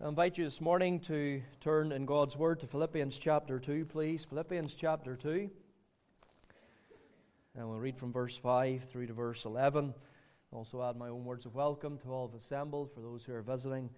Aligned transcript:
I 0.00 0.06
invite 0.06 0.38
you 0.38 0.44
this 0.44 0.60
morning 0.60 1.00
to 1.00 1.42
turn 1.60 1.90
in 1.90 2.06
God's 2.06 2.36
Word 2.36 2.60
to 2.60 2.68
Philippians 2.68 3.18
chapter 3.18 3.58
2, 3.58 3.84
please. 3.84 4.24
Philippians 4.24 4.76
chapter 4.76 5.16
2. 5.16 5.50
And 7.56 7.68
we'll 7.68 7.80
read 7.80 7.98
from 7.98 8.12
verse 8.12 8.36
5 8.36 8.84
through 8.84 9.08
to 9.08 9.12
verse 9.12 9.44
11. 9.44 9.92
Also, 10.52 10.84
add 10.84 10.94
my 10.94 11.08
own 11.08 11.24
words 11.24 11.46
of 11.46 11.56
welcome 11.56 11.98
to 11.98 12.12
all 12.12 12.28
have 12.28 12.40
assembled, 12.40 12.92
for 12.92 13.00
those 13.00 13.24
who 13.24 13.32
are 13.32 13.42
visiting 13.42 13.90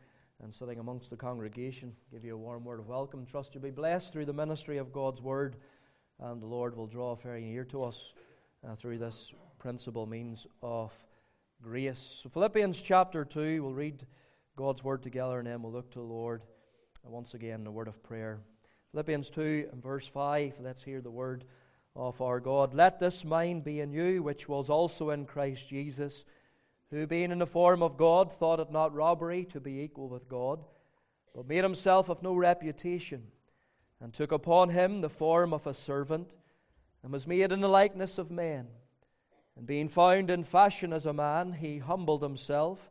and 0.42 0.54
sitting 0.54 0.78
amongst 0.78 1.10
the 1.10 1.18
congregation. 1.18 1.92
Give 2.10 2.24
you 2.24 2.34
a 2.34 2.38
warm 2.38 2.64
word 2.64 2.80
of 2.80 2.88
welcome. 2.88 3.26
Trust 3.26 3.54
you'll 3.54 3.62
be 3.62 3.70
blessed 3.70 4.10
through 4.10 4.24
the 4.24 4.32
ministry 4.32 4.78
of 4.78 4.94
God's 4.94 5.20
Word, 5.20 5.56
and 6.18 6.40
the 6.40 6.46
Lord 6.46 6.78
will 6.78 6.86
draw 6.86 7.14
very 7.14 7.44
near 7.44 7.64
to 7.64 7.84
us 7.84 8.14
uh, 8.66 8.74
through 8.74 8.96
this 8.96 9.34
principal 9.58 10.06
means 10.06 10.46
of 10.62 10.94
grace. 11.62 12.20
So, 12.22 12.30
Philippians 12.30 12.80
chapter 12.80 13.22
2, 13.22 13.62
we'll 13.62 13.74
read 13.74 14.06
God's 14.60 14.84
word 14.84 15.02
together, 15.02 15.38
and 15.38 15.46
then 15.46 15.62
we'll 15.62 15.72
look 15.72 15.90
to 15.92 16.00
the 16.00 16.04
Lord 16.04 16.42
once 17.02 17.32
again 17.32 17.62
in 17.62 17.66
a 17.66 17.70
word 17.70 17.88
of 17.88 18.02
prayer. 18.02 18.40
Philippians 18.90 19.30
2 19.30 19.70
and 19.72 19.82
verse 19.82 20.06
5, 20.06 20.56
let's 20.60 20.82
hear 20.82 21.00
the 21.00 21.10
word 21.10 21.46
of 21.96 22.20
our 22.20 22.40
God. 22.40 22.74
Let 22.74 22.98
this 22.98 23.24
mind 23.24 23.64
be 23.64 23.80
in 23.80 23.90
you, 23.90 24.22
which 24.22 24.50
was 24.50 24.68
also 24.68 25.08
in 25.08 25.24
Christ 25.24 25.66
Jesus, 25.70 26.26
who 26.90 27.06
being 27.06 27.30
in 27.30 27.38
the 27.38 27.46
form 27.46 27.82
of 27.82 27.96
God, 27.96 28.30
thought 28.30 28.60
it 28.60 28.70
not 28.70 28.94
robbery 28.94 29.46
to 29.46 29.60
be 29.60 29.80
equal 29.80 30.10
with 30.10 30.28
God, 30.28 30.62
but 31.34 31.48
made 31.48 31.64
himself 31.64 32.10
of 32.10 32.22
no 32.22 32.34
reputation, 32.34 33.28
and 33.98 34.12
took 34.12 34.30
upon 34.30 34.68
him 34.68 35.00
the 35.00 35.08
form 35.08 35.54
of 35.54 35.66
a 35.66 35.72
servant, 35.72 36.28
and 37.02 37.10
was 37.10 37.26
made 37.26 37.50
in 37.50 37.62
the 37.62 37.66
likeness 37.66 38.18
of 38.18 38.30
men. 38.30 38.66
And 39.56 39.66
being 39.66 39.88
found 39.88 40.28
in 40.28 40.44
fashion 40.44 40.92
as 40.92 41.06
a 41.06 41.14
man, 41.14 41.54
he 41.54 41.78
humbled 41.78 42.22
himself 42.22 42.90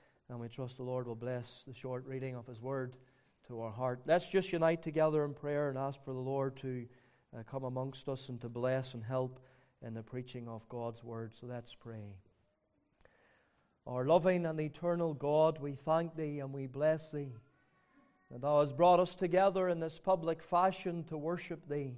And 0.31 0.39
we 0.39 0.47
trust 0.47 0.77
the 0.77 0.83
Lord 0.83 1.07
will 1.07 1.15
bless 1.15 1.61
the 1.67 1.73
short 1.73 2.07
reading 2.07 2.37
of 2.37 2.47
His 2.47 2.61
Word 2.61 2.95
to 3.49 3.59
our 3.59 3.69
heart. 3.69 3.99
Let's 4.05 4.29
just 4.29 4.53
unite 4.53 4.81
together 4.81 5.25
in 5.25 5.33
prayer 5.33 5.67
and 5.67 5.77
ask 5.77 6.01
for 6.05 6.13
the 6.13 6.21
Lord 6.21 6.55
to 6.61 6.85
uh, 7.37 7.43
come 7.43 7.65
amongst 7.65 8.07
us 8.07 8.29
and 8.29 8.39
to 8.39 8.47
bless 8.47 8.93
and 8.93 9.03
help 9.03 9.41
in 9.85 9.93
the 9.93 10.03
preaching 10.03 10.47
of 10.47 10.67
God's 10.69 11.03
Word. 11.03 11.33
So 11.37 11.47
let's 11.47 11.75
pray. 11.75 12.15
Our 13.85 14.05
loving 14.05 14.45
and 14.45 14.57
eternal 14.61 15.13
God, 15.13 15.59
we 15.59 15.73
thank 15.73 16.15
Thee 16.15 16.39
and 16.39 16.53
we 16.53 16.65
bless 16.65 17.11
Thee 17.11 17.33
that 18.31 18.39
Thou 18.39 18.61
hast 18.61 18.77
brought 18.77 19.01
us 19.01 19.15
together 19.15 19.67
in 19.67 19.81
this 19.81 19.99
public 19.99 20.41
fashion 20.41 21.03
to 21.09 21.17
worship 21.17 21.67
Thee, 21.67 21.97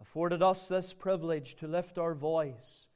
afforded 0.00 0.42
us 0.42 0.66
this 0.66 0.94
privilege 0.94 1.56
to 1.56 1.68
lift 1.68 1.98
our 1.98 2.14
voice 2.14 2.86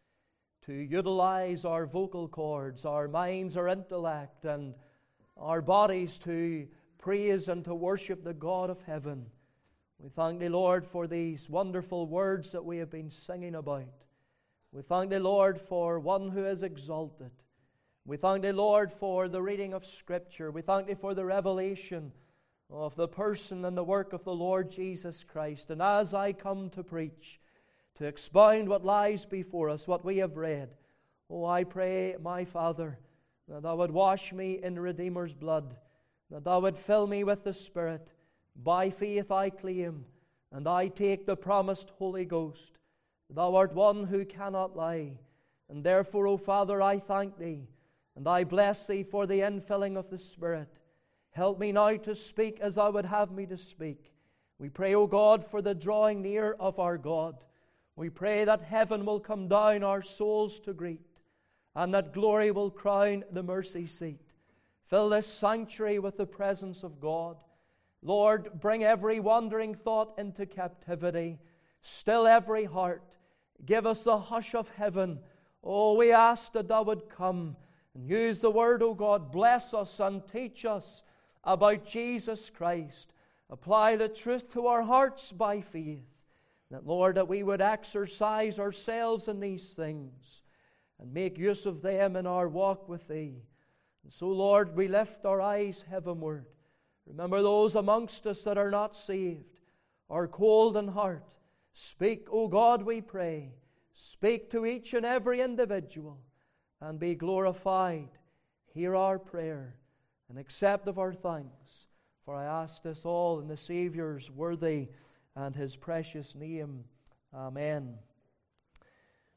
to 0.69 0.75
utilize 0.75 1.65
our 1.65 1.87
vocal 1.87 2.29
cords, 2.29 2.85
our 2.85 3.09
minds, 3.09 3.57
our 3.57 3.69
intellect, 3.69 4.45
and 4.45 4.75
our 5.35 5.63
bodies 5.63 6.19
to 6.19 6.69
praise 6.99 7.49
and 7.49 7.65
to 7.65 7.75
worship 7.75 8.23
the 8.23 8.35
God 8.35 8.69
of 8.69 8.83
heaven. 8.83 9.25
We 9.99 10.11
thank 10.11 10.41
Thee, 10.41 10.51
Lord, 10.51 10.87
for 10.87 11.07
these 11.07 11.49
wonderful 11.49 12.07
words 12.07 12.53
that 12.53 12.67
we 12.67 12.77
have 12.77 12.91
been 12.91 13.11
singing 13.11 13.55
about. 13.55 14.05
We 14.71 14.83
thank 14.83 15.09
Thee, 15.09 15.19
Lord, 15.19 15.59
for 15.59 15.99
one 15.99 16.29
who 16.29 16.45
is 16.45 16.63
exalted. 16.63 17.31
We 18.05 18.19
thank 18.19 18.43
Thee, 18.43 18.53
Lord, 18.53 18.93
for 18.93 19.27
the 19.27 19.41
reading 19.41 19.73
of 19.73 19.87
Scripture. 19.87 20.51
We 20.51 20.61
thank 20.61 20.87
Thee 20.87 20.95
for 20.97 21.15
the 21.15 21.25
revelation 21.25 22.13
of 22.69 22.95
the 22.95 23.09
person 23.09 23.65
and 23.65 23.75
the 23.75 23.85
work 23.85 24.13
of 24.13 24.23
the 24.25 24.35
Lord 24.35 24.71
Jesus 24.71 25.25
Christ. 25.25 25.71
And 25.71 25.81
as 25.81 26.13
I 26.13 26.35
come 26.35 26.69
to 26.71 26.85
preach, 26.85 27.41
to 27.99 28.07
expound 28.07 28.69
what 28.69 28.85
lies 28.85 29.25
before 29.25 29.69
us, 29.69 29.87
what 29.87 30.05
we 30.05 30.19
have 30.19 30.37
read. 30.37 30.71
Oh, 31.29 31.45
I 31.45 31.65
pray, 31.65 32.17
my 32.21 32.45
Father, 32.45 32.99
that 33.49 33.63
Thou 33.63 33.77
would 33.77 33.91
wash 33.91 34.33
me 34.33 34.61
in 34.63 34.79
Redeemer's 34.79 35.35
blood, 35.35 35.77
that 36.31 36.45
Thou 36.45 36.61
would 36.61 36.79
fill 36.79 37.07
me 37.07 37.25
with 37.25 37.45
the 37.45 37.53
Spirit. 37.53 38.11
By 38.57 38.91
faith 38.91 39.31
I 39.31 39.51
claim, 39.51 40.05
and 40.53 40.67
I 40.67 40.89
take 40.89 41.27
the 41.27 41.37
promised 41.37 41.91
Holy 41.99 42.25
Ghost. 42.25 42.79
Thou 43.31 43.55
art 43.57 43.75
one 43.75 44.05
who 44.05 44.25
cannot 44.25 44.77
lie. 44.77 45.19
And 45.69 45.85
therefore, 45.85 46.27
O 46.27 46.39
Father, 46.39 46.81
I 46.81 46.99
thank 46.99 47.39
Thee, 47.39 47.69
and 48.17 48.27
I 48.27 48.45
bless 48.45 48.87
Thee 48.87 49.03
for 49.03 49.27
the 49.27 49.41
infilling 49.41 49.99
of 49.99 50.09
the 50.09 50.19
Spirit. 50.19 50.79
Help 51.33 51.59
me 51.59 51.73
now 51.73 51.97
to 51.97 52.15
speak 52.15 52.59
as 52.61 52.77
Thou 52.77 52.91
would 52.93 53.05
have 53.05 53.31
me 53.31 53.45
to 53.47 53.57
speak. 53.57 54.13
We 54.59 54.71
pray, 54.71 54.95
O 54.95 55.07
God, 55.07 55.45
for 55.45 55.61
the 55.61 55.75
drawing 55.75 56.23
near 56.23 56.57
of 56.59 56.79
our 56.79 56.97
God. 56.97 57.45
We 57.99 58.11
pray 58.11 58.45
that 58.45 58.63
heaven 58.63 59.05
will 59.05 59.19
come 59.19 59.49
down 59.49 59.83
our 59.83 60.03
souls 60.03 60.61
to 60.61 60.73
greet, 60.73 61.19
and 61.75 61.93
that 61.95 62.13
glory 62.13 62.53
will 62.53 62.71
crown 62.71 63.25
the 63.33 63.43
mercy 63.43 63.89
seat. 63.89 64.21
Fill 64.87 65.09
this 65.09 65.27
sanctuary 65.27 65.99
with 65.99 66.17
the 66.17 66.25
presence 66.25 66.85
of 66.85 67.01
God. 67.01 67.39
Lord, 68.01 68.61
bring 68.61 68.85
every 68.85 69.19
wandering 69.19 69.75
thought 69.75 70.17
into 70.17 70.47
captivity. 70.47 71.41
Still 71.83 72.29
every 72.29 72.67
heart. 72.67 73.17
Give 73.67 73.85
us 73.85 74.05
the 74.05 74.17
hush 74.17 74.55
of 74.55 74.69
heaven. 74.77 75.19
Oh, 75.65 75.95
we 75.97 76.13
ask 76.13 76.53
that 76.53 76.69
thou 76.69 76.85
would 76.85 77.09
come 77.09 77.57
and 77.97 78.09
use 78.09 78.39
the 78.39 78.53
word, 78.53 78.81
O 78.81 78.95
God. 78.95 79.33
Bless 79.33 79.75
us 79.75 79.99
and 79.99 80.23
teach 80.29 80.65
us 80.65 81.03
about 81.43 81.85
Jesus 81.85 82.49
Christ. 82.49 83.13
Apply 83.51 83.97
the 83.97 84.09
truth 84.09 84.53
to 84.53 84.69
our 84.69 84.83
hearts 84.83 85.33
by 85.33 85.61
faith. 85.61 86.05
That, 86.71 86.87
Lord, 86.87 87.17
that 87.17 87.29
we 87.29 87.43
would 87.43 87.61
exercise 87.61 88.59
ourselves 88.59 89.29
in 89.29 89.41
these 89.41 89.71
things 89.71 90.43
and 91.01 91.13
make 91.13 91.39
use 91.39 91.65
of 91.65 91.81
them 91.81 92.17
in 92.17 92.27
our 92.27 92.49
walk 92.49 92.89
with 92.89 93.09
Thee. 93.09 93.43
And 94.05 94.13
so, 94.13 94.29
Lord, 94.29 94.77
we 94.77 94.89
lift 94.89 95.25
our 95.25 95.41
eyes 95.41 95.85
heavenward. 95.89 96.47
Remember 97.07 97.43
those 97.43 97.75
amongst 97.75 98.27
us 98.27 98.43
that 98.43 98.59
are 98.59 98.71
not 98.71 98.97
saved, 98.97 99.61
are 100.11 100.29
cold 100.29 100.77
in 100.77 100.89
heart. 100.89 101.35
Speak, 101.73 102.27
O 102.31 102.49
God, 102.49 102.83
we 102.83 103.01
pray. 103.01 103.55
Speak 103.95 104.51
to 104.51 104.67
each 104.67 104.95
and 104.95 105.07
every 105.07 105.41
individual 105.41 106.19
and 106.81 106.99
be 106.99 107.15
glorified. 107.15 108.11
Hear 108.75 108.95
our 108.95 109.19
prayer 109.19 109.77
and 110.29 110.39
accept 110.39 110.87
of 110.87 110.99
our 110.99 111.15
thanks. 111.15 111.87
For 112.25 112.35
I 112.35 112.45
ask 112.45 112.83
this 112.83 113.05
all 113.05 113.41
in 113.41 113.49
the 113.49 113.57
Saviour's 113.57 114.31
worthy 114.31 114.89
and 115.39 115.55
his 115.55 115.77
precious 115.77 116.35
name. 116.35 116.83
Amen. 117.33 117.95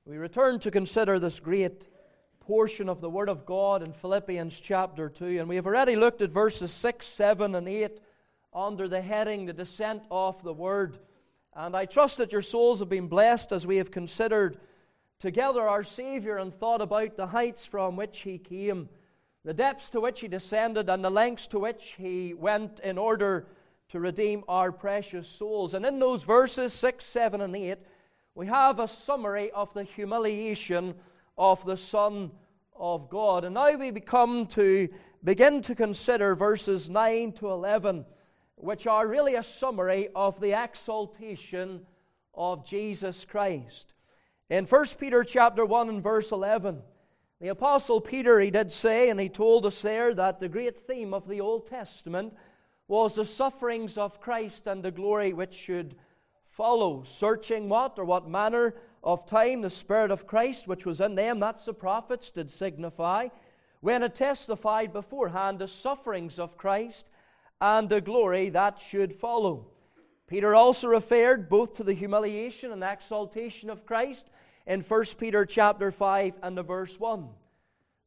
We 0.03 0.17
return 0.17 0.59
to 0.62 0.72
consider 0.72 1.19
this 1.19 1.39
great 1.39 1.88
portion 2.39 2.89
of 2.89 3.01
the 3.01 3.09
Word 3.09 3.29
of 3.29 3.45
God 3.45 3.84
in 3.84 3.94
Philippians 3.94 4.59
chapter 4.59 5.09
2, 5.09 5.39
and 5.39 5.47
we 5.47 5.57
have 5.57 5.67
already 5.67 5.95
looked 5.95 6.23
at 6.23 6.31
verses 6.31 6.72
6, 6.72 7.06
7, 7.06 7.53
and 7.53 7.67
8 7.67 8.00
under 8.51 8.88
the 8.88 9.01
heading 9.01 9.45
The 9.45 9.53
Descent 9.53 10.01
of 10.09 10.41
the 10.41 10.53
Word. 10.53 10.97
And 11.56 11.78
I 11.78 11.85
trust 11.85 12.18
that 12.18 12.31
your 12.31 12.41
souls 12.41 12.79
have 12.79 12.89
been 12.89 13.07
blessed 13.07 13.51
as 13.51 13.68
we 13.68 13.78
have 13.78 13.91
considered 13.91 14.57
together 15.19 15.62
our 15.62 15.83
Savior 15.83 16.38
and 16.38 16.51
thought 16.51 16.81
about 16.81 17.16
the 17.16 17.28
heights 17.28 17.68
from 17.68 17.95
which 17.95 18.22
He 18.22 18.39
came, 18.39 18.89
the 19.45 19.53
depths 19.53 19.91
to 19.91 20.01
which 20.01 20.22
He 20.22 20.28
descended, 20.28 20.89
and 20.89 21.06
the 21.06 21.12
lengths 21.12 21.45
to 21.47 21.59
which 21.59 21.94
He 22.00 22.33
went 22.33 22.79
in 22.79 22.97
order 22.97 23.45
to 23.92 24.00
redeem 24.00 24.44
our 24.48 24.72
precious 24.72 25.28
souls. 25.28 25.74
And 25.74 25.86
in 25.86 26.00
those 26.00 26.24
verses 26.24 26.74
6, 26.74 27.04
7, 27.04 27.42
and 27.42 27.56
8, 27.56 27.78
we 28.36 28.48
have 28.48 28.80
a 28.80 28.88
summary 28.88 29.52
of 29.52 29.74
the 29.74 29.84
humiliation 29.84 30.96
of 31.38 31.64
the 31.66 31.76
Son 31.76 32.32
of 32.76 33.10
God. 33.10 33.44
And 33.44 33.56
now 33.56 33.76
we 33.76 33.92
come 34.00 34.46
to 34.48 34.88
begin 35.24 35.62
to 35.64 35.76
consider 35.76 36.36
verses 36.36 36.90
9 36.90 37.34
to 37.34 37.50
11, 37.50 38.06
which 38.56 38.88
are 38.88 39.08
really 39.08 39.36
a 39.36 39.44
summary 39.44 40.08
of 40.16 40.40
the 40.40 40.54
exaltation 40.54 41.86
of 42.34 42.66
Jesus 42.66 43.26
Christ. 43.26 43.94
In 44.50 44.66
1 44.66 44.86
Peter 45.00 45.26
chapter 45.26 45.66
1 45.66 45.90
and 45.90 46.02
verse 46.02 46.32
11, 46.32 46.82
the 47.42 47.50
apostle 47.50 48.00
Peter 48.00 48.40
he 48.40 48.52
did 48.52 48.72
say 48.72 49.10
and 49.10 49.20
he 49.20 49.28
told 49.28 49.66
us 49.66 49.82
there 49.82 50.14
that 50.14 50.40
the 50.40 50.48
great 50.48 50.88
theme 50.88 51.14
of 51.14 51.28
the 51.28 51.42
Old 51.42 51.68
Testament 51.68 52.34
was 52.92 53.16
the 53.16 53.24
sufferings 53.24 53.98
of 53.98 54.20
Christ 54.20 54.68
and 54.68 54.84
the 54.84 54.92
glory 54.92 55.32
which 55.32 55.54
should 55.54 55.96
follow. 56.44 57.04
Searching 57.06 57.70
what 57.70 57.98
or 57.98 58.04
what 58.04 58.28
manner 58.28 58.76
of 59.02 59.26
time 59.26 59.62
the 59.62 59.70
Spirit 59.70 60.12
of 60.12 60.28
Christ 60.28 60.68
which 60.68 60.86
was 60.86 61.00
in 61.00 61.16
them, 61.16 61.40
that's 61.40 61.64
the 61.64 61.74
prophets, 61.74 62.32
did 62.32 62.52
signify, 62.52 63.30
when 63.80 64.04
it 64.04 64.14
testified 64.14 64.92
beforehand 64.92 65.60
the 65.60 65.70
sufferings 65.70 66.38
of 66.38 66.58
Christ 66.58 67.08
and 67.62 67.88
the 67.88 68.02
glory 68.02 68.50
that 68.50 68.78
should 68.78 69.14
follow. 69.14 69.68
Peter 70.28 70.54
also 70.54 70.90
referred 70.90 71.48
both 71.48 71.78
to 71.78 71.86
the 71.86 71.94
humiliation 71.94 72.74
and 72.74 72.84
exaltation 72.84 73.70
of 73.70 73.86
Christ 73.86 74.30
in 74.68 74.82
1 74.82 75.06
Peter 75.18 75.46
chapter 75.46 75.94
5 75.94 76.34
and 76.44 76.58
the 76.58 76.64
verse 76.64 77.00
1. 77.00 77.26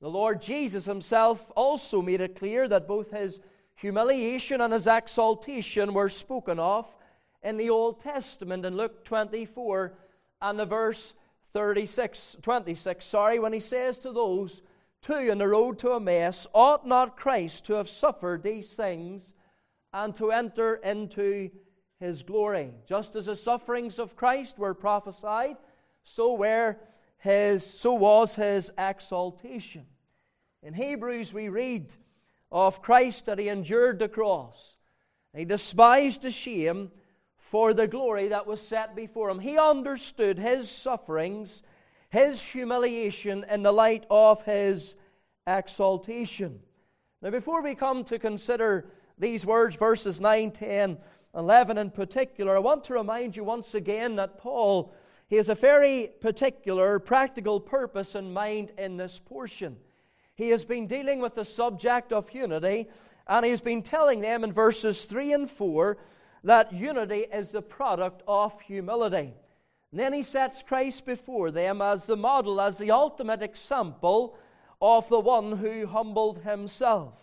The 0.03 0.11
Lord 0.11 0.43
Jesus 0.43 0.85
himself 0.85 1.51
also 1.57 2.03
made 2.03 2.21
it 2.21 2.37
clear 2.37 2.69
that 2.69 2.87
both 2.87 3.13
his 3.13 3.41
humiliation 3.77 4.61
and 4.61 4.73
his 4.73 4.87
exaltation 4.87 5.95
were 5.95 6.09
spoken 6.09 6.59
of 6.59 6.87
in 7.43 7.57
the 7.57 7.71
Old 7.71 8.01
Testament 8.01 8.65
in 8.65 8.77
Luke 8.77 9.05
24 9.05 9.95
and 10.41 10.59
the 10.59 10.67
verse 10.67 11.15
36, 11.53 12.37
26, 12.43 13.05
sorry, 13.05 13.39
when 13.39 13.53
he 13.53 13.61
says 13.61 13.99
to 13.99 14.13
those 14.13 14.63
two 15.03 15.15
in 15.15 15.39
the 15.39 15.47
road 15.47 15.79
to 15.79 15.93
Emmaus, 15.93 16.47
ought 16.53 16.87
not 16.87 17.17
Christ 17.17 17.67
to 17.67 17.75
have 17.75 17.89
suffered 17.89 18.43
these 18.43 18.71
things 18.71 19.35
and 19.93 20.17
to 20.17 20.33
enter 20.33 20.75
into 20.77 21.51
his 22.01 22.23
glory? 22.23 22.73
Just 22.87 23.15
as 23.15 23.27
the 23.27 23.37
sufferings 23.37 23.99
of 23.99 24.17
Christ 24.17 24.59
were 24.59 24.75
prophesied, 24.75 25.57
so 26.03 26.35
were 26.35 26.77
his 27.19 27.65
so 27.65 27.95
was 27.95 28.35
his 28.35 28.71
exaltation. 28.77 29.87
In 30.63 30.75
Hebrews 30.75 31.33
we 31.33 31.49
read 31.49 31.95
of 32.55 32.81
Christ 32.81 33.27
that 33.27 33.41
he 33.41 33.49
endured 33.49 33.99
the 33.99 34.09
cross. 34.09 34.77
He 35.37 35.45
despised 35.45 36.23
the 36.23 36.31
shame 36.31 36.93
for 37.37 37.75
the 37.75 37.89
glory 37.89 38.29
that 38.29 38.47
was 38.47 38.67
set 38.67 38.95
before 38.95 39.29
him. 39.29 39.41
He 39.41 39.59
understood 39.59 40.39
his 40.39 40.71
sufferings, 40.71 41.65
his 42.09 42.47
humiliation 42.47 43.45
in 43.51 43.65
the 43.65 43.73
light 43.73 44.07
of 44.09 44.45
his 44.45 44.95
exaltation. 45.47 46.61
Now, 47.21 47.31
before 47.31 47.61
we 47.61 47.75
come 47.75 48.05
to 48.05 48.19
consider 48.19 48.87
these 49.19 49.45
words, 49.45 49.75
verses 49.75 50.21
9, 50.21 50.53
10, 50.53 50.99
11 51.35 51.77
in 51.77 51.91
particular, 51.91 52.55
I 52.55 52.61
want 52.61 52.85
to 52.85 52.95
remind 52.95 53.37
you 53.37 53.43
once 53.43 53.75
again 53.75 54.15
that 54.17 54.39
Paul 54.39 54.95
he 55.27 55.37
has 55.37 55.49
a 55.49 55.55
very 55.55 56.11
particular 56.21 56.99
practical 56.99 57.59
purpose 57.59 58.15
in 58.15 58.33
mind 58.33 58.73
in 58.79 58.97
this 58.99 59.19
portion. 59.19 59.79
He 60.37 60.51
has 60.51 60.65
been 60.65 60.87
dealing 60.87 61.21
with 61.21 61.35
the 61.35 61.45
subject 61.45 62.13
of 62.13 62.33
unity, 62.33 62.89
and 63.27 63.47
he's 63.47 63.61
been 63.61 63.83
telling 63.83 64.21
them 64.21 64.45
in 64.45 64.53
verses 64.53 65.05
3 65.05 65.33
and 65.33 65.51
4 65.51 65.97
that 66.43 66.73
unity 66.73 67.25
is 67.33 67.51
the 67.51 67.63
product 67.63 68.23
of 68.29 68.61
humility. 68.61 69.33
And 69.91 70.01
then 70.01 70.13
he 70.13 70.23
sets 70.23 70.63
Christ 70.63 71.07
before 71.07 71.51
them 71.51 71.81
as 71.81 72.05
the 72.05 72.17
model, 72.17 72.61
as 72.61 72.79
the 72.79 72.91
ultimate 72.91 73.43
example 73.43 74.37
of 74.83 75.09
the 75.09 75.21
one 75.21 75.59
who 75.59 75.87
humbled 75.87 76.41
himself. 76.41 77.15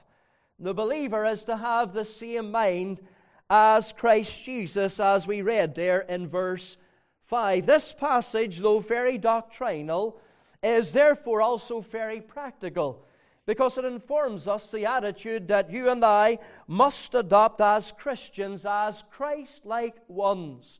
The 0.57 0.73
believer 0.73 1.25
is 1.25 1.43
to 1.43 1.57
have 1.57 1.93
the 1.93 2.05
same 2.05 2.49
mind 2.49 3.01
as 3.49 3.91
Christ 3.91 4.45
Jesus, 4.45 4.99
as 4.99 5.27
we 5.27 5.41
read 5.41 5.75
there 5.75 5.99
in 6.01 6.29
verse 6.29 6.77
5. 7.25 7.65
This 7.65 7.93
passage, 7.93 8.59
though 8.59 8.79
very 8.79 9.17
doctrinal, 9.17 10.19
is 10.61 10.91
therefore 10.91 11.41
also 11.41 11.81
very 11.81 12.21
practical 12.21 13.05
because 13.45 13.77
it 13.77 13.85
informs 13.85 14.47
us 14.47 14.69
the 14.69 14.85
attitude 14.85 15.47
that 15.47 15.71
you 15.71 15.89
and 15.89 16.05
I 16.05 16.37
must 16.67 17.15
adopt 17.15 17.59
as 17.59 17.91
Christians, 17.91 18.65
as 18.65 19.03
Christ 19.09 19.65
like 19.65 19.95
ones. 20.07 20.79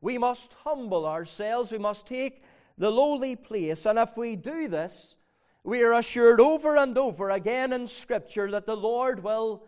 We 0.00 0.18
must 0.18 0.52
humble 0.64 1.06
ourselves, 1.06 1.70
we 1.70 1.78
must 1.78 2.06
take 2.06 2.42
the 2.76 2.90
lowly 2.90 3.36
place, 3.36 3.86
and 3.86 3.98
if 3.98 4.16
we 4.16 4.34
do 4.34 4.68
this, 4.68 5.16
we 5.62 5.82
are 5.82 5.92
assured 5.92 6.40
over 6.40 6.76
and 6.76 6.96
over 6.96 7.30
again 7.30 7.72
in 7.72 7.86
Scripture 7.86 8.50
that 8.50 8.66
the 8.66 8.76
Lord 8.76 9.22
will 9.22 9.64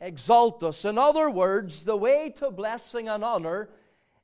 exalt 0.00 0.62
us. 0.62 0.84
In 0.84 0.98
other 0.98 1.30
words, 1.30 1.84
the 1.84 1.96
way 1.96 2.34
to 2.36 2.50
blessing 2.50 3.08
and 3.08 3.24
honor 3.24 3.70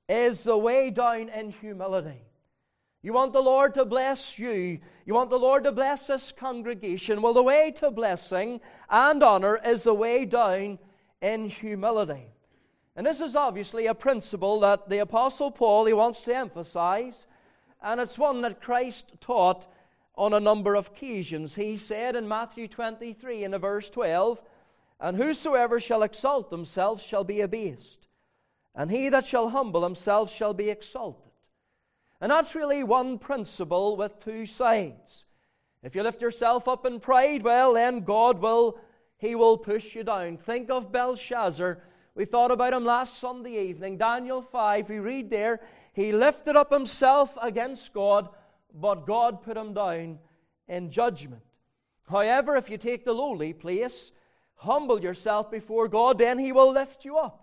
is 0.09 0.43
the 0.43 0.59
way 0.59 0.91
down 0.91 1.29
in 1.29 1.51
humility. 1.51 2.23
You 3.05 3.13
want 3.13 3.35
the 3.35 3.43
Lord 3.43 3.75
to 3.75 3.85
bless 3.85 4.39
you. 4.39 4.79
You 5.05 5.13
want 5.13 5.29
the 5.29 5.39
Lord 5.39 5.65
to 5.65 5.73
bless 5.73 6.07
this 6.07 6.33
congregation. 6.33 7.21
Well, 7.21 7.35
the 7.35 7.43
way 7.43 7.71
to 7.73 7.91
blessing 7.91 8.63
and 8.89 9.23
honor 9.23 9.61
is 9.63 9.83
the 9.83 9.93
way 9.93 10.25
down 10.25 10.79
in 11.21 11.51
humility. 11.51 12.33
And 12.97 13.07
this 13.07 13.21
is 13.21 13.37
obviously 13.37 13.85
a 13.87 13.95
principle 13.95 14.59
that 14.61 14.89
the 14.89 15.01
Apostle 15.01 15.51
Paul 15.51 15.85
he 15.85 15.93
wants 15.93 16.23
to 16.23 16.35
emphasize, 16.35 17.27
and 17.83 18.01
it's 18.01 18.19
one 18.19 18.41
that 18.41 18.63
Christ 18.63 19.13
taught 19.21 19.67
on 20.15 20.33
a 20.33 20.41
number 20.41 20.75
of 20.75 20.87
occasions. 20.87 21.57
He 21.57 21.77
said 21.77 22.17
in 22.17 22.27
Matthew 22.27 22.69
23 22.69 23.45
in 23.45 23.59
verse 23.59 23.91
12, 23.91 24.41
And 24.99 25.19
whosoever 25.19 25.79
shall 25.79 26.05
exalt 26.05 26.51
himself 26.51 27.03
shall 27.03 27.25
be 27.25 27.43
abased, 27.43 28.09
and 28.75 28.91
he 28.91 29.11
that 29.11 29.27
shall 29.27 29.51
humble 29.51 29.85
himself 29.85 30.33
shall 30.33 30.55
be 30.55 30.71
exalted. 30.71 31.34
And 32.21 32.31
that's 32.31 32.55
really 32.55 32.83
one 32.83 33.19
principle 33.19 33.97
with 33.97 34.23
two 34.23 34.47
sides. 34.47 35.27
If 35.83 35.95
you 35.95 36.03
lift 36.03 36.23
yourself 36.23 36.67
up 36.67 36.87
in 36.87 37.01
pride, 37.01 37.43
well, 37.43 37.75
then 37.75 38.01
God 38.01 38.39
will, 38.39 38.79
He 39.19 39.35
will 39.35 39.59
push 39.59 39.95
you 39.95 40.05
down. 40.05 40.39
Think 40.39 40.71
of 40.71 40.91
Belshazzar. 40.91 41.83
We 42.15 42.25
thought 42.25 42.53
about 42.53 42.73
him 42.73 42.85
last 42.85 43.19
Sunday 43.19 43.69
evening. 43.69 43.99
Daniel 43.99 44.41
5, 44.41 44.89
we 44.89 45.01
read 45.01 45.31
there, 45.31 45.61
he 45.93 46.13
lifted 46.13 46.55
up 46.55 46.73
himself 46.73 47.37
against 47.43 47.93
God, 47.93 48.29
but 48.73 49.07
God 49.07 49.43
put 49.43 49.57
him 49.57 49.75
down 49.75 50.21
in 50.69 50.91
judgment. 50.91 51.43
However, 52.09 52.57
if 52.57 52.69
you 52.69 52.79
take 52.79 53.05
the 53.05 53.13
lowly 53.13 53.53
place, 53.53 54.13
humble 54.57 55.01
yourself 55.01 55.51
before 55.51 55.89
God, 55.89 56.19
then 56.19 56.39
He 56.39 56.53
will 56.53 56.71
lift 56.71 57.05
you 57.05 57.17
up. 57.17 57.41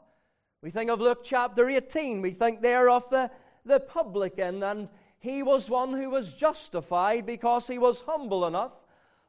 We 0.62 0.70
think 0.70 0.92
of 0.92 1.02
Luke 1.02 1.22
chapter 1.24 1.68
18. 1.68 2.22
We 2.22 2.32
think 2.32 2.62
there 2.62 2.90
of 2.90 3.10
the 3.10 3.32
the 3.66 3.80
publican, 3.80 4.64
and 4.64 4.90
he 5.20 5.44
was 5.44 5.70
one 5.70 5.94
who 5.94 6.10
was 6.10 6.34
justified 6.34 7.26
because 7.26 7.68
he 7.68 7.78
was 7.78 8.02
humble 8.02 8.46
enough, 8.46 8.74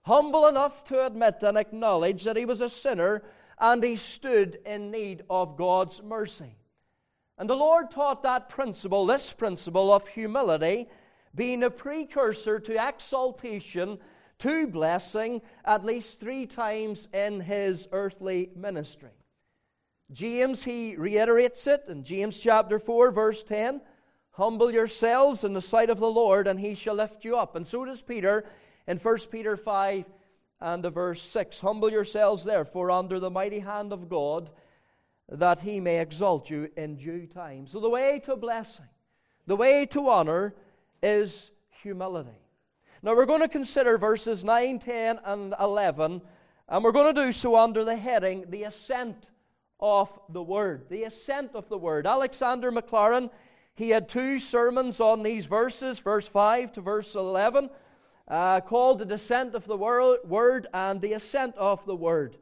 humble 0.02 0.46
enough 0.46 0.84
to 0.84 1.05
admit 1.05 1.37
and 1.43 1.58
acknowledge 1.58 2.25
that 2.25 2.37
he 2.37 2.44
was 2.44 2.61
a 2.61 2.70
sinner 2.70 3.23
and 3.58 3.84
he 3.84 3.94
stood 3.94 4.58
in 4.67 4.90
need 4.90 5.23
of 5.31 5.56
God's 5.56 6.02
mercy. 6.02 6.56
And 7.38 7.49
the 7.49 7.55
Lord 7.55 7.90
taught 7.90 8.23
that 8.23 8.49
principle, 8.49 9.06
this 9.06 9.32
principle 9.32 9.93
of 9.93 10.08
humility, 10.08 10.88
being 11.35 11.62
a 11.62 11.70
precursor 11.70 12.58
to 12.61 12.88
exaltation, 12.88 13.99
to 14.38 14.67
blessing, 14.67 15.43
at 15.64 15.85
least 15.85 16.20
three 16.20 16.46
times 16.46 17.06
in 17.12 17.40
his 17.40 17.87
earthly 17.93 18.50
ministry. 18.56 19.11
James, 20.11 20.64
he 20.64 20.96
reiterates 20.96 21.66
it 21.66 21.85
in 21.88 22.04
James 22.04 22.38
chapter 22.38 22.78
4, 22.78 23.11
verse 23.12 23.42
10. 23.42 23.80
Humble 24.32 24.72
yourselves 24.72 25.44
in 25.44 25.52
the 25.52 25.60
sight 25.60 25.90
of 25.90 25.98
the 25.98 26.10
Lord, 26.10 26.46
and 26.46 26.58
he 26.58 26.74
shall 26.74 26.94
lift 26.94 27.24
you 27.24 27.36
up. 27.36 27.54
And 27.54 27.68
so 27.68 27.84
does 27.84 28.00
Peter 28.00 28.44
in 28.86 28.96
1 28.98 29.18
Peter 29.30 29.56
5 29.56 30.04
and 30.60 30.82
the 30.82 30.90
verse 30.90 31.20
6. 31.20 31.60
Humble 31.60 31.90
yourselves, 31.90 32.44
therefore, 32.44 32.90
under 32.90 33.20
the 33.20 33.30
mighty 33.30 33.58
hand 33.58 33.92
of 33.92 34.08
God, 34.08 34.50
that 35.28 35.60
he 35.60 35.80
may 35.80 36.00
exalt 36.00 36.48
you 36.48 36.70
in 36.76 36.96
due 36.96 37.26
time. 37.26 37.66
So, 37.66 37.80
the 37.80 37.90
way 37.90 38.20
to 38.24 38.36
blessing, 38.36 38.88
the 39.46 39.56
way 39.56 39.86
to 39.86 40.08
honor, 40.08 40.54
is 41.02 41.50
humility. 41.82 42.30
Now, 43.02 43.16
we're 43.16 43.26
going 43.26 43.40
to 43.40 43.48
consider 43.48 43.98
verses 43.98 44.44
9, 44.44 44.78
10, 44.78 45.20
and 45.24 45.54
11, 45.60 46.22
and 46.68 46.84
we're 46.84 46.92
going 46.92 47.14
to 47.14 47.24
do 47.24 47.32
so 47.32 47.56
under 47.56 47.84
the 47.84 47.96
heading, 47.96 48.44
The 48.48 48.64
Ascent 48.64 49.30
of 49.80 50.16
the 50.28 50.42
Word. 50.42 50.86
The 50.88 51.04
Ascent 51.04 51.54
of 51.54 51.68
the 51.68 51.78
Word. 51.78 52.06
Alexander 52.06 52.70
Maclaren 52.70 53.30
he 53.75 53.91
had 53.91 54.09
two 54.09 54.38
sermons 54.38 55.00
on 55.00 55.23
these 55.23 55.47
verses, 55.47 55.99
verse 55.99 56.29
5 56.29 56.73
to 56.73 56.81
verse 56.81 57.14
11, 57.14 57.71
uh, 58.29 58.61
called 58.61 58.99
The 58.99 59.07
Descent 59.07 59.55
of 59.55 59.67
the 59.67 59.76
Word 59.76 60.67
and 60.75 61.00
The 61.00 61.14
Ascent 61.14 61.57
of 61.57 61.85
the 61.87 61.97
Word. 61.97 62.37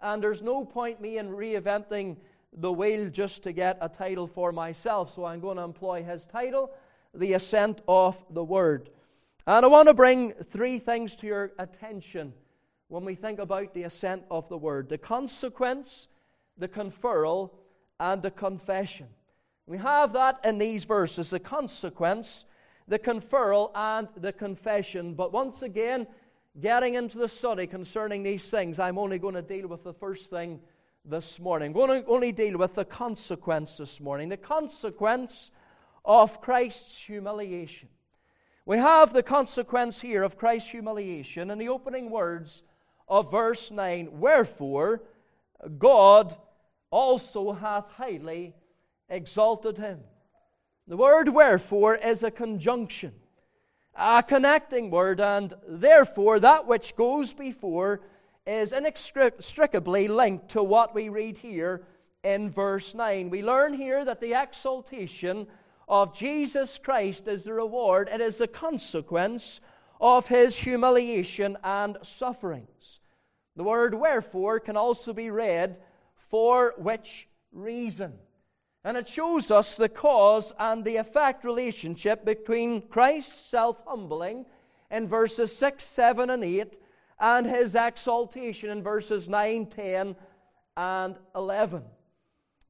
And 0.00 0.22
there's 0.22 0.42
no 0.42 0.64
point 0.64 1.00
me 1.00 1.18
in 1.18 1.30
reinventing 1.30 2.16
the 2.52 2.72
wheel 2.72 3.08
just 3.08 3.42
to 3.44 3.52
get 3.52 3.78
a 3.80 3.88
title 3.88 4.26
for 4.26 4.52
myself, 4.52 5.12
so 5.12 5.24
I'm 5.24 5.40
going 5.40 5.56
to 5.56 5.62
employ 5.62 6.04
his 6.04 6.26
title, 6.26 6.70
The 7.14 7.32
Ascent 7.32 7.80
of 7.88 8.22
the 8.30 8.44
Word. 8.44 8.90
And 9.46 9.64
I 9.64 9.68
want 9.68 9.88
to 9.88 9.94
bring 9.94 10.32
three 10.32 10.78
things 10.78 11.16
to 11.16 11.26
your 11.26 11.52
attention 11.58 12.32
when 12.88 13.04
we 13.04 13.14
think 13.14 13.38
about 13.38 13.74
the 13.74 13.82
ascent 13.82 14.24
of 14.30 14.48
the 14.48 14.58
Word 14.58 14.88
the 14.88 14.98
consequence, 14.98 16.08
the 16.56 16.68
conferral, 16.68 17.50
and 17.98 18.22
the 18.22 18.30
confession. 18.30 19.08
We 19.66 19.78
have 19.78 20.12
that 20.12 20.40
in 20.44 20.58
these 20.58 20.84
verses 20.84 21.30
the 21.30 21.40
consequence, 21.40 22.44
the 22.86 22.98
conferral, 22.98 23.70
and 23.74 24.08
the 24.16 24.32
confession. 24.32 25.14
But 25.14 25.32
once 25.32 25.62
again, 25.62 26.06
getting 26.60 26.94
into 26.94 27.18
the 27.18 27.28
study 27.28 27.66
concerning 27.66 28.22
these 28.22 28.48
things, 28.50 28.78
I'm 28.78 28.98
only 28.98 29.18
going 29.18 29.34
to 29.34 29.42
deal 29.42 29.66
with 29.68 29.82
the 29.82 29.94
first 29.94 30.28
thing 30.28 30.60
this 31.04 31.40
morning. 31.40 31.68
I'm 31.68 31.72
going 31.72 32.02
to 32.02 32.08
only 32.08 32.32
deal 32.32 32.58
with 32.58 32.74
the 32.74 32.84
consequence 32.84 33.78
this 33.78 34.00
morning. 34.00 34.28
The 34.28 34.36
consequence 34.36 35.50
of 36.04 36.40
Christ's 36.40 37.02
humiliation. 37.02 37.88
We 38.66 38.78
have 38.78 39.12
the 39.12 39.22
consequence 39.22 40.00
here 40.00 40.22
of 40.22 40.38
Christ's 40.38 40.70
humiliation 40.70 41.50
in 41.50 41.58
the 41.58 41.68
opening 41.68 42.10
words 42.10 42.62
of 43.08 43.30
verse 43.30 43.70
9 43.70 44.20
Wherefore, 44.20 45.02
God 45.78 46.36
also 46.90 47.52
hath 47.52 47.90
highly 47.92 48.54
exalted 49.08 49.78
him. 49.78 50.00
The 50.86 50.96
word 50.96 51.30
wherefore 51.30 51.94
is 51.94 52.22
a 52.22 52.30
conjunction, 52.30 53.12
a 53.94 54.22
connecting 54.22 54.90
word, 54.90 55.20
and 55.20 55.54
therefore 55.66 56.40
that 56.40 56.66
which 56.66 56.96
goes 56.96 57.32
before 57.32 58.02
is 58.46 58.72
inextricably 58.72 60.08
linked 60.08 60.50
to 60.50 60.62
what 60.62 60.94
we 60.94 61.08
read 61.08 61.38
here 61.38 61.86
in 62.22 62.50
verse 62.50 62.94
9. 62.94 63.30
We 63.30 63.42
learn 63.42 63.72
here 63.72 64.04
that 64.04 64.20
the 64.20 64.34
exaltation 64.34 65.46
of 65.88 66.14
Jesus 66.14 66.78
Christ 66.78 67.28
is 67.28 67.44
the 67.44 67.54
reward, 67.54 68.08
it 68.12 68.20
is 68.20 68.38
the 68.38 68.48
consequence 68.48 69.60
of 70.00 70.28
his 70.28 70.58
humiliation 70.58 71.56
and 71.62 71.96
sufferings. 72.02 73.00
The 73.56 73.64
word 73.64 73.94
wherefore 73.94 74.60
can 74.60 74.76
also 74.76 75.12
be 75.12 75.30
read 75.30 75.80
for 76.30 76.74
which 76.76 77.28
reason. 77.52 78.14
And 78.84 78.96
it 78.96 79.08
shows 79.08 79.50
us 79.50 79.76
the 79.76 79.88
cause 79.88 80.52
and 80.58 80.84
the 80.84 80.96
effect 80.96 81.44
relationship 81.44 82.24
between 82.24 82.82
Christ's 82.82 83.40
self 83.40 83.82
humbling 83.86 84.44
in 84.90 85.08
verses 85.08 85.56
6, 85.56 85.82
7, 85.82 86.30
and 86.30 86.44
8 86.44 86.78
and 87.18 87.46
his 87.46 87.74
exaltation 87.74 88.70
in 88.70 88.82
verses 88.82 89.28
9, 89.28 89.66
10, 89.66 90.16
and 90.76 91.16
11. 91.34 91.82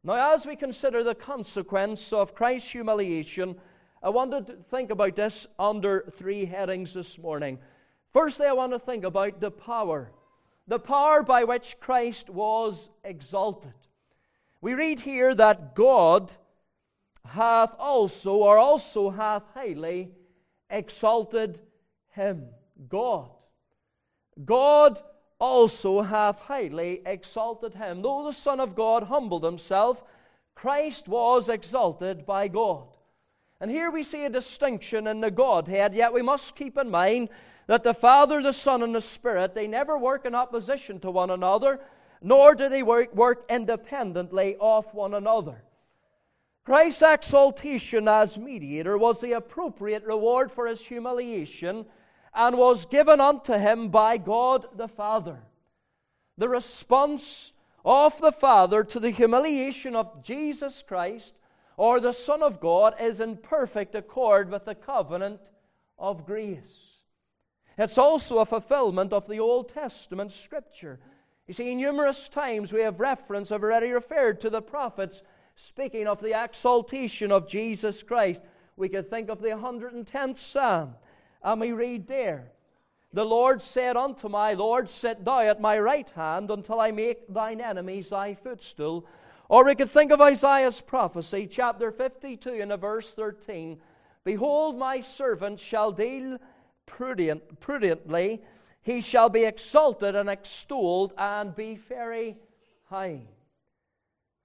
Now, 0.02 0.34
as 0.34 0.46
we 0.46 0.54
consider 0.54 1.02
the 1.02 1.14
consequence 1.14 2.12
of 2.12 2.34
Christ's 2.34 2.70
humiliation, 2.70 3.56
I 4.02 4.10
want 4.10 4.32
to 4.32 4.56
think 4.70 4.90
about 4.90 5.16
this 5.16 5.46
under 5.58 6.12
three 6.16 6.44
headings 6.44 6.92
this 6.92 7.18
morning. 7.18 7.58
Firstly, 8.12 8.46
I 8.46 8.52
want 8.52 8.72
to 8.72 8.78
think 8.78 9.04
about 9.04 9.40
the 9.40 9.50
power, 9.50 10.12
the 10.68 10.78
power 10.78 11.22
by 11.22 11.44
which 11.44 11.80
Christ 11.80 12.28
was 12.28 12.90
exalted. 13.02 13.72
We 14.64 14.72
read 14.72 15.00
here 15.00 15.34
that 15.34 15.74
God 15.74 16.32
hath 17.26 17.74
also, 17.78 18.36
or 18.36 18.56
also 18.56 19.10
hath 19.10 19.42
highly 19.52 20.12
exalted 20.70 21.60
him. 22.12 22.46
God. 22.88 23.28
God 24.42 25.02
also 25.38 26.00
hath 26.00 26.40
highly 26.40 27.02
exalted 27.04 27.74
him. 27.74 28.00
Though 28.00 28.24
the 28.24 28.32
Son 28.32 28.58
of 28.58 28.74
God 28.74 29.02
humbled 29.02 29.44
himself, 29.44 30.02
Christ 30.54 31.08
was 31.08 31.50
exalted 31.50 32.24
by 32.24 32.48
God. 32.48 32.86
And 33.60 33.70
here 33.70 33.90
we 33.90 34.02
see 34.02 34.24
a 34.24 34.30
distinction 34.30 35.06
in 35.06 35.20
the 35.20 35.30
Godhead, 35.30 35.94
yet 35.94 36.14
we 36.14 36.22
must 36.22 36.56
keep 36.56 36.78
in 36.78 36.88
mind 36.88 37.28
that 37.66 37.84
the 37.84 37.92
Father, 37.92 38.40
the 38.40 38.54
Son, 38.54 38.82
and 38.82 38.94
the 38.94 39.02
Spirit, 39.02 39.54
they 39.54 39.66
never 39.66 39.98
work 39.98 40.24
in 40.24 40.34
opposition 40.34 41.00
to 41.00 41.10
one 41.10 41.28
another, 41.28 41.80
nor 42.24 42.54
do 42.54 42.70
they 42.70 42.82
work, 42.82 43.14
work 43.14 43.44
independently 43.50 44.56
of 44.58 44.86
one 44.94 45.12
another. 45.12 45.62
Christ's 46.64 47.02
exaltation 47.02 48.08
as 48.08 48.38
mediator 48.38 48.96
was 48.96 49.20
the 49.20 49.32
appropriate 49.32 50.02
reward 50.04 50.50
for 50.50 50.66
his 50.66 50.80
humiliation 50.80 51.84
and 52.32 52.56
was 52.56 52.86
given 52.86 53.20
unto 53.20 53.52
him 53.52 53.90
by 53.90 54.16
God 54.16 54.64
the 54.74 54.88
Father. 54.88 55.42
The 56.38 56.48
response 56.48 57.52
of 57.84 58.18
the 58.22 58.32
Father 58.32 58.82
to 58.84 58.98
the 58.98 59.10
humiliation 59.10 59.94
of 59.94 60.24
Jesus 60.24 60.82
Christ 60.82 61.34
or 61.76 62.00
the 62.00 62.12
Son 62.12 62.42
of 62.42 62.58
God 62.58 62.94
is 62.98 63.20
in 63.20 63.36
perfect 63.36 63.94
accord 63.94 64.50
with 64.50 64.64
the 64.64 64.74
covenant 64.74 65.40
of 65.98 66.24
grace. 66.24 66.94
It's 67.76 67.98
also 67.98 68.38
a 68.38 68.46
fulfillment 68.46 69.12
of 69.12 69.28
the 69.28 69.40
Old 69.40 69.68
Testament 69.68 70.32
scripture. 70.32 71.00
You 71.46 71.54
see, 71.54 71.72
in 71.72 71.78
numerous 71.78 72.28
times 72.28 72.72
we 72.72 72.80
have 72.80 73.00
reference, 73.00 73.52
I've 73.52 73.62
already 73.62 73.90
referred 73.90 74.40
to 74.40 74.50
the 74.50 74.62
prophets 74.62 75.22
speaking 75.56 76.06
of 76.06 76.20
the 76.20 76.42
exaltation 76.42 77.30
of 77.30 77.48
Jesus 77.48 78.02
Christ. 78.02 78.42
We 78.76 78.88
could 78.88 79.10
think 79.10 79.28
of 79.28 79.42
the 79.42 79.50
110th 79.50 80.38
Psalm 80.38 80.94
and 81.44 81.60
we 81.60 81.72
read 81.72 82.08
there, 82.08 82.52
The 83.12 83.24
Lord 83.24 83.60
said 83.60 83.96
unto 83.96 84.28
my 84.28 84.54
Lord, 84.54 84.88
Sit 84.88 85.24
thou 85.24 85.40
at 85.40 85.60
my 85.60 85.78
right 85.78 86.08
hand 86.10 86.50
until 86.50 86.80
I 86.80 86.90
make 86.90 87.32
thine 87.32 87.60
enemies 87.60 88.08
thy 88.08 88.34
footstool. 88.34 89.06
Or 89.50 89.64
we 89.64 89.74
could 89.74 89.90
think 89.90 90.10
of 90.10 90.22
Isaiah's 90.22 90.80
prophecy, 90.80 91.46
chapter 91.46 91.92
52, 91.92 92.50
and 92.62 92.80
verse 92.80 93.10
13. 93.10 93.78
Behold, 94.24 94.78
my 94.78 95.00
servant 95.00 95.60
shall 95.60 95.92
deal 95.92 96.38
prudent, 96.86 97.60
prudently, 97.60 98.40
he 98.84 99.00
shall 99.00 99.30
be 99.30 99.44
exalted 99.44 100.14
and 100.14 100.28
extolled 100.28 101.14
and 101.18 101.56
be 101.56 101.74
very 101.74 102.36
high. 102.84 103.26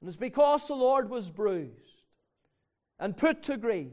And 0.01 0.07
it's 0.07 0.15
because 0.15 0.65
the 0.65 0.75
Lord 0.75 1.09
was 1.09 1.29
bruised 1.29 2.03
and 2.97 3.15
put 3.15 3.43
to 3.43 3.57
grief 3.57 3.91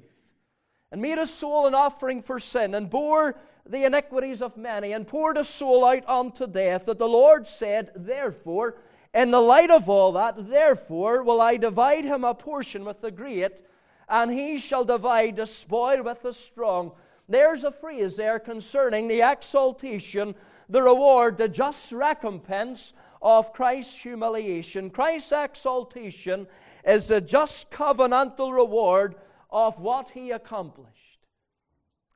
and 0.93 1.03
made 1.03 1.19
his 1.19 1.35
soul 1.35 1.67
an 1.67 1.75
offering 1.75 2.23
for 2.23 2.39
sin, 2.39 2.75
and 2.75 2.89
bore 2.89 3.37
the 3.69 3.85
iniquities 3.85 4.41
of 4.41 4.57
many, 4.57 4.93
and 4.93 5.07
poured 5.07 5.37
his 5.37 5.49
soul 5.49 5.85
out 5.85 6.09
unto 6.09 6.47
death, 6.47 6.87
that 6.87 6.99
the 6.99 7.09
Lord 7.09 7.49
said, 7.49 7.91
Therefore, 7.97 8.77
in 9.13 9.33
the 9.33 9.41
light 9.41 9.71
of 9.71 9.89
all 9.89 10.13
that, 10.13 10.49
therefore 10.49 11.25
will 11.25 11.41
I 11.41 11.57
divide 11.57 12.05
him 12.05 12.23
a 12.23 12.35
portion 12.35 12.85
with 12.85 13.01
the 13.01 13.11
great, 13.11 13.63
and 14.09 14.31
he 14.31 14.59
shall 14.59 14.85
divide 14.85 15.37
the 15.37 15.47
spoil 15.47 16.05
with 16.05 16.23
the 16.23 16.33
strong. 16.33 16.93
There's 17.29 17.65
a 17.65 17.73
phrase 17.73 18.17
there 18.17 18.39
concerning 18.39 19.09
the 19.09 19.23
exaltation, 19.23 20.35
the 20.69 20.83
reward, 20.83 21.39
the 21.39 21.49
just 21.49 21.93
recompense 21.93 22.93
of 23.21 23.53
Christ's 23.53 24.03
humiliation. 24.03 24.91
Christ's 24.91 25.33
exaltation 25.33 26.47
is 26.85 27.07
the 27.07 27.21
just 27.21 27.71
covenantal 27.71 28.55
reward 28.55 29.17
of 29.51 29.79
what 29.81 30.11
he 30.11 30.31
accomplished. 30.31 31.19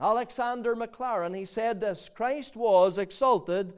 Alexander 0.00 0.74
Maclaren, 0.74 1.36
he 1.36 1.44
said 1.44 1.80
this 1.80 2.08
Christ 2.08 2.56
was 2.56 2.96
exalted 2.96 3.74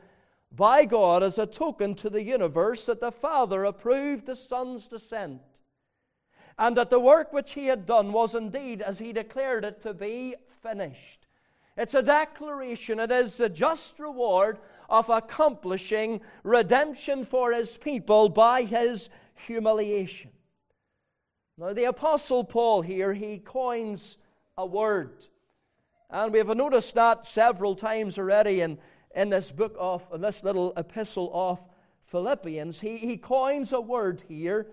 by 0.55 0.85
God 0.85 1.23
as 1.23 1.39
a 1.39 1.47
token 1.47 1.95
to 1.97 2.11
the 2.11 2.23
universe 2.23 2.87
that 2.87 3.01
the 3.01 3.11
Father 3.11 3.65
approved 3.65 4.27
the 4.27 4.37
Son's 4.37 4.87
descent, 4.87 5.41
and 6.59 6.76
that 6.76 6.90
the 6.90 7.00
work 7.00 7.32
which 7.32 7.52
he 7.52 7.66
had 7.66 7.87
done 7.87 8.12
was 8.12 8.35
indeed, 8.35 8.82
as 8.82 8.99
he 8.99 9.12
declared 9.12 9.64
it, 9.64 9.80
to 9.82 9.94
be 9.94 10.35
finished. 10.62 11.26
It's 11.76 11.94
a 11.94 12.02
declaration, 12.02 13.00
it 13.00 13.11
is 13.11 13.37
the 13.37 13.49
just 13.49 13.99
reward 13.99 14.59
of 14.90 15.09
accomplishing 15.09 16.21
redemption 16.44 17.25
for 17.25 17.52
his 17.52 17.78
people 17.78 18.28
by 18.28 18.64
his 18.64 19.09
humiliation. 19.47 20.30
Now, 21.56 21.73
the 21.73 21.85
Apostle 21.85 22.44
Paul 22.44 22.82
here, 22.82 23.14
he 23.14 23.38
coins 23.38 24.18
a 24.59 24.66
word. 24.66 25.25
And 26.11 26.32
we 26.32 26.38
have 26.38 26.54
noticed 26.54 26.94
that 26.94 27.26
several 27.26 27.75
times 27.75 28.18
already 28.18 28.61
in, 28.61 28.78
in 29.14 29.30
this 29.30 29.50
book 29.50 29.75
of, 29.78 30.06
in 30.12 30.21
this 30.21 30.44
little 30.44 30.75
epistle 30.76 31.30
of 31.32 31.64
Philippians. 32.04 32.80
He, 32.80 32.99
he 32.99 33.16
coins 33.16 33.73
a 33.73 33.80
word 33.80 34.23
here 34.28 34.66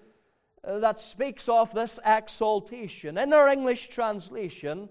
Uh, 0.64 0.80
that 0.80 1.00
speaks 1.00 1.48
of 1.48 1.74
this 1.74 2.00
exaltation. 2.06 3.18
In 3.18 3.32
our 3.34 3.48
English 3.48 3.88
translation, 3.88 4.90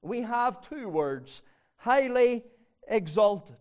we 0.00 0.22
have 0.22 0.60
two 0.62 0.88
words 0.88 1.42
highly 1.76 2.44
exalted. 2.88 3.56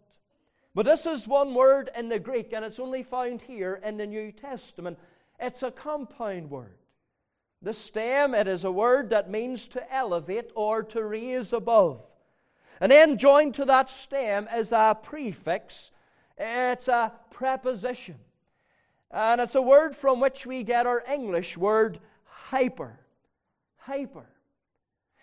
But 0.76 0.86
this 0.86 1.06
is 1.06 1.28
one 1.28 1.54
word 1.54 1.90
in 1.96 2.10
the 2.10 2.20
Greek, 2.20 2.54
and 2.54 2.66
it's 2.66 2.80
only 2.80 3.04
found 3.04 3.42
here 3.42 3.80
in 3.84 3.98
the 3.98 4.08
New 4.08 4.32
Testament. 4.32 4.98
It's 5.40 5.64
a 5.64 5.72
compound 5.72 6.50
word. 6.50 6.78
The 7.62 7.74
stem, 7.74 8.34
it 8.34 8.48
is 8.48 8.64
a 8.64 8.72
word 8.72 9.10
that 9.12 9.30
means 9.30 9.68
to 9.70 9.94
elevate 9.94 10.52
or 10.56 10.84
to 10.84 11.04
raise 11.04 11.54
above. 11.54 12.02
And 12.82 12.92
then 12.92 13.18
joined 13.18 13.54
to 13.56 13.66
that 13.66 13.90
stem 13.90 14.48
is 14.54 14.72
a 14.72 14.98
prefix, 15.02 15.92
it's 16.38 16.88
a 16.88 17.14
preposition. 17.32 18.16
And 19.14 19.40
it's 19.40 19.54
a 19.54 19.62
word 19.62 19.96
from 19.96 20.20
which 20.20 20.48
we 20.48 20.64
get 20.64 20.88
our 20.88 21.04
English 21.08 21.56
word 21.56 22.00
hyper. 22.26 23.00
Hyper. 23.78 24.26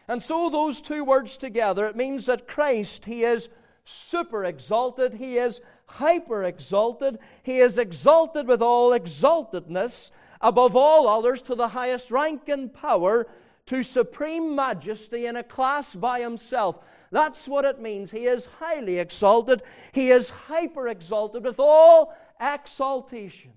And 0.06 0.22
so 0.22 0.48
those 0.48 0.80
two 0.80 1.04
words 1.04 1.36
together, 1.36 1.86
it 1.86 1.96
means 1.96 2.26
that 2.26 2.46
Christ, 2.46 3.06
He 3.06 3.24
is 3.24 3.48
super 3.84 4.44
exalted, 4.44 5.14
He 5.14 5.38
is 5.38 5.60
hyper 5.86 6.44
exalted, 6.44 7.18
He 7.42 7.58
is 7.58 7.78
exalted 7.78 8.46
with 8.46 8.62
all 8.62 8.92
exaltedness, 8.92 10.12
above 10.40 10.76
all 10.76 11.08
others 11.08 11.42
to 11.42 11.56
the 11.56 11.68
highest 11.68 12.12
rank 12.12 12.48
and 12.48 12.72
power, 12.72 13.26
to 13.66 13.82
supreme 13.82 14.54
majesty 14.54 15.26
in 15.26 15.36
a 15.36 15.42
class 15.42 15.94
by 15.94 16.20
himself. 16.20 16.78
That's 17.12 17.46
what 17.46 17.64
it 17.64 17.80
means. 17.80 18.10
He 18.10 18.26
is 18.26 18.46
highly 18.58 18.98
exalted, 18.98 19.62
he 19.92 20.10
is 20.10 20.30
hyper 20.30 20.86
exalted 20.88 21.44
with 21.44 21.58
all 21.58 22.14
exaltation. 22.40 23.52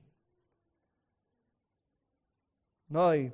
Now, 2.94 3.32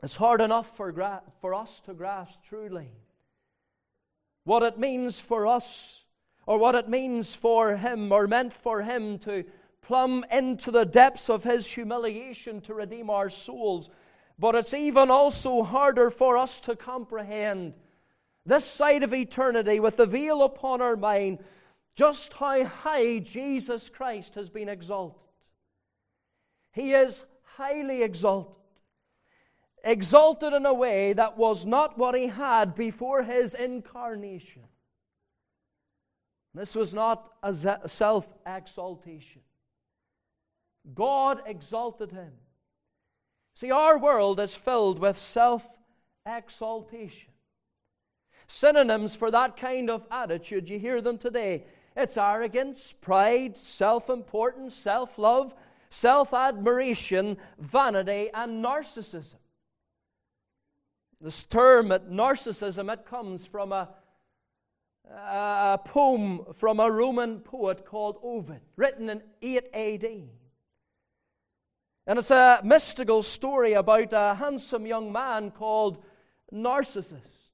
it's 0.00 0.14
hard 0.14 0.40
enough 0.40 0.76
for, 0.76 0.92
gra- 0.92 1.24
for 1.40 1.54
us 1.54 1.80
to 1.86 1.92
grasp 1.92 2.44
truly 2.44 2.92
what 4.44 4.62
it 4.62 4.78
means 4.78 5.20
for 5.20 5.48
us, 5.48 6.04
or 6.46 6.56
what 6.56 6.76
it 6.76 6.88
means 6.88 7.34
for 7.34 7.76
him, 7.76 8.12
or 8.12 8.28
meant 8.28 8.52
for 8.52 8.82
him 8.82 9.18
to 9.18 9.44
plumb 9.82 10.24
into 10.30 10.70
the 10.70 10.84
depths 10.84 11.28
of 11.28 11.42
his 11.42 11.66
humiliation 11.66 12.60
to 12.60 12.72
redeem 12.72 13.10
our 13.10 13.28
souls. 13.28 13.90
But 14.38 14.54
it's 14.54 14.72
even 14.72 15.10
also 15.10 15.64
harder 15.64 16.08
for 16.08 16.38
us 16.38 16.60
to 16.60 16.76
comprehend 16.76 17.74
this 18.46 18.64
side 18.64 19.02
of 19.02 19.12
eternity 19.12 19.80
with 19.80 19.96
the 19.96 20.06
veil 20.06 20.44
upon 20.44 20.80
our 20.80 20.96
mind 20.96 21.40
just 21.96 22.32
how 22.34 22.64
high 22.64 23.18
Jesus 23.18 23.90
Christ 23.90 24.36
has 24.36 24.48
been 24.48 24.68
exalted. 24.68 25.20
He 26.72 26.92
is 26.92 27.24
highly 27.56 28.02
exalted. 28.02 28.59
Exalted 29.84 30.52
in 30.52 30.66
a 30.66 30.74
way 30.74 31.12
that 31.12 31.36
was 31.36 31.64
not 31.64 31.96
what 31.96 32.14
he 32.14 32.26
had 32.26 32.74
before 32.74 33.22
his 33.22 33.54
incarnation. 33.54 34.62
This 36.54 36.74
was 36.74 36.92
not 36.92 37.32
a 37.42 37.54
self 37.88 38.28
exaltation. 38.44 39.42
God 40.94 41.42
exalted 41.46 42.10
him. 42.10 42.32
See, 43.54 43.70
our 43.70 43.98
world 43.98 44.40
is 44.40 44.54
filled 44.54 44.98
with 44.98 45.18
self 45.18 45.66
exaltation. 46.26 47.30
Synonyms 48.48 49.14
for 49.14 49.30
that 49.30 49.56
kind 49.56 49.90
of 49.90 50.06
attitude, 50.10 50.68
you 50.68 50.78
hear 50.78 51.00
them 51.00 51.18
today. 51.18 51.64
It's 51.96 52.16
arrogance, 52.16 52.92
pride, 53.00 53.56
self 53.56 54.10
importance, 54.10 54.74
self 54.74 55.18
love, 55.18 55.54
self 55.88 56.34
admiration, 56.34 57.36
vanity, 57.58 58.30
and 58.34 58.64
narcissism. 58.64 59.34
This 61.20 61.44
term, 61.44 61.92
at 61.92 62.08
narcissism, 62.08 62.90
it 62.90 63.04
comes 63.04 63.44
from 63.44 63.72
a, 63.72 63.90
a 65.10 65.78
poem 65.84 66.46
from 66.54 66.80
a 66.80 66.90
Roman 66.90 67.40
poet 67.40 67.84
called 67.84 68.18
Ovid, 68.22 68.62
written 68.76 69.10
in 69.10 69.22
8 69.42 69.64
AD. 69.74 70.04
And 72.06 72.18
it's 72.18 72.30
a 72.30 72.60
mystical 72.64 73.22
story 73.22 73.74
about 73.74 74.12
a 74.12 74.34
handsome 74.34 74.86
young 74.86 75.12
man 75.12 75.50
called 75.50 76.02
Narcissus. 76.50 77.50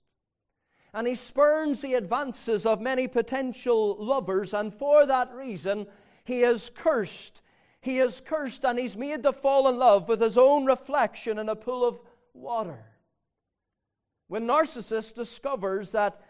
And 0.94 1.08
he 1.08 1.16
spurns 1.16 1.82
the 1.82 1.94
advances 1.94 2.66
of 2.66 2.80
many 2.80 3.08
potential 3.08 3.96
lovers, 3.98 4.54
and 4.54 4.72
for 4.72 5.06
that 5.06 5.34
reason, 5.34 5.88
he 6.24 6.42
is 6.42 6.70
cursed. 6.70 7.42
He 7.80 7.98
is 7.98 8.22
cursed, 8.24 8.64
and 8.64 8.78
he's 8.78 8.96
made 8.96 9.24
to 9.24 9.32
fall 9.32 9.68
in 9.68 9.76
love 9.76 10.08
with 10.08 10.20
his 10.20 10.38
own 10.38 10.66
reflection 10.66 11.38
in 11.38 11.48
a 11.48 11.56
pool 11.56 11.84
of 11.84 12.00
water. 12.32 12.95
When 14.28 14.46
Narcissus 14.46 15.12
discovers 15.12 15.92
that, 15.92 16.20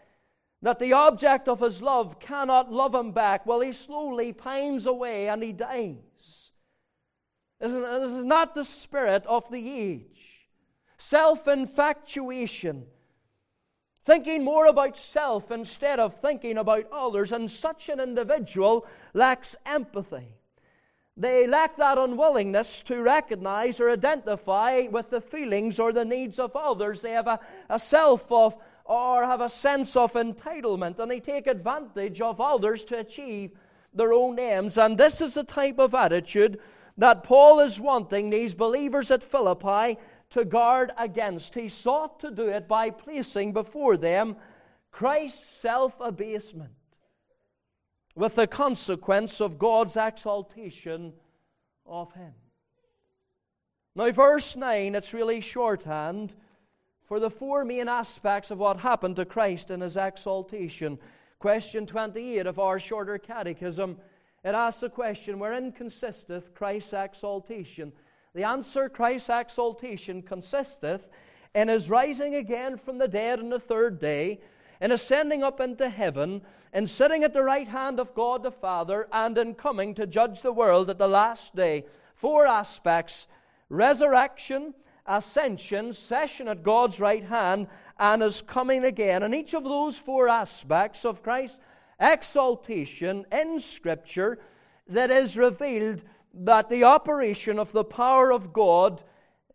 that 0.61 0.79
the 0.79 0.93
object 0.93 1.47
of 1.47 1.59
his 1.59 1.81
love 1.81 2.19
cannot 2.19 2.71
love 2.71 2.93
him 2.93 3.11
back, 3.11 3.45
well, 3.45 3.61
he 3.61 3.71
slowly 3.71 4.33
pines 4.33 4.85
away 4.85 5.29
and 5.29 5.41
he 5.41 5.51
dies. 5.51 6.51
This 7.59 7.71
is 7.73 8.23
not 8.23 8.53
the 8.53 8.63
spirit 8.63 9.25
of 9.25 9.49
the 9.49 9.69
age. 9.69 10.49
Self 10.99 11.47
infatuation, 11.47 12.85
thinking 14.03 14.43
more 14.43 14.65
about 14.65 14.97
self 14.97 15.51
instead 15.51 15.99
of 15.99 16.19
thinking 16.19 16.57
about 16.57 16.87
others, 16.91 17.31
and 17.31 17.49
such 17.49 17.89
an 17.89 17.99
individual 17.99 18.85
lacks 19.13 19.55
empathy. 19.65 20.36
They 21.19 21.47
lack 21.47 21.77
that 21.77 21.97
unwillingness 21.97 22.83
to 22.83 23.01
recognize 23.01 23.79
or 23.79 23.89
identify 23.89 24.83
with 24.91 25.09
the 25.09 25.19
feelings 25.19 25.79
or 25.79 25.91
the 25.91 26.05
needs 26.05 26.37
of 26.37 26.55
others. 26.55 27.01
They 27.01 27.11
have 27.11 27.25
a, 27.25 27.39
a 27.69 27.79
self 27.79 28.31
of 28.31 28.55
or 28.85 29.25
have 29.25 29.41
a 29.41 29.49
sense 29.49 29.95
of 29.95 30.13
entitlement 30.13 30.99
and 30.99 31.09
they 31.09 31.19
take 31.19 31.47
advantage 31.47 32.21
of 32.21 32.39
others 32.39 32.83
to 32.85 32.99
achieve 32.99 33.51
their 33.93 34.13
own 34.13 34.39
aims. 34.39 34.77
And 34.77 34.95
this 34.95 35.19
is 35.19 35.33
the 35.33 35.43
type 35.43 35.79
of 35.79 35.95
attitude 35.95 36.59
that 36.97 37.23
Paul 37.23 37.59
is 37.61 37.81
wanting 37.81 38.29
these 38.29 38.53
believers 38.53 39.09
at 39.09 39.23
Philippi 39.23 39.97
to 40.29 40.45
guard 40.45 40.91
against. 40.99 41.55
He 41.55 41.67
sought 41.67 42.19
to 42.19 42.29
do 42.29 42.47
it 42.47 42.67
by 42.67 42.91
placing 42.91 43.53
before 43.53 43.97
them 43.97 44.35
Christ's 44.91 45.49
self 45.49 45.95
abasement 45.99 46.76
with 48.17 48.33
the 48.33 48.47
consequence 48.47 49.39
of 49.39 49.59
God's 49.59 49.95
exaltation 49.95 51.13
of 51.85 52.11
him. 52.13 52.33
Now, 53.95 54.11
verse 54.11 54.55
9, 54.55 54.95
it's 54.95 55.13
really 55.13 55.39
shorthand 55.39 56.33
for 57.03 57.19
the 57.19 57.29
four 57.29 57.63
main 57.63 57.87
aspects 57.87 58.49
of 58.49 58.57
what 58.57 58.79
happened 58.79 59.17
to 59.17 59.25
Christ 59.25 59.69
in 59.69 59.81
his 59.81 59.95
exaltation. 59.95 60.97
Question 61.37 61.85
28 61.85 62.47
of 62.47 62.57
our 62.57 62.79
shorter 62.79 63.19
catechism 63.19 63.97
it 64.43 64.55
asks 64.55 64.81
the 64.81 64.89
question 64.89 65.37
wherein 65.37 65.71
consisteth 65.71 66.55
Christ's 66.55 66.93
exaltation? 66.93 67.93
The 68.33 68.45
answer 68.45 68.89
Christ's 68.89 69.29
exaltation 69.29 70.23
consisteth 70.23 71.07
in 71.53 71.67
his 71.67 71.87
rising 71.87 72.33
again 72.33 72.77
from 72.77 72.97
the 72.97 73.07
dead 73.07 73.39
on 73.39 73.49
the 73.49 73.59
third 73.59 73.99
day, 73.99 74.39
in 74.79 74.91
ascending 74.91 75.43
up 75.43 75.59
into 75.59 75.89
heaven, 75.89 76.41
in 76.73 76.87
sitting 76.87 77.23
at 77.23 77.33
the 77.33 77.43
right 77.43 77.67
hand 77.67 77.99
of 77.99 78.13
God 78.13 78.43
the 78.43 78.51
Father, 78.51 79.07
and 79.11 79.37
in 79.37 79.55
coming 79.55 79.93
to 79.95 80.07
judge 80.07 80.41
the 80.41 80.53
world 80.53 80.89
at 80.89 80.97
the 80.97 81.07
last 81.07 81.55
day. 81.55 81.85
Four 82.15 82.47
aspects 82.47 83.27
resurrection, 83.69 84.73
ascension, 85.05 85.93
session 85.93 86.47
at 86.47 86.63
God's 86.63 86.99
right 86.99 87.23
hand, 87.23 87.67
and 87.99 88.21
his 88.21 88.41
coming 88.41 88.83
again. 88.83 89.23
And 89.23 89.33
each 89.33 89.53
of 89.53 89.63
those 89.63 89.97
four 89.97 90.29
aspects 90.29 91.05
of 91.05 91.23
Christ's 91.23 91.59
exaltation 91.99 93.25
in 93.31 93.59
Scripture 93.59 94.39
that 94.87 95.11
is 95.11 95.37
revealed 95.37 96.03
that 96.33 96.69
the 96.69 96.83
operation 96.83 97.59
of 97.59 97.71
the 97.71 97.83
power 97.83 98.31
of 98.31 98.53
God 98.53 99.03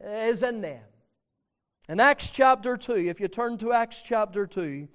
is 0.00 0.42
in 0.42 0.60
them. 0.60 0.82
In 1.88 2.00
Acts 2.00 2.30
chapter 2.30 2.76
2, 2.76 2.94
if 2.94 3.20
you 3.20 3.28
turn 3.28 3.58
to 3.58 3.72
Acts 3.72 4.02
chapter 4.02 4.46
2, 4.46 4.88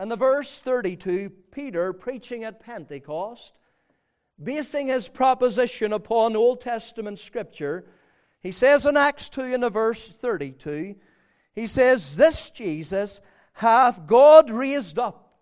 and 0.00 0.10
the 0.10 0.16
verse 0.16 0.58
32, 0.58 1.28
Peter 1.50 1.92
preaching 1.92 2.42
at 2.42 2.58
Pentecost, 2.58 3.52
basing 4.42 4.88
his 4.88 5.08
proposition 5.08 5.92
upon 5.92 6.34
Old 6.34 6.62
Testament 6.62 7.18
scripture, 7.18 7.84
he 8.42 8.50
says 8.50 8.86
in 8.86 8.96
Acts 8.96 9.28
2 9.28 9.42
in 9.42 9.60
the 9.60 9.68
verse 9.68 10.08
32, 10.08 10.96
he 11.54 11.66
says, 11.66 12.16
This 12.16 12.48
Jesus 12.48 13.20
hath 13.52 14.06
God 14.06 14.50
raised 14.50 14.98
up 14.98 15.36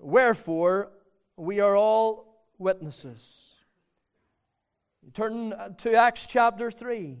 Wherefore, 0.00 0.90
we 1.36 1.60
are 1.60 1.76
all 1.76 2.44
witnesses. 2.58 3.54
Turn 5.14 5.52
uh, 5.52 5.68
to 5.78 5.94
Acts 5.94 6.26
chapter 6.26 6.72
3 6.72 7.16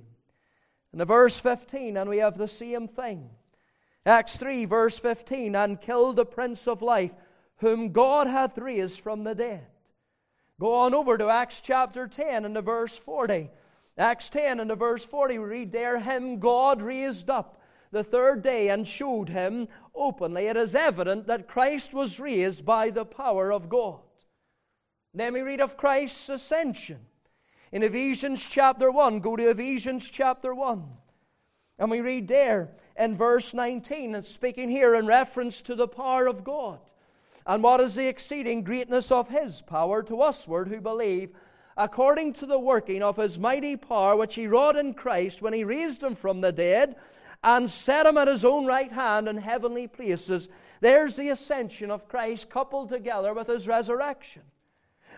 and 0.90 1.00
the 1.00 1.04
verse 1.04 1.38
15, 1.38 1.96
and 1.96 2.10
we 2.10 2.18
have 2.18 2.36
the 2.36 2.48
same 2.48 2.88
thing. 2.88 3.30
Acts 4.04 4.36
3, 4.36 4.64
verse 4.64 4.98
15, 4.98 5.54
and 5.54 5.80
killed 5.80 6.16
the 6.16 6.26
Prince 6.26 6.66
of 6.66 6.82
Life, 6.82 7.12
whom 7.56 7.92
God 7.92 8.26
hath 8.26 8.58
raised 8.58 9.00
from 9.00 9.24
the 9.24 9.34
dead. 9.34 9.66
Go 10.58 10.74
on 10.74 10.94
over 10.94 11.16
to 11.18 11.28
Acts 11.28 11.60
chapter 11.60 12.06
10 12.06 12.44
and 12.44 12.54
the 12.54 12.62
verse 12.62 12.96
40. 12.96 13.50
Acts 13.96 14.28
10 14.28 14.60
and 14.60 14.70
the 14.70 14.74
verse 14.74 15.04
40, 15.04 15.38
we 15.38 15.44
read 15.44 15.72
there, 15.72 15.98
Him 15.98 16.38
God 16.38 16.82
raised 16.82 17.30
up 17.30 17.62
the 17.92 18.02
third 18.02 18.42
day 18.42 18.70
and 18.70 18.88
showed 18.88 19.28
him 19.28 19.68
openly. 19.94 20.46
It 20.46 20.56
is 20.56 20.74
evident 20.74 21.26
that 21.26 21.46
Christ 21.46 21.94
was 21.94 22.18
raised 22.18 22.64
by 22.64 22.90
the 22.90 23.04
power 23.04 23.52
of 23.52 23.68
God. 23.68 24.00
Then 25.14 25.34
we 25.34 25.42
read 25.42 25.60
of 25.60 25.76
Christ's 25.76 26.30
ascension. 26.30 27.00
In 27.70 27.82
Ephesians 27.82 28.42
chapter 28.42 28.90
1, 28.90 29.20
go 29.20 29.36
to 29.36 29.50
Ephesians 29.50 30.08
chapter 30.08 30.54
1. 30.54 30.84
And 31.78 31.90
we 31.90 32.00
read 32.00 32.28
there 32.28 32.70
in 32.96 33.16
verse 33.16 33.54
19, 33.54 34.14
and 34.14 34.26
speaking 34.26 34.68
here 34.68 34.94
in 34.94 35.06
reference 35.06 35.60
to 35.62 35.74
the 35.74 35.88
power 35.88 36.26
of 36.26 36.44
God. 36.44 36.78
And 37.46 37.62
what 37.62 37.80
is 37.80 37.94
the 37.94 38.08
exceeding 38.08 38.62
greatness 38.62 39.10
of 39.10 39.28
his 39.28 39.60
power 39.62 40.02
to 40.02 40.16
usward 40.16 40.68
who 40.68 40.80
believe, 40.80 41.30
according 41.76 42.34
to 42.34 42.46
the 42.46 42.58
working 42.58 43.02
of 43.02 43.16
his 43.16 43.38
mighty 43.38 43.76
power 43.76 44.14
which 44.16 44.34
he 44.34 44.46
wrought 44.46 44.76
in 44.76 44.94
Christ 44.94 45.42
when 45.42 45.52
he 45.52 45.64
raised 45.64 46.02
him 46.02 46.14
from 46.14 46.40
the 46.40 46.52
dead 46.52 46.96
and 47.42 47.68
set 47.68 48.06
him 48.06 48.16
at 48.16 48.28
his 48.28 48.44
own 48.44 48.66
right 48.66 48.92
hand 48.92 49.28
in 49.28 49.38
heavenly 49.38 49.88
places. 49.88 50.48
There's 50.80 51.16
the 51.16 51.30
ascension 51.30 51.90
of 51.90 52.08
Christ 52.08 52.50
coupled 52.50 52.88
together 52.88 53.34
with 53.34 53.48
his 53.48 53.66
resurrection. 53.66 54.42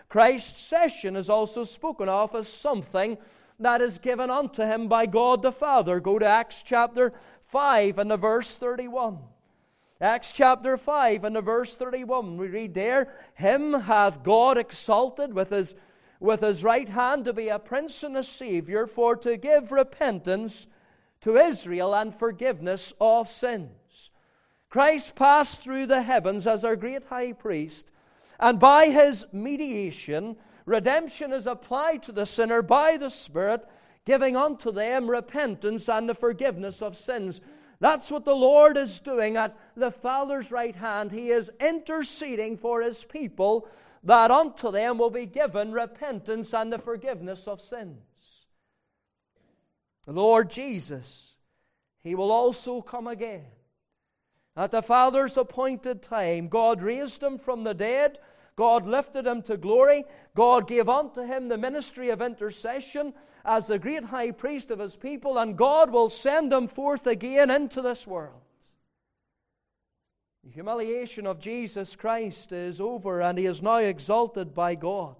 Christ's 0.09 0.59
session 0.59 1.15
is 1.15 1.29
also 1.29 1.63
spoken 1.63 2.09
of 2.09 2.33
as 2.35 2.47
something 2.47 3.17
that 3.59 3.81
is 3.81 3.99
given 3.99 4.29
unto 4.29 4.63
him 4.63 4.87
by 4.87 5.05
God 5.05 5.41
the 5.41 5.51
Father. 5.51 5.99
Go 5.99 6.19
to 6.19 6.25
Acts 6.25 6.63
chapter 6.63 7.13
5 7.47 7.99
and 7.99 8.11
the 8.11 8.17
verse 8.17 8.53
31. 8.53 9.19
Acts 10.01 10.31
chapter 10.31 10.77
5 10.77 11.23
and 11.23 11.35
the 11.35 11.41
verse 11.41 11.73
31, 11.73 12.37
we 12.37 12.47
read 12.47 12.73
there, 12.73 13.13
Him 13.35 13.73
hath 13.73 14.23
God 14.23 14.57
exalted 14.57 15.33
with 15.33 15.51
his, 15.51 15.73
with 16.19 16.41
his 16.41 16.63
right 16.63 16.89
hand 16.89 17.25
to 17.25 17.33
be 17.33 17.47
a 17.47 17.59
prince 17.59 18.03
and 18.03 18.17
a 18.17 18.23
savior, 18.23 18.87
for 18.87 19.15
to 19.17 19.37
give 19.37 19.71
repentance 19.71 20.67
to 21.21 21.37
Israel 21.37 21.95
and 21.95 22.13
forgiveness 22.13 22.93
of 22.99 23.31
sins. 23.31 24.11
Christ 24.69 25.15
passed 25.15 25.63
through 25.63 25.85
the 25.85 26.01
heavens 26.01 26.45
as 26.45 26.65
our 26.65 26.75
great 26.75 27.05
high 27.05 27.31
priest, 27.31 27.91
and 28.37 28.59
by 28.59 28.87
his 28.87 29.25
mediation 29.31 30.35
redemption 30.65 31.31
is 31.31 31.47
applied 31.47 32.03
to 32.03 32.11
the 32.11 32.25
sinner 32.25 32.61
by 32.61 32.97
the 32.97 33.09
Spirit, 33.09 33.65
giving 34.05 34.37
unto 34.37 34.71
them 34.71 35.09
repentance 35.09 35.89
and 35.89 36.07
the 36.07 36.13
forgiveness 36.13 36.81
of 36.81 36.95
sins. 36.95 37.41
That's 37.79 38.09
what 38.09 38.23
the 38.23 38.35
Lord 38.35 38.77
is 38.77 38.99
doing 38.99 39.35
at 39.35 39.57
the 39.75 39.91
Father's 39.91 40.51
right 40.51 40.75
hand. 40.75 41.11
He 41.11 41.29
is 41.29 41.51
interceding 41.59 42.57
for 42.57 42.81
His 42.81 43.03
people 43.03 43.67
that 44.03 44.31
unto 44.31 44.71
them 44.71 44.97
will 44.97 45.09
be 45.09 45.25
given 45.25 45.71
repentance 45.71 46.53
and 46.53 46.71
the 46.71 46.79
forgiveness 46.79 47.47
of 47.47 47.59
sins. 47.59 48.45
The 50.05 50.13
Lord 50.13 50.51
Jesus, 50.51 51.35
He 52.03 52.13
will 52.13 52.31
also 52.31 52.81
come 52.81 53.07
again. 53.07 53.45
At 54.55 54.71
the 54.71 54.83
Father's 54.83 55.35
appointed 55.35 56.01
time, 56.01 56.47
God 56.47 56.81
raised 56.81 57.21
Him 57.21 57.37
from 57.37 57.63
the 57.63 57.73
dead. 57.73 58.19
God 58.55 58.85
lifted 58.87 59.27
him 59.27 59.41
to 59.43 59.57
glory. 59.57 60.05
God 60.33 60.67
gave 60.67 60.87
unto 60.87 61.23
him 61.23 61.49
the 61.49 61.57
ministry 61.57 62.09
of 62.09 62.21
intercession 62.21 63.13
as 63.45 63.67
the 63.67 63.79
great 63.79 64.05
high 64.05 64.31
priest 64.31 64.71
of 64.71 64.79
his 64.79 64.95
people, 64.95 65.37
and 65.37 65.57
God 65.57 65.91
will 65.91 66.09
send 66.09 66.51
him 66.51 66.67
forth 66.67 67.05
again 67.07 67.51
into 67.51 67.81
this 67.81 68.07
world. 68.07 68.41
The 70.43 70.51
humiliation 70.51 71.25
of 71.25 71.39
Jesus 71.39 71.95
Christ 71.95 72.51
is 72.51 72.81
over, 72.81 73.21
and 73.21 73.37
he 73.37 73.45
is 73.45 73.61
now 73.61 73.77
exalted 73.77 74.53
by 74.53 74.75
God 74.75 75.15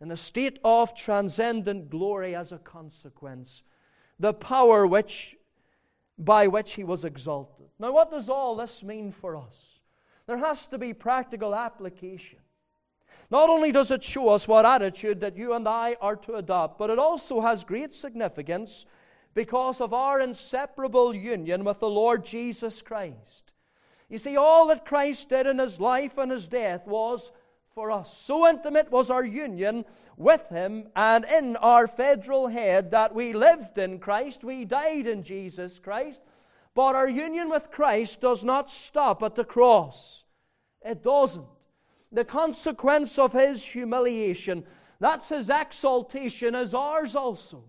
in 0.00 0.10
a 0.10 0.16
state 0.16 0.58
of 0.64 0.94
transcendent 0.94 1.88
glory 1.88 2.34
as 2.34 2.52
a 2.52 2.58
consequence. 2.58 3.62
The 4.18 4.34
power 4.34 4.86
which, 4.86 5.36
by 6.18 6.46
which 6.46 6.74
he 6.74 6.84
was 6.84 7.04
exalted. 7.04 7.66
Now, 7.78 7.92
what 7.92 8.10
does 8.10 8.28
all 8.28 8.56
this 8.56 8.82
mean 8.82 9.12
for 9.12 9.36
us? 9.36 9.80
There 10.26 10.36
has 10.36 10.66
to 10.68 10.78
be 10.78 10.92
practical 10.92 11.54
application. 11.54 12.38
Not 13.30 13.50
only 13.50 13.72
does 13.72 13.90
it 13.90 14.04
show 14.04 14.28
us 14.28 14.46
what 14.46 14.66
attitude 14.66 15.20
that 15.20 15.36
you 15.36 15.54
and 15.54 15.66
I 15.66 15.96
are 16.00 16.16
to 16.16 16.34
adopt, 16.34 16.78
but 16.78 16.90
it 16.90 16.98
also 16.98 17.40
has 17.40 17.64
great 17.64 17.94
significance 17.94 18.86
because 19.34 19.80
of 19.80 19.92
our 19.92 20.20
inseparable 20.20 21.14
union 21.14 21.64
with 21.64 21.80
the 21.80 21.88
Lord 21.88 22.24
Jesus 22.24 22.82
Christ. 22.82 23.52
You 24.08 24.18
see, 24.18 24.36
all 24.36 24.68
that 24.68 24.86
Christ 24.86 25.30
did 25.30 25.46
in 25.46 25.58
his 25.58 25.80
life 25.80 26.18
and 26.18 26.30
his 26.30 26.46
death 26.46 26.86
was 26.86 27.32
for 27.74 27.90
us. 27.90 28.16
So 28.16 28.48
intimate 28.48 28.90
was 28.90 29.10
our 29.10 29.24
union 29.24 29.84
with 30.16 30.48
him 30.48 30.88
and 30.94 31.24
in 31.24 31.56
our 31.56 31.88
federal 31.88 32.48
head 32.48 32.92
that 32.92 33.14
we 33.14 33.32
lived 33.32 33.78
in 33.78 33.98
Christ, 33.98 34.44
we 34.44 34.64
died 34.64 35.06
in 35.06 35.24
Jesus 35.24 35.80
Christ, 35.80 36.20
but 36.74 36.94
our 36.94 37.08
union 37.08 37.50
with 37.50 37.70
Christ 37.70 38.20
does 38.20 38.44
not 38.44 38.70
stop 38.70 39.22
at 39.22 39.34
the 39.34 39.44
cross. 39.44 40.22
It 40.84 41.02
doesn't 41.02 41.46
the 42.14 42.24
consequence 42.24 43.18
of 43.18 43.32
his 43.32 43.64
humiliation. 43.64 44.64
That's 45.00 45.28
his 45.28 45.50
exaltation, 45.50 46.54
as 46.54 46.72
ours 46.74 47.14
also. 47.16 47.64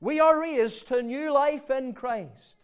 We 0.00 0.20
are 0.20 0.40
raised 0.40 0.88
to 0.88 1.02
new 1.02 1.32
life 1.32 1.70
in 1.70 1.92
Christ. 1.92 2.56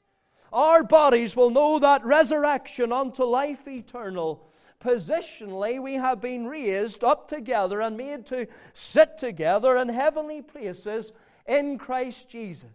Our 0.52 0.84
bodies 0.84 1.34
will 1.34 1.50
know 1.50 1.80
that 1.80 2.04
resurrection 2.04 2.92
unto 2.92 3.24
life 3.24 3.66
eternal. 3.66 4.46
Positionally, 4.80 5.82
we 5.82 5.94
have 5.94 6.20
been 6.20 6.46
raised 6.46 7.02
up 7.02 7.28
together 7.28 7.80
and 7.80 7.96
made 7.96 8.26
to 8.26 8.46
sit 8.72 9.18
together 9.18 9.76
in 9.78 9.88
heavenly 9.88 10.42
places 10.42 11.10
in 11.46 11.78
Christ 11.78 12.28
Jesus. 12.28 12.68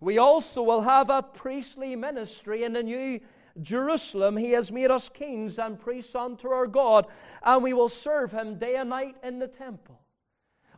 We 0.00 0.18
also 0.18 0.62
will 0.62 0.82
have 0.82 1.10
a 1.10 1.22
priestly 1.22 1.96
ministry 1.96 2.62
in 2.62 2.72
the 2.72 2.82
new 2.82 3.20
Jerusalem, 3.62 4.36
He 4.36 4.52
has 4.52 4.72
made 4.72 4.90
us 4.90 5.08
kings 5.08 5.58
and 5.58 5.78
priests 5.78 6.14
unto 6.14 6.48
our 6.48 6.66
God, 6.66 7.06
and 7.42 7.62
we 7.62 7.72
will 7.72 7.88
serve 7.88 8.32
Him 8.32 8.56
day 8.56 8.76
and 8.76 8.90
night 8.90 9.16
in 9.22 9.38
the 9.38 9.48
temple. 9.48 10.00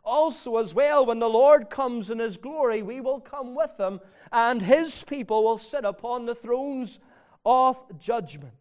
Also, 0.03 0.57
as 0.57 0.73
well, 0.73 1.05
when 1.05 1.19
the 1.19 1.29
Lord 1.29 1.69
comes 1.69 2.09
in 2.09 2.19
His 2.19 2.37
glory, 2.37 2.81
we 2.81 2.99
will 2.99 3.19
come 3.19 3.55
with 3.55 3.79
Him, 3.79 3.99
and 4.31 4.61
His 4.61 5.03
people 5.03 5.43
will 5.43 5.57
sit 5.57 5.85
upon 5.85 6.25
the 6.25 6.35
thrones 6.35 6.99
of 7.45 7.77
judgment. 7.99 8.53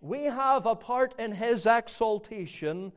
We 0.00 0.24
have 0.24 0.66
a 0.66 0.76
part 0.76 1.14
in 1.18 1.32
His 1.32 1.66
exaltation 1.66 2.92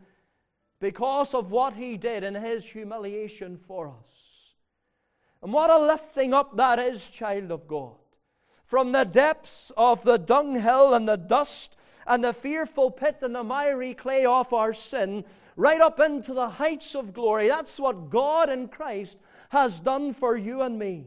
because 0.80 1.34
of 1.34 1.52
what 1.52 1.74
He 1.74 1.98
did 1.98 2.24
in 2.24 2.36
His 2.36 2.66
humiliation 2.66 3.58
for 3.58 3.88
us. 3.88 4.54
And 5.42 5.52
what 5.52 5.70
a 5.70 5.78
lifting 5.78 6.34
up 6.34 6.56
that 6.58 6.80
is, 6.80 7.10
child 7.10 7.52
of 7.52 7.68
God 7.68 7.96
from 8.74 8.92
the 8.92 9.04
depths 9.04 9.72
of 9.78 10.02
the 10.02 10.18
dunghill 10.18 10.96
and 10.96 11.08
the 11.08 11.16
dust 11.16 11.78
and 12.08 12.24
the 12.24 12.34
fearful 12.34 12.90
pit 12.90 13.20
and 13.22 13.36
the 13.36 13.44
miry 13.44 13.94
clay 13.94 14.26
of 14.26 14.52
our 14.52 14.74
sin, 14.74 15.24
right 15.56 15.80
up 15.80 16.00
into 16.00 16.34
the 16.34 16.50
heights 16.50 16.96
of 16.96 17.14
glory. 17.14 17.48
That's 17.48 17.80
what 17.80 18.10
God 18.10 18.50
in 18.50 18.68
Christ 18.68 19.20
has 19.50 19.80
done 19.80 20.12
for 20.12 20.36
you 20.36 20.64
and 20.64 20.80
me. 20.80 21.06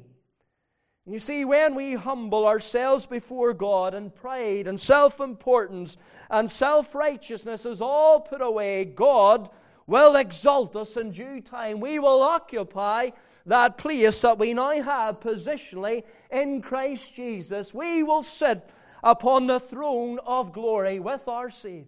You 1.09 1.19
see, 1.19 1.45
when 1.45 1.75
we 1.75 1.95
humble 1.95 2.47
ourselves 2.47 3.05
before 3.05 3.53
God 3.53 3.95
and 3.95 4.15
pride 4.15 4.69
and 4.69 4.81
self 4.81 5.19
importance 5.19 5.97
and 6.31 6.49
self 6.49 6.95
righteousness 6.95 7.67
is 7.67 7.81
all 7.81 8.21
put 8.21 8.43
away, 8.43 8.85
God 8.85 9.51
will 9.89 10.15
exalt 10.15 10.77
us 10.77 10.97
in 10.97 11.11
due 11.11 11.41
time. 11.41 11.81
We 11.81 11.99
will 11.99 12.23
occupy 12.23 13.11
that 13.47 13.79
place 13.79 14.21
that 14.23 14.39
we 14.39 14.53
now 14.53 14.83
have 14.83 15.21
positionally 15.21 16.03
in 16.31 16.61
Christ 16.61 17.15
Jesus, 17.15 17.73
we 17.73 18.03
will 18.03 18.23
sit 18.23 18.69
upon 19.03 19.47
the 19.47 19.61
throne 19.61 20.19
of 20.27 20.53
glory 20.53 20.99
with 20.99 21.29
our 21.29 21.51
Savior. 21.51 21.87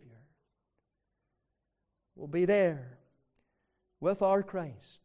We'll 2.14 2.28
be 2.28 2.44
there 2.44 2.98
with 4.00 4.22
our 4.22 4.42
Christ. 4.42 5.00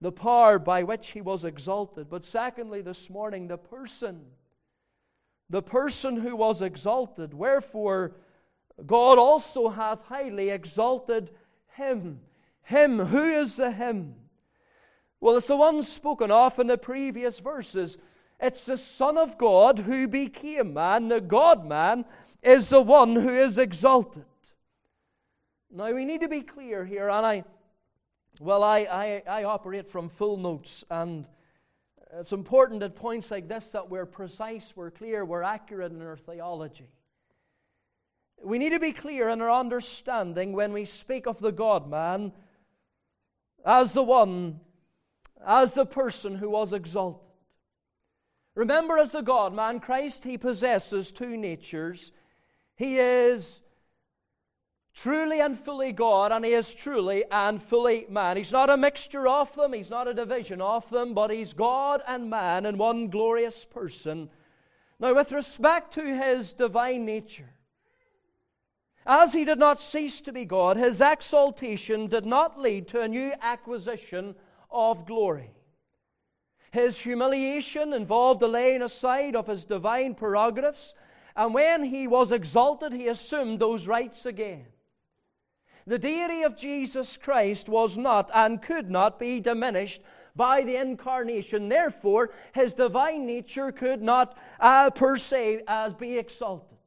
The 0.00 0.12
power 0.12 0.58
by 0.58 0.82
which 0.82 1.12
He 1.12 1.20
was 1.20 1.44
exalted. 1.44 2.10
But 2.10 2.24
secondly, 2.24 2.82
this 2.82 3.08
morning, 3.08 3.48
the 3.48 3.56
person. 3.56 4.20
The 5.48 5.62
person 5.62 6.16
who 6.16 6.36
was 6.36 6.60
exalted. 6.60 7.34
Wherefore, 7.34 8.16
God 8.84 9.18
also 9.18 9.68
hath 9.68 10.02
highly 10.06 10.50
exalted 10.50 11.30
Him. 11.76 12.20
Him. 12.62 12.98
Who 12.98 13.22
is 13.22 13.56
the 13.56 13.70
Him? 13.70 14.16
Well, 15.24 15.38
it's 15.38 15.46
the 15.46 15.56
one 15.56 15.82
spoken 15.82 16.30
of 16.30 16.58
in 16.58 16.66
the 16.66 16.76
previous 16.76 17.38
verses. 17.38 17.96
It's 18.38 18.66
the 18.66 18.76
Son 18.76 19.16
of 19.16 19.38
God 19.38 19.78
who 19.78 20.06
became 20.06 20.74
man. 20.74 21.08
The 21.08 21.22
God 21.22 21.66
man 21.66 22.04
is 22.42 22.68
the 22.68 22.82
one 22.82 23.16
who 23.16 23.30
is 23.30 23.56
exalted. 23.56 24.26
Now, 25.70 25.90
we 25.94 26.04
need 26.04 26.20
to 26.20 26.28
be 26.28 26.42
clear 26.42 26.84
here, 26.84 27.08
and 27.08 27.24
I, 27.24 27.44
well, 28.38 28.62
I, 28.62 28.80
I, 28.80 29.22
I 29.26 29.44
operate 29.44 29.88
from 29.88 30.10
full 30.10 30.36
notes, 30.36 30.84
and 30.90 31.26
it's 32.18 32.32
important 32.32 32.82
at 32.82 32.94
points 32.94 33.30
like 33.30 33.48
this 33.48 33.68
that 33.68 33.88
we're 33.88 34.04
precise, 34.04 34.74
we're 34.76 34.90
clear, 34.90 35.24
we're 35.24 35.42
accurate 35.42 35.90
in 35.90 36.02
our 36.02 36.18
theology. 36.18 36.90
We 38.42 38.58
need 38.58 38.74
to 38.74 38.78
be 38.78 38.92
clear 38.92 39.30
in 39.30 39.40
our 39.40 39.50
understanding 39.50 40.52
when 40.52 40.74
we 40.74 40.84
speak 40.84 41.26
of 41.26 41.38
the 41.38 41.50
God 41.50 41.88
man 41.88 42.32
as 43.64 43.94
the 43.94 44.02
one 44.02 44.60
as 45.46 45.72
the 45.72 45.86
person 45.86 46.36
who 46.36 46.50
was 46.50 46.72
exalted. 46.72 47.20
Remember, 48.54 48.98
as 48.98 49.12
the 49.12 49.20
God 49.20 49.52
man, 49.52 49.80
Christ, 49.80 50.24
he 50.24 50.38
possesses 50.38 51.10
two 51.10 51.36
natures. 51.36 52.12
He 52.76 52.98
is 52.98 53.62
truly 54.94 55.40
and 55.40 55.58
fully 55.58 55.92
God, 55.92 56.30
and 56.30 56.44
he 56.44 56.52
is 56.52 56.74
truly 56.74 57.24
and 57.30 57.60
fully 57.60 58.06
man. 58.08 58.36
He's 58.36 58.52
not 58.52 58.70
a 58.70 58.76
mixture 58.76 59.26
of 59.26 59.54
them, 59.56 59.72
he's 59.72 59.90
not 59.90 60.06
a 60.06 60.14
division 60.14 60.60
of 60.60 60.88
them, 60.90 61.14
but 61.14 61.30
he's 61.30 61.52
God 61.52 62.00
and 62.06 62.30
man 62.30 62.64
in 62.64 62.78
one 62.78 63.08
glorious 63.08 63.64
person. 63.64 64.30
Now, 65.00 65.14
with 65.14 65.32
respect 65.32 65.92
to 65.94 66.16
his 66.16 66.52
divine 66.52 67.04
nature, 67.04 67.50
as 69.06 69.34
he 69.34 69.44
did 69.44 69.58
not 69.58 69.80
cease 69.80 70.20
to 70.22 70.32
be 70.32 70.44
God, 70.44 70.76
his 70.76 71.00
exaltation 71.00 72.06
did 72.06 72.24
not 72.24 72.58
lead 72.58 72.88
to 72.88 73.02
a 73.02 73.08
new 73.08 73.32
acquisition 73.42 74.34
of 74.74 75.06
glory. 75.06 75.50
His 76.72 76.98
humiliation 76.98 77.92
involved 77.92 78.40
the 78.40 78.48
laying 78.48 78.82
aside 78.82 79.36
of 79.36 79.46
his 79.46 79.64
divine 79.64 80.14
prerogatives, 80.14 80.94
and 81.36 81.54
when 81.54 81.84
he 81.84 82.08
was 82.08 82.32
exalted, 82.32 82.92
he 82.92 83.06
assumed 83.06 83.60
those 83.60 83.86
rights 83.86 84.26
again. 84.26 84.66
The 85.86 85.98
deity 85.98 86.42
of 86.42 86.56
Jesus 86.56 87.16
Christ 87.16 87.68
was 87.68 87.96
not 87.96 88.30
and 88.34 88.60
could 88.60 88.90
not 88.90 89.18
be 89.18 89.38
diminished 89.40 90.00
by 90.34 90.62
the 90.62 90.76
incarnation. 90.76 91.68
Therefore, 91.68 92.30
his 92.54 92.74
divine 92.74 93.26
nature 93.26 93.70
could 93.70 94.02
not 94.02 94.36
uh, 94.58 94.90
per 94.90 95.16
se 95.16 95.62
as 95.68 95.94
be 95.94 96.18
exalted. 96.18 96.78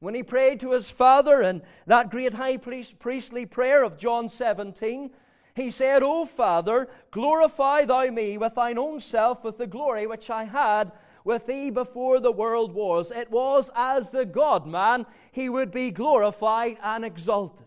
When 0.00 0.14
he 0.14 0.22
prayed 0.22 0.60
to 0.60 0.72
his 0.72 0.90
Father 0.90 1.42
in 1.42 1.62
that 1.86 2.10
great 2.10 2.34
high 2.34 2.56
priest, 2.56 2.98
priestly 2.98 3.46
prayer 3.46 3.82
of 3.82 3.98
John 3.98 4.28
17, 4.28 5.10
he 5.58 5.70
said, 5.70 6.02
O 6.02 6.24
Father, 6.24 6.88
glorify 7.10 7.84
thou 7.84 8.06
me 8.06 8.38
with 8.38 8.54
thine 8.54 8.78
own 8.78 9.00
self 9.00 9.44
with 9.44 9.58
the 9.58 9.66
glory 9.66 10.06
which 10.06 10.30
I 10.30 10.44
had 10.44 10.92
with 11.24 11.46
thee 11.46 11.68
before 11.68 12.20
the 12.20 12.32
world 12.32 12.72
was, 12.72 13.10
it 13.10 13.30
was 13.30 13.70
as 13.74 14.08
the 14.08 14.24
God 14.24 14.66
man 14.66 15.04
he 15.30 15.50
would 15.50 15.70
be 15.70 15.90
glorified 15.90 16.78
and 16.82 17.04
exalted. 17.04 17.66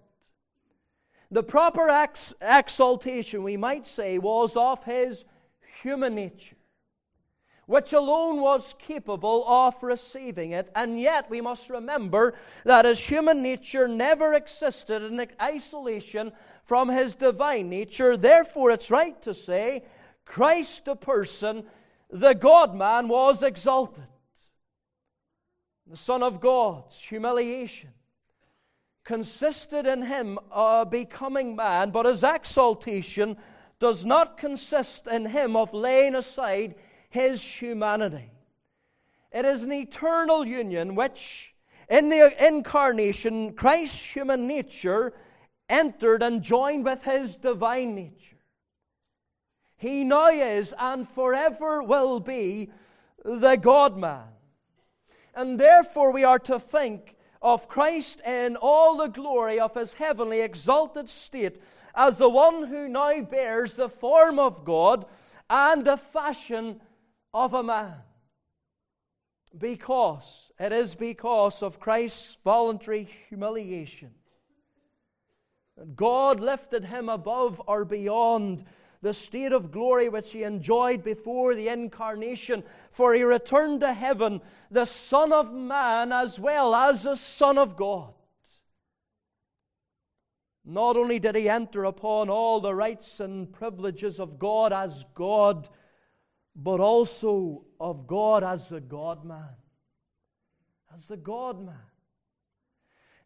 The 1.30 1.43
proper 1.43 1.88
ex- 1.88 2.34
exaltation, 2.41 3.43
we 3.43 3.58
might 3.58 3.88
say, 3.88 4.17
was 4.17 4.56
of 4.56 4.84
his 4.84 5.25
human 5.84 6.15
nature, 6.15 6.56
which 7.71 7.93
alone 7.93 8.41
was 8.41 8.75
capable 8.79 9.47
of 9.47 9.81
receiving 9.81 10.51
it. 10.51 10.69
And 10.75 10.99
yet, 10.99 11.29
we 11.29 11.39
must 11.39 11.69
remember 11.69 12.34
that 12.65 12.84
his 12.84 12.99
human 12.99 13.41
nature 13.41 13.88
never 13.88 14.34
existed 14.34 15.01
in 15.01 15.25
isolation 15.41 16.34
from 16.65 16.89
his 16.89 17.15
divine 17.15 17.69
nature. 17.69 18.17
Therefore, 18.17 18.71
it's 18.71 18.91
right 18.91 19.19
to 19.21 19.34
say, 19.34 19.86
Christ 20.25 20.84
the 20.84 20.97
person, 20.97 21.63
the 22.10 22.34
God 22.34 22.75
man, 22.75 23.07
was 23.07 23.41
exalted. 23.41 24.03
The 25.88 25.95
Son 25.95 26.23
of 26.23 26.41
God's 26.41 27.01
humiliation 27.01 27.91
consisted 29.05 29.88
in 29.88 30.03
him 30.03 30.38
uh, 30.51 30.84
becoming 30.84 31.55
man, 31.55 31.91
but 31.91 32.05
his 32.05 32.21
exaltation 32.21 33.38
does 33.79 34.03
not 34.03 34.38
consist 34.38 35.07
in 35.07 35.25
him 35.25 35.55
of 35.55 35.73
laying 35.73 36.15
aside 36.15 36.75
his 37.12 37.43
humanity. 37.43 38.32
It 39.32 39.45
is 39.45 39.63
an 39.63 39.71
eternal 39.71 40.45
union 40.45 40.95
which, 40.95 41.54
in 41.89 42.10
the 42.10 42.34
incarnation, 42.45 43.54
Christ's 43.54 44.15
human 44.15 44.47
nature 44.47 45.13
entered 45.69 46.24
and 46.24 46.41
joined 46.41 46.86
with 46.86 47.04
his 47.04 47.36
divine 47.36 47.95
nature. 47.95 48.38
He 49.78 50.04
now 50.04 50.30
is 50.30 50.74
and 50.78 51.08
forever 51.08 51.84
will 51.84 52.19
be 52.19 52.71
the 53.24 53.56
God 53.56 53.97
man. 53.97 54.28
And 55.36 55.60
therefore, 55.60 56.12
we 56.12 56.24
are 56.24 56.39
to 56.39 56.60
think 56.60 57.15
of 57.41 57.67
Christ 57.67 58.21
in 58.26 58.56
all 58.56 58.97
the 58.97 59.08
glory 59.08 59.60
of 59.60 59.74
his 59.74 59.93
heavenly 59.93 60.41
exalted 60.41 61.10
state 61.10 61.62
as 61.95 62.17
the 62.17 62.30
one 62.30 62.67
who 62.67 62.88
now 62.88 63.21
bears 63.21 63.74
the 63.74 63.89
form 63.89 64.39
of 64.39 64.63
God 64.63 65.06
and 65.50 65.84
the 65.84 65.97
fashion 65.97 66.80
of 67.34 67.54
a 67.54 67.63
man. 67.63 67.96
Because, 69.58 70.52
it 70.60 70.72
is 70.72 70.96
because 70.96 71.62
of 71.62 71.80
Christ's 71.80 72.38
voluntary 72.44 73.10
humiliation. 73.28 74.12
God 75.96 76.39
lifted 76.39 76.86
him 76.86 77.10
above 77.10 77.62
or 77.67 77.86
beyond 77.86 78.63
the 79.02 79.13
state 79.13 79.52
of 79.52 79.72
glory 79.72 80.10
which 80.10 80.32
he 80.32 80.44
enjoyed 80.44 81.04
before 81.04 81.56
the 81.56 81.70
incarnation, 81.70 82.63
for 82.91 83.13
he 83.13 83.24
returned 83.24 83.82
to 83.82 83.94
heaven, 83.94 84.41
the 84.70 84.86
Son 84.86 85.34
of 85.34 85.52
Man 85.52 86.12
as 86.12 86.39
well 86.39 86.76
as 86.76 87.04
the 87.04 87.15
Son 87.15 87.58
of 87.58 87.76
God. 87.76 88.13
Not 90.63 90.96
only 90.96 91.17
did 91.17 91.36
he 91.36 91.50
enter 91.50 91.86
upon 91.86 92.30
all 92.30 92.60
the 92.60 92.76
rights 92.76 93.20
and 93.20 93.52
privileges 93.52 94.20
of 94.20 94.38
God 94.38 94.72
as 94.72 95.04
God, 95.15 95.67
but 96.63 96.80
also 96.80 97.63
of 97.80 98.06
God 98.06 98.43
as 98.43 98.69
the 98.69 98.82
God 98.82 99.26
man. 99.26 99.56
As 100.93 101.08
the 101.08 101.17
God 101.17 101.65
man. 101.65 101.76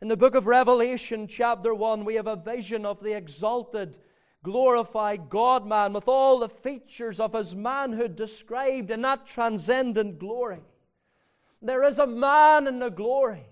In 0.01 0.07
the 0.07 0.17
book 0.17 0.35
of 0.35 0.47
Revelation, 0.47 1.27
chapter 1.27 1.73
1, 1.73 2.05
we 2.05 2.15
have 2.15 2.27
a 2.27 2.35
vision 2.35 2.85
of 2.85 3.01
the 3.01 3.13
exalted 3.13 3.97
glorified 4.43 5.29
God 5.29 5.65
man 5.65 5.91
with 5.91 6.07
all 6.07 6.39
the 6.39 6.49
features 6.49 7.19
of 7.19 7.33
his 7.33 7.55
manhood 7.55 8.15
described 8.15 8.91
in 8.91 9.01
that 9.01 9.25
transcendent 9.25 10.19
glory. 10.19 10.61
There 11.61 11.83
is 11.83 11.97
a 11.97 12.05
man 12.05 12.67
in 12.67 12.79
the 12.79 12.91
glory. 12.91 13.47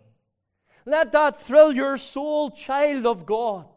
Let 0.86 1.12
that 1.14 1.42
thrill 1.42 1.74
your 1.74 1.98
soul, 1.98 2.52
child 2.52 3.08
of 3.08 3.26
God. 3.26 3.73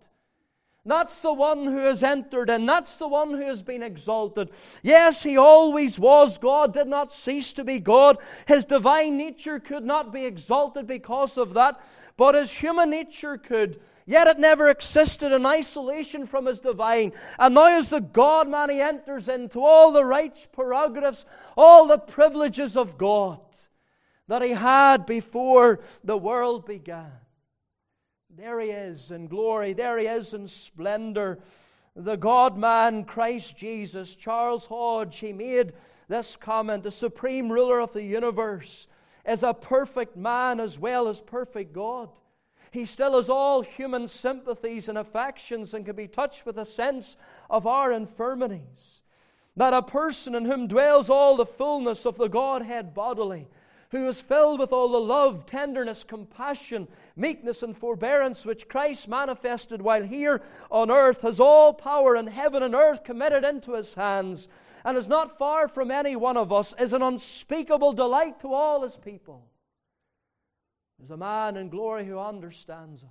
That's 0.87 1.19
the 1.19 1.33
one 1.33 1.65
who 1.65 1.79
has 1.79 2.05
entered 2.05 2.49
and 2.49 2.69
that's 2.69 2.95
the 2.95 3.09
one 3.09 3.31
who 3.31 3.43
has 3.43 3.63
been 3.63 3.83
exalted. 3.83 4.51
Yes, 4.83 5.25
he 5.25 5.37
always 5.37 5.99
was 5.99 6.39
God, 6.39 6.73
did 6.75 6.87
not 6.87 7.13
cease 7.13 7.53
to 7.55 7.65
be 7.65 7.81
God. 7.81 8.19
His 8.47 8.65
divine 8.65 9.19
nature 9.19 9.59
could 9.59 9.85
not 9.85 10.13
be 10.13 10.25
exalted 10.25 10.87
because 10.87 11.37
of 11.37 11.55
that, 11.55 11.81
but 12.17 12.37
his 12.37 12.53
human 12.53 12.91
nature 12.91 13.37
could. 13.37 13.81
Yet 14.07 14.29
it 14.29 14.39
never 14.39 14.69
existed 14.69 15.33
in 15.33 15.45
isolation 15.45 16.27
from 16.27 16.47
his 16.47 16.61
divine. 16.61 17.13
And 17.41 17.55
now, 17.57 17.77
as 17.77 17.91
the 17.91 18.01
God 18.01 18.49
man, 18.49 18.71
he 18.71 18.81
enters 18.81 19.29
into 19.29 19.59
all 19.59 19.91
the 19.91 20.05
rights, 20.05 20.47
prerogatives, 20.51 21.25
all 21.57 21.89
the 21.89 21.99
privileges 21.99 22.77
of 22.77 22.97
God 22.97 23.41
that 24.29 24.43
he 24.43 24.51
had 24.51 25.07
before 25.07 25.81
the 26.05 26.17
world 26.17 26.65
began. 26.67 27.26
There 28.37 28.61
he 28.61 28.69
is 28.69 29.11
in 29.11 29.29
glory, 29.29 29.73
there 29.73 29.97
he 29.99 30.05
is 30.05 30.35
in 30.35 30.47
splendor. 30.47 31.39
The 31.95 32.17
God 32.17 32.59
man, 32.59 33.05
Christ 33.05 33.57
Jesus, 33.57 34.15
Charles 34.15 34.67
Hodge, 34.67 35.21
he 35.21 35.33
made 35.33 35.73
this 36.07 36.37
comment 36.37 36.83
the 36.83 36.91
supreme 36.91 37.51
ruler 37.51 37.81
of 37.81 37.95
the 37.95 38.03
universe 38.03 38.89
is 39.25 39.43
a 39.43 39.55
perfect 39.55 40.19
man 40.19 40.61
as 40.61 40.79
well 40.79 41.09
as 41.09 41.23
perfect 41.23 41.73
God. 41.73 42.11
He 42.73 42.85
still 42.85 43.17
has 43.17 43.31
all 43.31 43.63
human 43.63 44.07
sympathies 44.07 44.91
and 44.91 44.99
affections 44.99 45.73
and 45.73 45.87
can 45.87 45.97
be 45.97 46.07
touched 46.07 46.45
with 46.45 46.59
a 46.59 46.67
sense 46.67 47.17
of 47.49 47.67
our 47.67 47.91
infirmities. 47.91 49.01
That 49.57 49.73
a 49.73 49.81
person 49.81 50.35
in 50.35 50.45
whom 50.45 50.67
dwells 50.67 51.09
all 51.09 51.37
the 51.37 51.47
fullness 51.47 52.05
of 52.05 52.19
the 52.19 52.29
Godhead 52.29 52.93
bodily, 52.93 53.49
who 53.91 54.07
is 54.09 54.21
filled 54.21 54.59
with 54.59 54.73
all 54.73 54.89
the 54.89 55.01
love, 55.01 55.47
tenderness, 55.47 56.05
compassion, 56.05 56.89
meekness, 57.15 57.63
and 57.63 57.77
forbearance 57.77 58.45
which 58.45 58.69
Christ 58.69 59.09
manifested 59.09 59.81
while 59.81 60.03
here 60.03 60.43
on 60.71 60.91
earth, 60.91 61.21
has 61.23 61.41
all 61.41 61.73
power 61.73 62.17
in 62.17 62.27
heaven 62.27 62.63
and 62.63 62.75
earth 62.75 63.05
committed 63.05 63.45
into 63.45 63.75
his 63.75 63.95
hands, 63.95 64.49
and 64.85 64.97
is 64.97 65.09
not 65.09 65.39
far 65.39 65.69
from 65.69 65.91
any 65.91 66.17
one 66.17 66.37
of 66.37 66.53
us, 66.53 66.75
is 66.79 66.93
an 66.93 67.03
unspeakable 67.03 67.93
delight 67.93 68.41
to 68.41 68.53
all 68.53 68.83
his 68.83 68.97
people. 68.97 69.47
There's 70.99 71.11
a 71.11 71.17
man 71.17 71.57
in 71.57 71.69
glory 71.69 72.07
who 72.07 72.19
understands 72.19 73.03
us. 73.03 73.11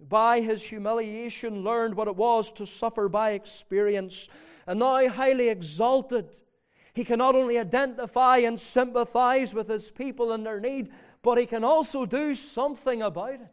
By 0.00 0.40
his 0.40 0.62
humiliation, 0.62 1.64
learned 1.64 1.94
what 1.94 2.06
it 2.06 2.16
was 2.16 2.52
to 2.52 2.66
suffer 2.66 3.08
by 3.08 3.32
experience, 3.32 4.28
and 4.66 4.78
now 4.78 5.08
highly 5.08 5.48
exalted. 5.48 6.38
He 6.98 7.04
can 7.04 7.18
not 7.18 7.36
only 7.36 7.56
identify 7.56 8.38
and 8.38 8.58
sympathize 8.58 9.54
with 9.54 9.68
his 9.68 9.88
people 9.88 10.32
in 10.32 10.42
their 10.42 10.58
need, 10.58 10.90
but 11.22 11.38
he 11.38 11.46
can 11.46 11.62
also 11.62 12.04
do 12.04 12.34
something 12.34 13.02
about 13.02 13.34
it. 13.34 13.52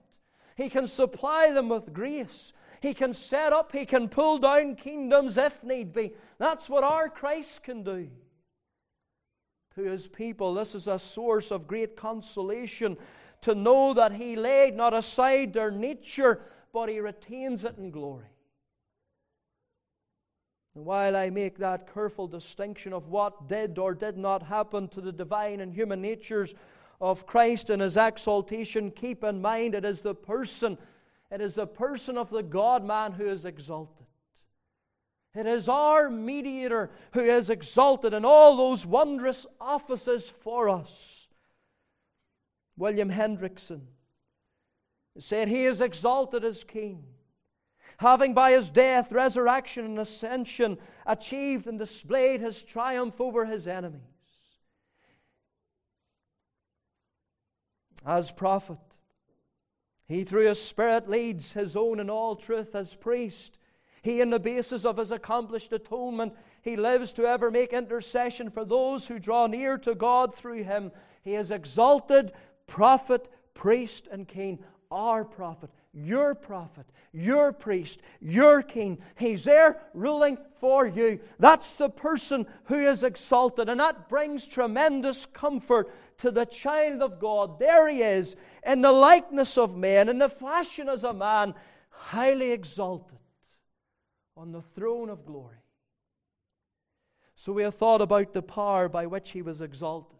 He 0.56 0.68
can 0.68 0.88
supply 0.88 1.52
them 1.52 1.70
with 1.70 1.94
grace. 1.94 2.54
He 2.82 2.96
can 2.96 3.14
set 3.14 3.54
up, 3.54 3.72
he 3.72 3.86
can 3.86 4.10
pull 4.10 4.40
down 4.40 4.76
kingdoms 4.76 5.38
if 5.38 5.64
need 5.64 5.94
be. 5.94 6.14
That's 6.40 6.68
what 6.68 6.84
our 6.84 7.08
Christ 7.08 7.62
can 7.62 7.84
do 7.84 8.10
to 9.76 9.84
his 9.84 10.08
people. 10.08 10.56
This 10.56 10.74
is 10.74 10.88
a 10.88 10.98
source 10.98 11.52
of 11.52 11.68
great 11.68 11.96
consolation 11.96 12.98
to 13.42 13.54
know 13.54 13.94
that 13.94 14.14
he 14.14 14.36
laid 14.36 14.76
not 14.76 14.96
aside 14.96 15.54
their 15.54 15.70
nature, 15.70 16.42
but 16.74 16.90
he 16.90 17.00
retains 17.00 17.64
it 17.64 17.78
in 17.78 17.92
glory. 17.92 18.35
And 20.76 20.86
while 20.86 21.16
I 21.16 21.30
make 21.30 21.58
that 21.60 21.92
careful 21.94 22.28
distinction 22.28 22.92
of 22.92 23.08
what 23.08 23.48
did 23.48 23.80
or 23.80 23.94
did 23.94 24.18
not 24.18 24.44
happen 24.44 24.90
to 24.90 25.02
the 25.02 25.14
divine 25.14 25.62
and 25.62 25.74
human 25.74 26.02
natures 26.02 26.54
of 27.00 27.26
Christ 27.26 27.70
and 27.70 27.82
his 27.82 27.98
exaltation, 27.98 28.92
keep 28.92 29.24
in 29.24 29.42
mind 29.42 29.74
it 29.74 29.86
is 29.86 30.02
the 30.02 30.16
person, 30.16 30.78
it 31.32 31.40
is 31.40 31.54
the 31.54 31.68
person 31.68 32.18
of 32.18 32.30
the 32.30 32.44
God 32.44 32.84
man 32.84 33.14
who 33.14 33.26
is 33.26 33.46
exalted. 33.46 34.06
It 35.34 35.46
is 35.46 35.68
our 35.68 36.10
mediator 36.10 36.92
who 37.14 37.22
is 37.22 37.50
exalted 37.50 38.14
in 38.14 38.24
all 38.24 38.56
those 38.56 38.86
wondrous 38.86 39.46
offices 39.60 40.30
for 40.30 40.70
us. 40.70 41.28
William 42.78 43.10
Hendriksen 43.10 43.82
said, 45.18 45.48
He 45.48 45.66
is 45.66 45.82
exalted 45.82 46.44
as 46.44 46.64
King, 46.64 47.04
having 47.98 48.34
by 48.34 48.52
his 48.52 48.70
death, 48.70 49.12
resurrection, 49.12 49.86
and 49.86 50.00
ascension 50.00 50.78
achieved 51.06 51.68
and 51.68 51.80
displayed 51.80 52.42
his 52.42 52.64
triumph 52.64 53.20
over 53.20 53.46
his 53.46 53.68
enemies. 53.68 54.02
As 58.06 58.32
prophet, 58.32 58.78
he 60.08 60.24
through 60.24 60.48
his 60.48 60.62
Spirit 60.62 61.10
leads 61.10 61.54
his 61.54 61.76
own 61.76 62.00
in 62.00 62.10
all 62.10 62.36
truth 62.36 62.76
as 62.76 62.96
priest 62.96 63.58
he, 64.06 64.22
in 64.22 64.30
the 64.30 64.40
basis 64.40 64.86
of 64.86 64.98
his 64.98 65.10
accomplished 65.10 65.74
atonement, 65.74 66.36
he 66.62 66.76
lives 66.76 67.12
to 67.14 67.26
ever 67.26 67.50
make 67.50 67.74
intercession 67.74 68.52
for 68.52 68.64
those 68.64 69.08
who 69.08 69.18
draw 69.18 69.48
near 69.48 69.80
to 69.80 69.96
God 69.96 70.36
through 70.36 70.62
him. 70.62 70.92
He 71.24 71.34
is 71.34 71.50
exalted, 71.50 72.32
prophet, 72.68 73.28
priest, 73.56 74.08
and 74.12 74.28
king, 74.28 74.60
our 74.91 75.26
prophet, 75.26 75.69
your 75.93 76.36
prophet, 76.36 76.86
your 77.13 77.54
priest, 77.54 78.02
your 78.19 78.62
king. 78.62 78.98
He's 79.17 79.43
there 79.43 79.82
ruling 79.93 80.38
for 80.60 80.86
you. 80.86 81.19
That's 81.39 81.78
the 81.78 81.89
person 81.89 82.45
who 82.65 82.76
is 82.76 83.04
exalted, 83.04 83.69
and 83.69 83.80
that 83.80 84.10
brings 84.10 84.48
tremendous 84.48 85.26
comfort 85.26 85.89
to 86.17 86.32
the 86.32 86.45
child 86.45 87.02
of 87.02 87.19
God. 87.19 87.60
There 87.60 87.88
he 87.88 88.02
is, 88.02 88.36
in 88.65 88.82
the 88.82 88.91
likeness 88.91 89.58
of 89.58 89.78
man, 89.78 90.10
in 90.10 90.19
the 90.19 90.30
fashion 90.30 90.89
as 90.89 91.04
a 91.04 91.13
man, 91.13 91.54
highly 91.89 92.52
exalted 92.52 93.17
on 94.38 94.52
the 94.52 94.62
throne 94.62 95.10
of 95.10 95.26
glory. 95.26 95.58
So 97.36 97.54
we 97.54 97.63
have 97.63 97.76
thought 97.76 98.02
about 98.02 98.34
the 98.34 98.41
power 98.41 98.89
by 98.89 99.06
which 99.06 99.32
he 99.32 99.41
was 99.41 99.62
exalted. 99.62 100.17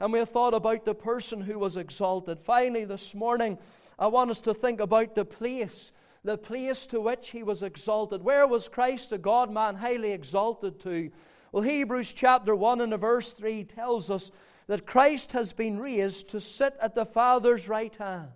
And 0.00 0.12
we 0.12 0.20
have 0.20 0.28
thought 0.28 0.54
about 0.54 0.84
the 0.84 0.94
person 0.94 1.40
who 1.40 1.58
was 1.58 1.76
exalted. 1.76 2.38
Finally, 2.38 2.84
this 2.84 3.14
morning, 3.14 3.58
I 3.98 4.06
want 4.06 4.30
us 4.30 4.40
to 4.42 4.54
think 4.54 4.80
about 4.80 5.16
the 5.16 5.24
place, 5.24 5.92
the 6.22 6.38
place 6.38 6.86
to 6.86 7.00
which 7.00 7.30
he 7.30 7.42
was 7.42 7.62
exalted. 7.64 8.22
Where 8.22 8.46
was 8.46 8.68
Christ, 8.68 9.10
the 9.10 9.18
God 9.18 9.52
man, 9.52 9.74
highly 9.74 10.12
exalted 10.12 10.78
to? 10.80 11.10
Well, 11.50 11.64
Hebrews 11.64 12.12
chapter 12.12 12.54
1 12.54 12.80
and 12.80 12.96
verse 12.98 13.32
3 13.32 13.64
tells 13.64 14.08
us 14.08 14.30
that 14.68 14.86
Christ 14.86 15.32
has 15.32 15.52
been 15.52 15.80
raised 15.80 16.30
to 16.30 16.40
sit 16.40 16.76
at 16.80 16.94
the 16.94 17.06
Father's 17.06 17.68
right 17.68 17.94
hand. 17.96 18.28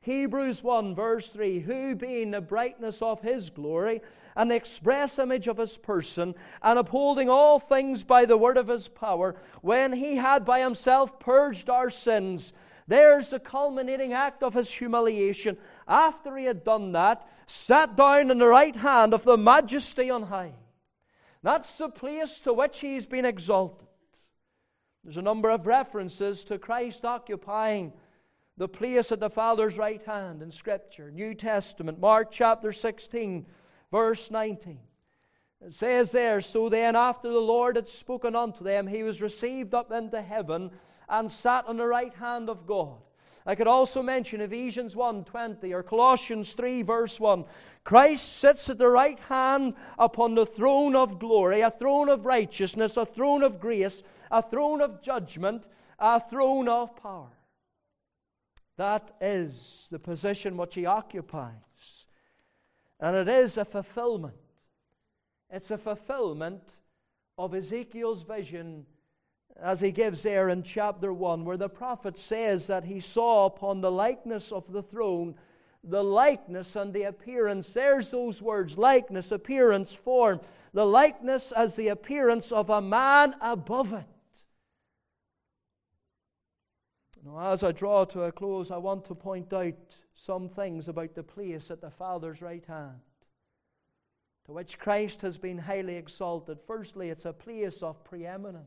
Hebrews 0.00 0.62
1, 0.62 0.94
verse 0.94 1.28
3 1.28 1.60
Who 1.60 1.94
being 1.94 2.32
the 2.32 2.40
brightness 2.40 3.00
of 3.00 3.22
his 3.22 3.48
glory, 3.48 4.02
the 4.36 4.54
express 4.54 5.18
image 5.18 5.46
of 5.46 5.58
his 5.58 5.76
person, 5.76 6.34
and 6.62 6.78
upholding 6.78 7.28
all 7.28 7.58
things 7.58 8.04
by 8.04 8.24
the 8.24 8.38
word 8.38 8.56
of 8.56 8.68
his 8.68 8.88
power, 8.88 9.36
when 9.62 9.92
he 9.92 10.16
had 10.16 10.44
by 10.44 10.60
himself 10.60 11.18
purged 11.20 11.70
our 11.70 11.90
sins, 11.90 12.52
there's 12.86 13.30
the 13.30 13.40
culminating 13.40 14.12
act 14.12 14.42
of 14.42 14.54
his 14.54 14.70
humiliation. 14.70 15.56
After 15.88 16.36
he 16.36 16.44
had 16.44 16.64
done 16.64 16.92
that, 16.92 17.26
sat 17.46 17.96
down 17.96 18.30
in 18.30 18.38
the 18.38 18.46
right 18.46 18.76
hand 18.76 19.14
of 19.14 19.24
the 19.24 19.38
majesty 19.38 20.10
on 20.10 20.24
high. 20.24 20.54
That's 21.42 21.76
the 21.78 21.88
place 21.88 22.40
to 22.40 22.52
which 22.52 22.80
he's 22.80 23.06
been 23.06 23.24
exalted. 23.24 23.86
There's 25.02 25.16
a 25.18 25.22
number 25.22 25.50
of 25.50 25.66
references 25.66 26.44
to 26.44 26.58
Christ 26.58 27.04
occupying 27.04 27.92
the 28.56 28.68
place 28.68 29.12
at 29.12 29.20
the 29.20 29.28
Father's 29.28 29.76
right 29.76 30.02
hand 30.04 30.40
in 30.40 30.52
Scripture. 30.52 31.10
New 31.10 31.34
Testament, 31.34 32.00
Mark 32.00 32.30
chapter 32.30 32.72
16, 32.72 33.46
verse 33.94 34.28
19. 34.28 34.80
It 35.64 35.72
says 35.72 36.10
there, 36.10 36.40
So 36.40 36.68
then, 36.68 36.96
after 36.96 37.30
the 37.30 37.38
Lord 37.38 37.76
had 37.76 37.88
spoken 37.88 38.34
unto 38.34 38.64
them, 38.64 38.88
he 38.88 39.04
was 39.04 39.22
received 39.22 39.72
up 39.72 39.92
into 39.92 40.20
heaven 40.20 40.72
and 41.08 41.30
sat 41.30 41.68
on 41.68 41.76
the 41.76 41.86
right 41.86 42.12
hand 42.14 42.50
of 42.50 42.66
God. 42.66 42.96
I 43.46 43.54
could 43.54 43.68
also 43.68 44.02
mention 44.02 44.40
Ephesians 44.40 44.96
1:20 44.96 45.72
or 45.72 45.84
Colossians 45.84 46.54
3 46.54 46.82
verse 46.82 47.20
1. 47.20 47.44
Christ 47.84 48.38
sits 48.38 48.68
at 48.68 48.78
the 48.78 48.88
right 48.88 49.20
hand 49.20 49.74
upon 49.96 50.34
the 50.34 50.46
throne 50.46 50.96
of 50.96 51.20
glory, 51.20 51.60
a 51.60 51.70
throne 51.70 52.08
of 52.08 52.26
righteousness, 52.26 52.96
a 52.96 53.06
throne 53.06 53.44
of 53.44 53.60
grace, 53.60 54.02
a 54.28 54.42
throne 54.42 54.80
of 54.80 55.02
judgment, 55.02 55.68
a 56.00 56.18
throne 56.18 56.68
of 56.68 56.96
power. 56.96 57.38
That 58.76 59.12
is 59.20 59.86
the 59.92 60.00
position 60.00 60.56
which 60.56 60.74
he 60.74 60.84
occupies. 60.84 62.03
And 63.04 63.14
it 63.14 63.28
is 63.28 63.58
a 63.58 63.66
fulfillment. 63.66 64.34
It's 65.50 65.70
a 65.70 65.76
fulfillment 65.76 66.78
of 67.36 67.54
Ezekiel's 67.54 68.22
vision 68.22 68.86
as 69.60 69.82
he 69.82 69.92
gives 69.92 70.22
there 70.22 70.48
in 70.48 70.62
chapter 70.62 71.12
1, 71.12 71.44
where 71.44 71.58
the 71.58 71.68
prophet 71.68 72.18
says 72.18 72.66
that 72.68 72.84
he 72.84 73.00
saw 73.00 73.44
upon 73.44 73.82
the 73.82 73.92
likeness 73.92 74.50
of 74.50 74.72
the 74.72 74.82
throne 74.82 75.34
the 75.86 76.02
likeness 76.02 76.76
and 76.76 76.94
the 76.94 77.02
appearance. 77.02 77.74
There's 77.74 78.10
those 78.10 78.40
words 78.40 78.78
likeness, 78.78 79.30
appearance, 79.30 79.92
form. 79.92 80.40
The 80.72 80.86
likeness 80.86 81.52
as 81.52 81.76
the 81.76 81.88
appearance 81.88 82.50
of 82.52 82.70
a 82.70 82.80
man 82.80 83.34
above 83.42 83.92
it. 83.92 84.06
Now, 87.22 87.52
as 87.52 87.62
I 87.62 87.72
draw 87.72 88.06
to 88.06 88.22
a 88.22 88.32
close, 88.32 88.70
I 88.70 88.78
want 88.78 89.04
to 89.04 89.14
point 89.14 89.52
out 89.52 89.74
some 90.14 90.48
things 90.48 90.88
about 90.88 91.14
the 91.14 91.22
place 91.22 91.70
at 91.70 91.80
the 91.80 91.90
Father's 91.90 92.40
right 92.40 92.64
hand, 92.66 93.00
to 94.46 94.52
which 94.52 94.78
Christ 94.78 95.22
has 95.22 95.38
been 95.38 95.58
highly 95.58 95.96
exalted. 95.96 96.58
Firstly, 96.66 97.10
it's 97.10 97.24
a 97.24 97.32
place 97.32 97.82
of 97.82 98.04
preeminence. 98.04 98.66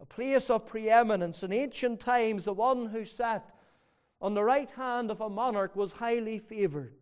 A 0.00 0.06
place 0.06 0.50
of 0.50 0.66
preeminence. 0.66 1.42
In 1.42 1.52
ancient 1.52 2.00
times, 2.00 2.44
the 2.44 2.52
one 2.52 2.86
who 2.86 3.04
sat 3.04 3.52
on 4.20 4.34
the 4.34 4.44
right 4.44 4.70
hand 4.76 5.10
of 5.10 5.20
a 5.20 5.28
monarch 5.28 5.74
was 5.74 5.92
highly 5.92 6.38
favored. 6.38 6.92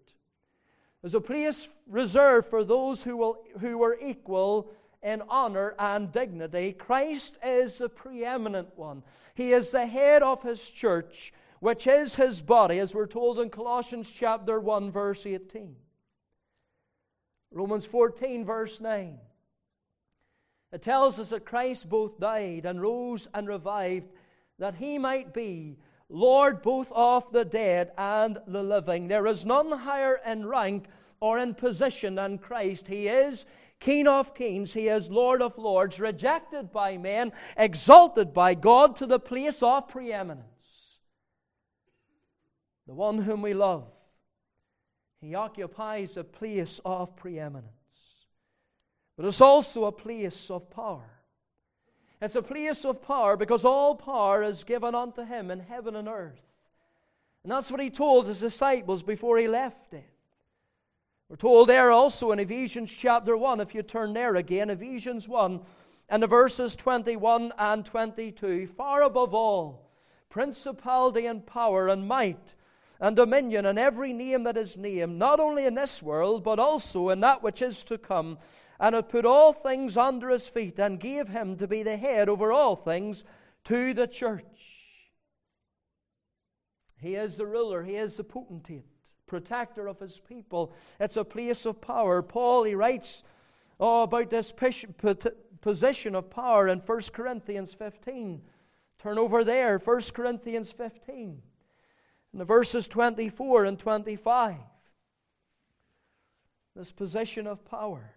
There's 1.03 1.15
a 1.15 1.21
place 1.21 1.69
reserved 1.87 2.49
for 2.49 2.65
those 2.65 3.05
who, 3.05 3.17
will, 3.17 3.45
who 3.61 3.79
were 3.79 3.99
equal 4.01 4.71
in 5.03 5.23
honor 5.29 5.75
and 5.79 6.11
dignity. 6.11 6.73
Christ 6.73 7.37
is 7.45 7.79
the 7.79 7.91
preeminent 7.91 8.71
one. 8.77 9.03
He 9.35 9.53
is 9.53 9.71
the 9.71 9.87
head 9.87 10.23
of 10.23 10.43
his 10.43 10.71
church, 10.71 11.33
which 11.65 11.87
is 11.87 12.17
his 12.17 12.43
body, 12.43 12.79
as 12.79 12.95
we're 12.95 13.07
told 13.07 13.41
in 13.41 13.49
Colossians 13.49 14.11
chapter 14.11 14.61
1, 14.61 14.91
verse 14.91 15.25
18. 15.25 15.75
Romans 17.51 17.87
14, 17.87 18.45
verse 18.45 18.83
9. 18.83 19.19
It 20.73 20.83
tells 20.83 21.19
us 21.19 21.31
that 21.31 21.47
Christ 21.47 21.89
both 21.89 22.21
died 22.21 22.67
and 22.67 22.83
rose 22.83 23.29
and 23.33 23.49
revived 23.49 24.13
that 24.59 24.75
he 24.75 24.99
might 24.99 25.33
be 25.33 25.79
Lord 26.11 26.61
both 26.61 26.93
of 26.93 27.33
the 27.33 27.47
dead 27.47 27.93
and 27.97 28.37
the 28.47 28.63
living. 28.63 29.09
There 29.09 29.27
is 29.27 29.47
none 29.47 29.73
higher 29.73 30.21
in 30.27 30.45
rank 30.45 30.85
or 31.19 31.39
in 31.39 31.55
position 31.55 32.17
than 32.17 32.37
Christ. 32.37 32.89
He 32.89 33.09
is 33.09 33.47
King 33.81 34.07
of 34.07 34.35
kings, 34.35 34.75
he 34.75 34.89
is 34.89 35.09
Lord 35.09 35.41
of 35.41 35.57
lords, 35.57 35.99
rejected 35.99 36.71
by 36.71 36.99
men, 36.99 37.33
exalted 37.57 38.35
by 38.35 38.53
God 38.53 38.97
to 38.97 39.07
the 39.07 39.19
place 39.19 39.63
of 39.63 39.89
preeminence. 39.89 40.54
The 42.87 42.95
one 42.95 43.19
whom 43.19 43.43
we 43.43 43.55
love, 43.55 43.87
he 45.21 45.35
occupies 45.35 46.17
a 46.17 46.25
place 46.25 46.81
of 46.85 47.17
preeminence. 47.17 47.71
But 49.17 49.27
it's 49.27 49.41
also 49.41 49.85
a 49.85 49.93
place 49.93 50.51
of 50.51 50.71
power. 50.71 51.11
It's 52.21 52.35
a 52.35 52.43
place 52.43 52.85
of 52.85 53.03
power 53.03 53.37
because 53.37 53.65
all 53.65 53.95
power 53.95 54.43
is 54.43 54.65
given 54.65 54.95
unto 54.95 55.25
him 55.25 55.51
in 55.51 55.61
heaven 55.61 55.97
and 55.97 56.09
earth. 56.09 56.41
And 57.43 57.53
that's 57.53 57.71
what 57.71 57.81
he 57.81 57.91
told 57.91 58.27
his 58.27 58.41
disciples 58.41 59.03
before 59.03 59.39
he 59.39 59.49
left 59.49 59.91
them. 59.91 60.05
We're 61.29 61.37
told 61.37 61.69
there 61.69 61.91
also 61.91 62.33
in 62.33 62.39
Ephesians 62.39 62.93
chapter 62.93 63.37
1, 63.37 63.61
if 63.61 63.75
you 63.75 63.83
turn 63.83 64.13
there 64.13 64.37
again, 64.37 64.71
Ephesians 64.71 65.27
1 65.27 65.61
and 66.09 66.23
the 66.23 66.27
verses 66.27 66.77
21 66.77 67.53
and 67.59 67.85
22, 67.85 68.67
far 68.67 69.03
above 69.03 69.35
all, 69.35 69.91
principality 70.29 71.27
and 71.27 71.47
power 71.47 71.89
and 71.89 72.07
might 72.07 72.55
and 73.05 73.17
dominion 73.17 73.67
and 73.67 73.79
every 73.79 74.15
name 74.15 74.45
that 74.45 74.57
is 74.57 74.79
named, 74.79 75.19
not 75.19 75.39
only 75.39 75.67
in 75.67 75.75
this 75.75 76.03
world, 76.03 76.43
but 76.43 76.59
also 76.59 77.11
in 77.11 77.21
that 77.21 77.43
which 77.43 77.61
is 77.61 77.85
to 77.85 77.99
come, 77.99 78.39
and 78.81 78.95
hath 78.95 79.11
put 79.11 79.27
all 79.27 79.53
things 79.53 79.99
under 79.99 80.31
his 80.31 80.49
feet, 80.49 80.79
and 80.79 80.99
gave 80.99 81.29
him 81.29 81.55
to 81.55 81.69
be 81.69 81.83
the 81.83 81.99
head 81.99 82.31
over 82.31 82.51
all 82.51 82.75
things 82.75 83.23
to 83.63 83.93
the 83.93 84.07
church. 84.07 85.11
He 86.99 87.15
is 87.15 87.37
the 87.37 87.45
ruler, 87.45 87.83
he 87.83 87.97
is 87.97 88.17
the 88.17 88.25
potentate 88.25 88.87
protector 89.27 89.87
of 89.87 90.01
his 90.01 90.19
people. 90.19 90.73
It's 90.99 91.19
a 91.19 91.25
place 91.25 91.67
of 91.67 91.83
power. 91.83 92.23
Paul, 92.23 92.65
he 92.65 92.75
writes 92.75 93.23
oh, 93.79 94.05
about 94.05 94.31
this 94.31 94.51
position 95.61 96.15
of 96.15 96.31
power 96.31 96.69
in 96.69 96.79
1 96.79 97.01
Corinthians 97.13 97.75
15. 97.75 98.41
Turn 98.99 99.19
over 99.19 99.45
there, 99.45 99.79
1 99.79 100.01
Corinthians 100.15 100.73
15, 100.73 101.43
in 102.35 102.39
the 102.39 102.45
verses 102.45 102.89
24 102.89 103.65
and 103.65 103.79
25. 103.79 104.57
This 106.75 106.91
position 106.91 107.47
of 107.47 107.65
power. 107.65 108.17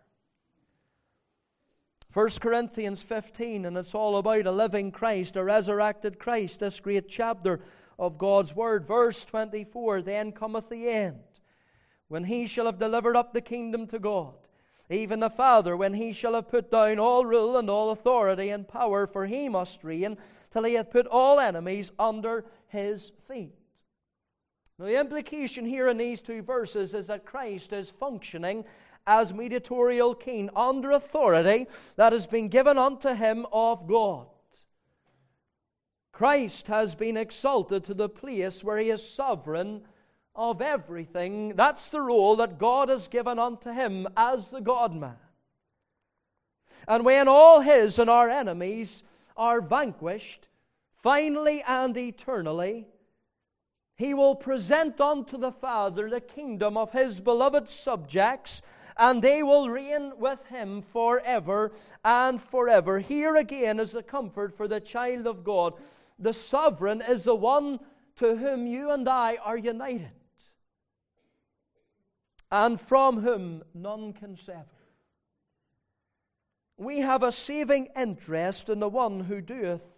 1 2.12 2.30
Corinthians 2.42 3.04
15, 3.04 3.64
and 3.64 3.78
it's 3.78 3.94
all 3.94 4.18
about 4.18 4.48
a 4.48 4.52
living 4.52 4.92
Christ, 4.92 5.36
a 5.36 5.44
resurrected 5.44 6.18
Christ, 6.18 6.62
this 6.62 6.80
great 6.80 7.08
chapter 7.08 7.60
of 8.00 8.18
God's 8.18 8.56
word. 8.56 8.88
Verse 8.88 9.24
24 9.24 10.02
Then 10.02 10.32
cometh 10.32 10.68
the 10.70 10.90
end, 10.90 11.20
when 12.08 12.24
he 12.24 12.48
shall 12.48 12.66
have 12.66 12.80
delivered 12.80 13.16
up 13.16 13.34
the 13.34 13.42
kingdom 13.42 13.86
to 13.86 14.00
God, 14.00 14.34
even 14.90 15.20
the 15.20 15.30
Father, 15.30 15.78
when 15.78 15.94
he 15.94 16.12
shall 16.12 16.34
have 16.34 16.50
put 16.50 16.72
down 16.72 16.98
all 16.98 17.24
rule 17.24 17.56
and 17.56 17.70
all 17.70 17.92
authority 17.92 18.50
and 18.50 18.68
power, 18.68 19.06
for 19.06 19.28
he 19.28 19.48
must 19.48 19.84
reign 19.84 20.18
till 20.50 20.64
he 20.64 20.74
hath 20.74 20.90
put 20.90 21.06
all 21.06 21.40
enemies 21.40 21.92
under 22.00 22.46
his 22.68 23.12
feet. 23.28 23.67
The 24.80 25.00
implication 25.00 25.66
here 25.66 25.88
in 25.88 25.98
these 25.98 26.22
two 26.22 26.44
verses 26.44 26.94
is 26.94 27.08
that 27.08 27.26
Christ 27.26 27.74
is 27.74 27.90
functioning 27.90 28.64
as 29.08 29.34
mediatorial 29.34 30.14
king 30.14 30.50
under 30.56 30.92
authority 30.92 31.66
that 31.96 32.14
has 32.14 32.28
been 32.28 32.48
given 32.48 32.78
unto 32.78 33.16
him 33.16 33.48
of 33.52 33.88
God. 33.88 34.28
Christ 36.12 36.68
has 36.68 36.94
been 36.94 37.18
exalted 37.18 37.86
to 37.86 37.94
the 37.94 38.10
place 38.10 38.64
where 38.64 38.78
he 38.78 38.90
is 38.90 39.08
sovereign 39.08 39.82
of 40.36 40.62
everything. 40.62 41.56
That's 41.56 41.90
the 41.90 42.02
role 42.02 42.36
that 42.36 42.60
God 42.60 42.90
has 42.90 43.08
given 43.08 43.40
unto 43.40 43.72
him 43.72 44.08
as 44.16 44.50
the 44.50 44.62
God 44.62 44.96
man. 44.96 45.18
And 46.88 47.04
when 47.04 47.28
all 47.28 47.62
his 47.62 47.98
and 47.98 48.10
our 48.10 48.30
enemies 48.30 49.02
are 49.36 49.60
vanquished, 49.60 50.48
finally 51.02 51.64
and 51.68 51.98
eternally, 51.98 52.88
he 53.98 54.14
will 54.14 54.36
present 54.36 55.02
unto 55.02 55.38
the 55.38 55.52
Father 55.52 56.10
the 56.10 56.22
kingdom 56.22 56.78
of 56.78 56.92
his 56.92 57.20
beloved 57.20 57.72
subjects, 57.72 58.62
and 58.96 59.22
they 59.22 59.42
will 59.42 59.70
reign 59.70 60.14
with 60.18 60.46
him 60.48 60.82
forever 60.82 61.72
and 62.06 62.40
forever. 62.40 63.00
Here 63.00 63.36
again 63.36 63.80
is 63.80 63.92
the 63.92 64.04
comfort 64.04 64.56
for 64.56 64.68
the 64.68 64.80
child 64.80 65.26
of 65.26 65.44
God. 65.44 65.74
The 66.20 66.34
sovereign 66.34 67.02
is 67.02 67.24
the 67.24 67.36
one 67.36 67.80
to 68.18 68.36
whom 68.36 68.68
you 68.68 68.92
and 68.92 69.08
I 69.10 69.38
are 69.44 69.58
united, 69.58 70.12
and 72.52 72.80
from 72.80 73.22
whom 73.22 73.64
none 73.74 74.14
can 74.14 74.36
sever. 74.38 74.66
We 76.78 77.00
have 77.00 77.24
a 77.24 77.32
saving 77.32 77.90
interest 77.96 78.70
in 78.70 78.80
the 78.80 78.90
one 78.90 79.22
who 79.22 79.42
doeth 79.42 79.97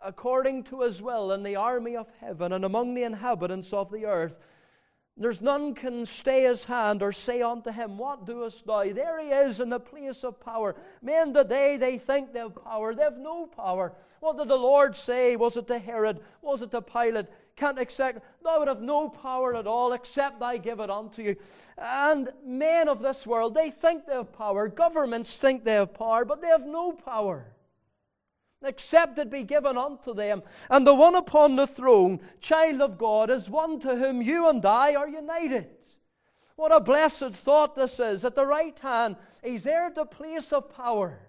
according 0.00 0.64
to 0.64 0.82
his 0.82 1.02
will 1.02 1.32
in 1.32 1.42
the 1.42 1.56
army 1.56 1.96
of 1.96 2.08
heaven 2.20 2.52
and 2.52 2.64
among 2.64 2.94
the 2.94 3.02
inhabitants 3.02 3.72
of 3.72 3.90
the 3.90 4.06
earth. 4.06 4.36
There's 5.16 5.40
none 5.40 5.74
can 5.74 6.06
stay 6.06 6.42
his 6.42 6.64
hand 6.64 7.02
or 7.02 7.10
say 7.10 7.42
unto 7.42 7.72
him, 7.72 7.98
What 7.98 8.24
doest 8.24 8.66
thou? 8.66 8.84
There 8.84 9.20
he 9.20 9.30
is 9.30 9.58
in 9.58 9.70
the 9.70 9.80
place 9.80 10.22
of 10.22 10.38
power. 10.38 10.76
Men 11.02 11.34
today, 11.34 11.76
they 11.76 11.98
think 11.98 12.32
they 12.32 12.38
have 12.38 12.54
power. 12.54 12.94
They 12.94 13.02
have 13.02 13.18
no 13.18 13.46
power. 13.46 13.92
What 14.20 14.36
did 14.36 14.48
the 14.48 14.56
Lord 14.56 14.96
say? 14.96 15.34
Was 15.34 15.56
it 15.56 15.66
to 15.68 15.78
Herod? 15.80 16.20
Was 16.40 16.62
it 16.62 16.70
to 16.70 16.82
Pilate? 16.82 17.26
Can't 17.56 17.80
accept. 17.80 18.24
Thou 18.44 18.60
would 18.60 18.68
have 18.68 18.80
no 18.80 19.08
power 19.08 19.56
at 19.56 19.66
all 19.66 19.92
except 19.92 20.40
I 20.40 20.56
give 20.56 20.78
it 20.78 20.90
unto 20.90 21.22
you. 21.22 21.36
And 21.76 22.30
men 22.44 22.88
of 22.88 23.02
this 23.02 23.26
world, 23.26 23.56
they 23.56 23.70
think 23.70 24.06
they 24.06 24.14
have 24.14 24.32
power. 24.32 24.68
Governments 24.68 25.34
think 25.34 25.64
they 25.64 25.72
have 25.72 25.94
power, 25.94 26.24
but 26.24 26.40
they 26.40 26.48
have 26.48 26.66
no 26.66 26.92
power 26.92 27.46
except 28.62 29.18
it 29.18 29.30
be 29.30 29.44
given 29.44 29.76
unto 29.76 30.14
them. 30.14 30.42
And 30.70 30.86
the 30.86 30.94
one 30.94 31.14
upon 31.14 31.56
the 31.56 31.66
throne, 31.66 32.20
child 32.40 32.80
of 32.80 32.98
God, 32.98 33.30
is 33.30 33.48
one 33.48 33.78
to 33.80 33.96
whom 33.96 34.22
you 34.22 34.48
and 34.48 34.64
I 34.64 34.94
are 34.94 35.08
united. 35.08 35.68
What 36.56 36.72
a 36.72 36.80
blessed 36.80 37.30
thought 37.30 37.76
this 37.76 38.00
is. 38.00 38.24
At 38.24 38.34
the 38.34 38.46
right 38.46 38.78
hand, 38.80 39.16
He's 39.44 39.62
there 39.62 39.90
the 39.90 40.04
place 40.04 40.52
of 40.52 40.74
power. 40.74 41.20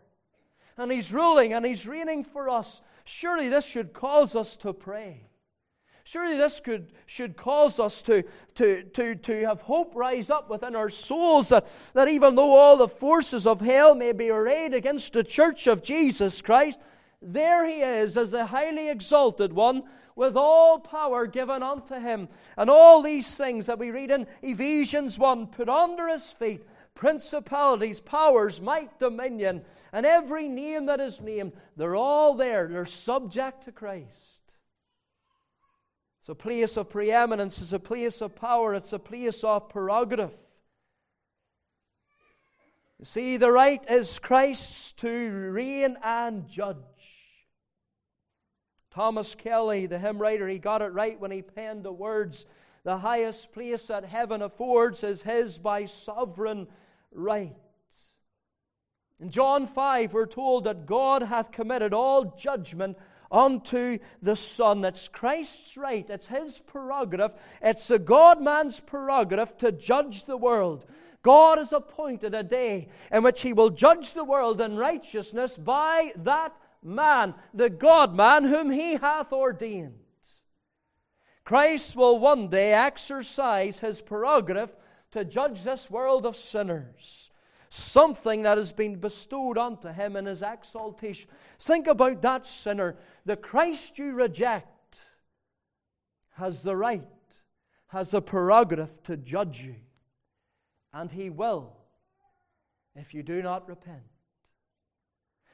And 0.75 0.91
He's 0.91 1.13
ruling 1.13 1.53
and 1.53 1.65
He's 1.65 1.85
reigning 1.85 2.23
for 2.23 2.49
us. 2.49 2.81
Surely 3.05 3.47
this 3.47 3.65
should 3.65 3.93
cause 3.93 4.35
us 4.35 4.55
to 4.57 4.73
pray. 4.73 5.29
Surely 6.03 6.37
this 6.37 6.59
could, 6.59 6.91
should 7.05 7.37
cause 7.37 7.79
us 7.79 8.01
to, 8.01 8.23
to, 8.55 8.81
to, 8.81 9.13
to 9.13 9.45
have 9.45 9.61
hope 9.61 9.93
rise 9.93 10.31
up 10.31 10.49
within 10.49 10.75
our 10.75 10.89
souls 10.89 11.49
that, 11.49 11.67
that 11.93 12.07
even 12.07 12.33
though 12.33 12.55
all 12.55 12.77
the 12.77 12.87
forces 12.87 13.45
of 13.45 13.61
hell 13.61 13.93
may 13.93 14.11
be 14.11 14.31
arrayed 14.31 14.73
against 14.73 15.13
the 15.13 15.23
church 15.23 15.67
of 15.67 15.83
Jesus 15.83 16.41
Christ, 16.41 16.79
there 17.21 17.65
he 17.65 17.81
is 17.81 18.15
as 18.15 18.31
the 18.31 18.45
highly 18.45 18.89
exalted 18.89 19.53
one 19.53 19.83
with 20.15 20.35
all 20.35 20.79
power 20.79 21.27
given 21.27 21.63
unto 21.63 21.95
him. 21.95 22.29
And 22.57 22.69
all 22.69 23.01
these 23.01 23.35
things 23.35 23.65
that 23.65 23.79
we 23.79 23.91
read 23.91 24.11
in 24.11 24.27
Ephesians 24.41 25.19
1 25.19 25.47
put 25.47 25.69
under 25.69 26.07
his 26.07 26.31
feet 26.31 26.65
principalities, 26.95 28.01
powers, 28.01 28.59
might, 28.59 28.99
dominion, 28.99 29.63
and 29.93 30.05
every 30.05 30.49
name 30.49 30.85
that 30.87 30.99
is 30.99 31.21
named, 31.21 31.53
they're 31.77 31.95
all 31.95 32.33
there. 32.33 32.67
They're 32.67 32.85
subject 32.85 33.63
to 33.63 33.71
Christ. 33.71 34.55
It's 36.19 36.27
a 36.27 36.35
place 36.35 36.75
of 36.75 36.89
preeminence, 36.89 37.61
it's 37.61 37.71
a 37.71 37.79
place 37.79 38.21
of 38.21 38.35
power, 38.35 38.75
it's 38.75 38.91
a 38.91 38.99
place 38.99 39.45
of 39.45 39.69
prerogative. 39.69 40.37
You 42.99 43.05
see, 43.05 43.37
the 43.37 43.51
right 43.51 43.83
is 43.89 44.19
Christ's 44.19 44.91
to 44.93 45.09
reign 45.51 45.95
and 46.03 46.49
judge. 46.49 46.75
Thomas 48.99 49.33
Kelly, 49.33 49.85
the 49.85 49.97
hymn 49.97 50.21
writer, 50.21 50.45
he 50.45 50.59
got 50.59 50.81
it 50.81 50.91
right 50.91 51.17
when 51.17 51.31
he 51.31 51.41
penned 51.41 51.83
the 51.83 51.91
words 51.93 52.45
The 52.83 52.97
highest 52.97 53.53
place 53.53 53.87
that 53.87 54.03
heaven 54.03 54.41
affords 54.41 55.05
is 55.05 55.21
his 55.21 55.57
by 55.57 55.85
sovereign 55.85 56.67
right. 57.13 57.55
In 59.21 59.29
John 59.29 59.67
5, 59.67 60.11
we're 60.11 60.25
told 60.25 60.65
that 60.65 60.85
God 60.85 61.21
hath 61.21 61.49
committed 61.49 61.93
all 61.93 62.35
judgment 62.37 62.97
unto 63.31 63.99
the 64.21 64.35
Son. 64.35 64.83
It's 64.83 65.07
Christ's 65.07 65.77
right, 65.77 66.09
it's 66.09 66.27
his 66.27 66.59
prerogative, 66.59 67.31
it's 67.61 67.87
the 67.87 67.99
God 67.99 68.41
man's 68.41 68.81
prerogative 68.81 69.55
to 69.59 69.71
judge 69.71 70.25
the 70.25 70.35
world. 70.35 70.85
God 71.21 71.57
has 71.57 71.71
appointed 71.71 72.35
a 72.35 72.43
day 72.43 72.89
in 73.13 73.23
which 73.23 73.43
he 73.43 73.53
will 73.53 73.69
judge 73.69 74.11
the 74.11 74.25
world 74.25 74.59
in 74.59 74.75
righteousness 74.75 75.55
by 75.55 76.11
that 76.17 76.53
man, 76.83 77.33
the 77.53 77.69
God 77.69 78.15
man 78.15 78.45
whom 78.45 78.71
he 78.71 78.95
hath 78.95 79.31
ordained. 79.31 79.95
Christ 81.43 81.95
will 81.95 82.19
one 82.19 82.47
day 82.47 82.73
exercise 82.73 83.79
his 83.79 84.01
prerogative 84.01 84.75
to 85.11 85.25
judge 85.25 85.63
this 85.63 85.89
world 85.89 86.25
of 86.25 86.35
sinners. 86.35 87.31
Something 87.71 88.43
that 88.43 88.57
has 88.57 88.71
been 88.71 88.99
bestowed 88.99 89.57
unto 89.57 89.89
him 89.89 90.15
in 90.15 90.25
his 90.25 90.41
exaltation. 90.41 91.29
Think 91.59 91.87
about 91.87 92.21
that 92.21 92.45
sinner. 92.45 92.97
The 93.25 93.35
Christ 93.35 93.97
you 93.97 94.13
reject 94.13 95.01
has 96.31 96.61
the 96.61 96.75
right, 96.75 97.03
has 97.87 98.11
the 98.11 98.21
prerogative 98.21 99.01
to 99.03 99.17
judge 99.17 99.61
you. 99.61 99.75
And 100.93 101.11
he 101.11 101.29
will 101.29 101.73
if 102.95 103.13
you 103.13 103.23
do 103.23 103.41
not 103.41 103.67
repent 103.67 104.18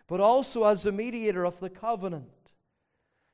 but 0.07 0.19
also 0.19 0.63
as 0.63 0.83
the 0.83 0.91
mediator 0.91 1.45
of 1.45 1.59
the 1.59 1.69
covenant. 1.69 2.29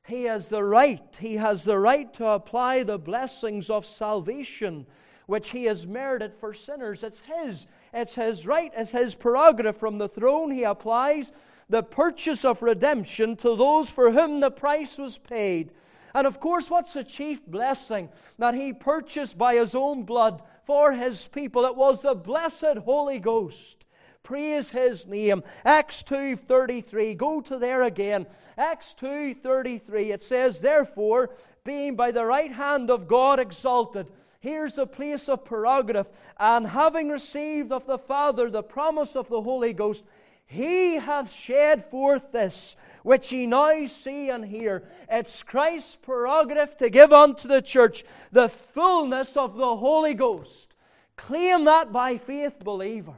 He 0.06 0.24
has 0.24 0.48
the 0.48 0.64
right, 0.64 1.16
he 1.20 1.36
has 1.36 1.64
the 1.64 1.78
right 1.78 2.12
to 2.14 2.26
apply 2.26 2.82
the 2.82 2.98
blessings 2.98 3.70
of 3.70 3.86
salvation 3.86 4.86
which 5.26 5.50
he 5.50 5.64
has 5.64 5.86
merited 5.86 6.34
for 6.34 6.52
sinners. 6.52 7.02
It's 7.02 7.20
his. 7.20 7.66
It's 7.94 8.14
his 8.14 8.46
right, 8.46 8.72
it's 8.76 8.90
his 8.90 9.14
prerogative 9.14 9.76
from 9.76 9.98
the 9.98 10.08
throne. 10.08 10.50
He 10.50 10.64
applies 10.64 11.32
the 11.68 11.82
purchase 11.82 12.44
of 12.44 12.62
redemption 12.62 13.36
to 13.36 13.56
those 13.56 13.90
for 13.90 14.10
whom 14.10 14.40
the 14.40 14.50
price 14.50 14.98
was 14.98 15.18
paid. 15.18 15.70
And 16.14 16.26
of 16.26 16.40
course, 16.40 16.68
what's 16.68 16.92
the 16.92 17.04
chief 17.04 17.46
blessing 17.46 18.10
that 18.38 18.54
he 18.54 18.72
purchased 18.72 19.38
by 19.38 19.54
his 19.54 19.74
own 19.74 20.02
blood 20.02 20.42
for 20.66 20.92
his 20.92 21.28
people? 21.28 21.64
It 21.64 21.76
was 21.76 22.02
the 22.02 22.14
blessed 22.14 22.78
Holy 22.84 23.18
Ghost. 23.18 23.81
Praise 24.22 24.70
his 24.70 25.06
name. 25.06 25.42
Acts 25.64 26.02
2:33. 26.02 27.14
Go 27.14 27.40
to 27.40 27.58
there 27.58 27.82
again. 27.82 28.26
Acts 28.56 28.94
2:33. 28.94 30.12
It 30.12 30.22
says, 30.22 30.60
"Therefore, 30.60 31.30
being 31.64 31.96
by 31.96 32.12
the 32.12 32.24
right 32.24 32.52
hand 32.52 32.90
of 32.90 33.08
God 33.08 33.40
exalted, 33.40 34.06
here's 34.40 34.74
the 34.74 34.86
place 34.86 35.28
of 35.28 35.44
prerogative, 35.44 36.08
and 36.38 36.68
having 36.68 37.08
received 37.08 37.72
of 37.72 37.86
the 37.86 37.98
Father 37.98 38.48
the 38.48 38.62
promise 38.62 39.16
of 39.16 39.28
the 39.28 39.42
Holy 39.42 39.72
Ghost, 39.72 40.04
he 40.46 40.96
hath 40.96 41.32
shed 41.32 41.84
forth 41.84 42.30
this, 42.30 42.76
which 43.02 43.32
ye 43.32 43.46
now 43.46 43.86
see 43.86 44.28
and 44.28 44.44
hear. 44.44 44.86
It's 45.08 45.42
Christ's 45.42 45.96
prerogative 45.96 46.76
to 46.76 46.90
give 46.90 47.12
unto 47.12 47.48
the 47.48 47.62
church 47.62 48.04
the 48.30 48.48
fullness 48.48 49.36
of 49.36 49.56
the 49.56 49.76
Holy 49.76 50.14
Ghost. 50.14 50.74
Claim 51.16 51.64
that 51.64 51.92
by 51.92 52.18
faith, 52.18 52.62
believer. 52.62 53.14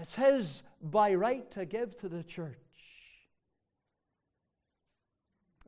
It's 0.00 0.14
His 0.14 0.62
by 0.82 1.14
right 1.14 1.50
to 1.52 1.64
give 1.64 1.96
to 2.00 2.08
the 2.08 2.22
church. 2.22 2.56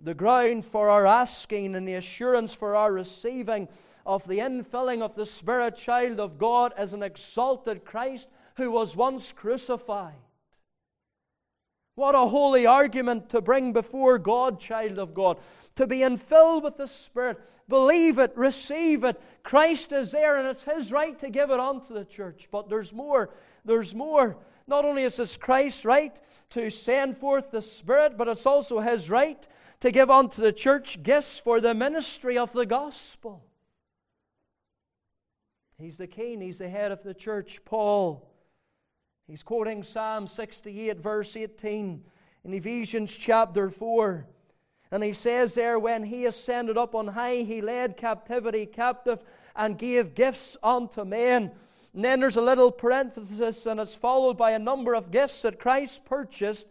The 0.01 0.14
ground 0.14 0.64
for 0.64 0.89
our 0.89 1.07
asking 1.07 1.76
and 1.76 1.87
the 1.87 1.95
assurance 1.95 2.55
for 2.55 2.74
our 2.74 2.93
receiving 2.93 3.68
of 4.05 4.26
the 4.26 4.39
infilling 4.39 5.01
of 5.01 5.14
the 5.14 5.26
Spirit 5.26 5.76
child 5.76 6.18
of 6.18 6.39
God 6.39 6.72
as 6.76 6.93
an 6.93 7.03
exalted 7.03 7.85
Christ 7.85 8.28
who 8.57 8.70
was 8.70 8.97
once 8.97 9.30
crucified. 9.30 10.14
What 11.95 12.14
a 12.14 12.26
holy 12.26 12.64
argument 12.64 13.28
to 13.30 13.43
bring 13.43 13.74
before 13.74 14.18
God, 14.18 14.59
child 14.59 14.99
of 14.99 15.12
God. 15.12 15.39
To 15.76 15.87
be 15.87 15.99
infilled 15.99 16.62
with 16.62 16.78
the 16.78 16.89
Spirit. 16.89 17.39
Believe 17.68 18.18
it, 18.18 18.33
receive 18.35 19.05
it. 19.05 19.20
Christ 19.43 19.93
is 19.93 20.11
there, 20.11 20.39
and 20.39 20.49
it's 20.49 20.62
His 20.62 20.91
right 20.91 21.18
to 21.18 21.28
give 21.28 21.51
it 21.51 21.61
unto 21.61 21.93
the 21.93 22.07
church. 22.07 22.49
But 22.51 22.70
there's 22.70 22.95
more 22.95 23.30
there's 23.65 23.95
more. 23.95 24.37
Not 24.67 24.85
only 24.85 25.05
is 25.05 25.17
this 25.17 25.37
Christ's 25.37 25.85
right 25.85 26.19
to 26.51 26.71
send 26.71 27.17
forth 27.17 27.51
the 27.51 27.63
Spirit, 27.63 28.17
but 28.17 28.29
it's 28.29 28.47
also 28.47 28.81
his 28.81 29.11
right 29.11 29.47
to 29.81 29.91
give 29.91 30.11
unto 30.11 30.41
the 30.41 30.53
church 30.53 31.03
gifts 31.03 31.39
for 31.39 31.61
the 31.61 31.75
ministry 31.75 32.39
of 32.39 32.53
the 32.53 32.67
gospel. 32.67 33.45
He's 35.79 35.97
the 35.97 36.07
king, 36.07 36.41
he's 36.41 36.59
the 36.59 36.69
head 36.69 36.93
of 36.93 37.03
the 37.03 37.15
church. 37.15 37.65
Paul, 37.65 38.31
he's 39.27 39.43
quoting 39.43 39.83
Psalm 39.83 40.29
68, 40.29 41.01
verse 41.01 41.37
18 41.37 42.05
in 42.45 42.55
Ephesians 42.55 43.15
chapter 43.17 43.71
4. 43.71 44.27
And 44.93 45.03
he 45.03 45.13
says 45.13 45.55
there, 45.55 45.79
when 45.79 46.05
he 46.05 46.27
ascended 46.27 46.77
up 46.77 46.95
on 46.95 47.09
high, 47.09 47.43
he 47.43 47.61
led 47.61 47.97
captivity 47.97 48.67
captive 48.67 49.21
and 49.57 49.79
gave 49.79 50.15
gifts 50.15 50.57
unto 50.63 51.05
men. 51.05 51.51
And 51.95 52.05
then 52.05 52.20
there's 52.20 52.36
a 52.36 52.43
little 52.43 52.72
parenthesis, 52.72 53.66
and 53.66 53.78
it's 53.78 53.95
followed 53.95 54.38
by 54.38 54.53
a 54.53 54.59
number 54.59 54.95
of 54.95 55.11
gifts 55.11 55.43
that 55.43 55.61
Christ 55.61 56.05
purchased 56.05 56.66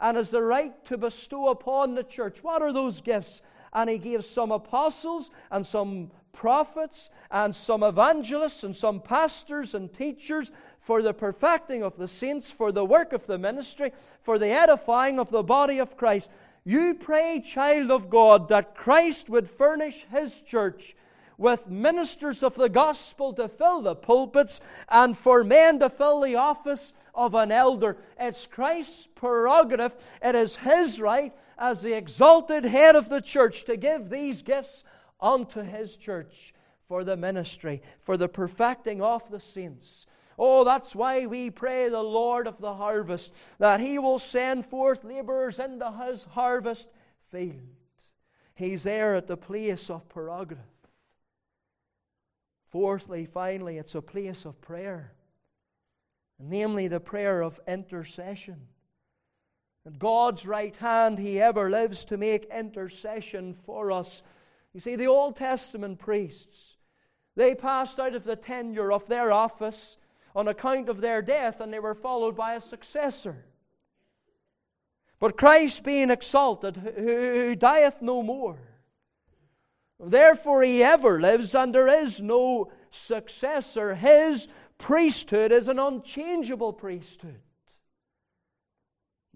and 0.00 0.16
has 0.16 0.30
the 0.30 0.42
right 0.42 0.84
to 0.86 0.98
bestow 0.98 1.48
upon 1.48 1.94
the 1.94 2.02
church. 2.02 2.42
What 2.42 2.60
are 2.60 2.72
those 2.72 3.00
gifts? 3.00 3.40
And 3.72 3.88
he 3.88 3.98
gave 3.98 4.24
some 4.24 4.50
apostles 4.50 5.30
and 5.50 5.66
some 5.66 6.10
prophets 6.32 7.10
and 7.30 7.54
some 7.54 7.82
evangelists 7.82 8.64
and 8.64 8.76
some 8.76 9.00
pastors 9.00 9.74
and 9.74 9.92
teachers 9.92 10.50
for 10.80 11.00
the 11.00 11.14
perfecting 11.14 11.82
of 11.82 11.96
the 11.96 12.08
saints, 12.08 12.50
for 12.50 12.72
the 12.72 12.84
work 12.84 13.12
of 13.12 13.26
the 13.26 13.38
ministry, 13.38 13.92
for 14.20 14.38
the 14.38 14.50
edifying 14.50 15.18
of 15.18 15.30
the 15.30 15.42
body 15.42 15.78
of 15.78 15.96
Christ. 15.96 16.28
You 16.64 16.94
pray, 16.94 17.40
child 17.40 17.90
of 17.90 18.10
God, 18.10 18.48
that 18.48 18.74
Christ 18.74 19.28
would 19.28 19.48
furnish 19.48 20.06
his 20.10 20.42
church 20.42 20.96
with 21.38 21.68
ministers 21.68 22.42
of 22.42 22.54
the 22.54 22.68
gospel 22.68 23.32
to 23.34 23.48
fill 23.48 23.80
the 23.80 23.94
pulpits 23.94 24.60
and 24.88 25.16
for 25.16 25.44
men 25.44 25.78
to 25.78 25.90
fill 25.90 26.20
the 26.20 26.36
office 26.36 26.92
of 27.14 27.34
an 27.34 27.52
elder. 27.52 27.96
It's 28.18 28.46
Christ's 28.46 29.08
prerogative, 29.14 29.94
it 30.22 30.34
is 30.34 30.56
his 30.56 31.00
right 31.00 31.32
as 31.58 31.82
the 31.82 31.96
exalted 31.96 32.64
head 32.64 32.96
of 32.96 33.08
the 33.08 33.20
church 33.20 33.64
to 33.64 33.76
give 33.76 34.10
these 34.10 34.42
gifts 34.42 34.84
unto 35.20 35.62
his 35.62 35.96
church 35.96 36.52
for 36.86 37.04
the 37.04 37.16
ministry, 37.16 37.82
for 38.00 38.16
the 38.16 38.28
perfecting 38.28 39.00
of 39.00 39.28
the 39.30 39.40
saints. 39.40 40.06
Oh, 40.38 40.64
that's 40.64 40.96
why 40.96 41.26
we 41.26 41.50
pray 41.50 41.88
the 41.88 42.02
Lord 42.02 42.46
of 42.46 42.60
the 42.60 42.74
harvest 42.74 43.32
that 43.58 43.80
He 43.80 43.98
will 43.98 44.18
send 44.18 44.66
forth 44.66 45.04
laborers 45.04 45.58
into 45.58 45.90
His 45.92 46.24
harvest 46.24 46.88
field. 47.30 47.62
He's 48.54 48.82
there 48.82 49.16
at 49.16 49.26
the 49.26 49.36
place 49.36 49.90
of 49.90 50.08
prerogative. 50.08 50.64
Fourthly, 52.74 53.24
finally, 53.24 53.78
it's 53.78 53.94
a 53.94 54.02
place 54.02 54.44
of 54.44 54.60
prayer, 54.60 55.12
namely 56.40 56.88
the 56.88 56.98
prayer 56.98 57.40
of 57.40 57.60
intercession. 57.68 58.66
At 59.86 60.00
God's 60.00 60.44
right 60.44 60.74
hand, 60.74 61.20
He 61.20 61.40
ever 61.40 61.70
lives 61.70 62.04
to 62.06 62.16
make 62.16 62.46
intercession 62.46 63.54
for 63.54 63.92
us. 63.92 64.24
You 64.72 64.80
see, 64.80 64.96
the 64.96 65.06
Old 65.06 65.36
Testament 65.36 66.00
priests, 66.00 66.76
they 67.36 67.54
passed 67.54 68.00
out 68.00 68.16
of 68.16 68.24
the 68.24 68.34
tenure 68.34 68.90
of 68.90 69.06
their 69.06 69.30
office 69.30 69.96
on 70.34 70.48
account 70.48 70.88
of 70.88 71.00
their 71.00 71.22
death, 71.22 71.60
and 71.60 71.72
they 71.72 71.78
were 71.78 71.94
followed 71.94 72.34
by 72.34 72.54
a 72.54 72.60
successor. 72.60 73.44
But 75.20 75.38
Christ 75.38 75.84
being 75.84 76.10
exalted, 76.10 76.74
who 76.74 77.54
dieth 77.54 78.02
no 78.02 78.20
more, 78.24 78.58
therefore 80.06 80.62
he 80.62 80.82
ever 80.82 81.20
lives, 81.20 81.54
and 81.54 81.74
there 81.74 81.88
is 81.88 82.20
no 82.20 82.72
successor. 82.90 83.94
His 83.94 84.48
priesthood 84.78 85.52
is 85.52 85.68
an 85.68 85.78
unchangeable 85.78 86.72
priesthood. 86.72 87.40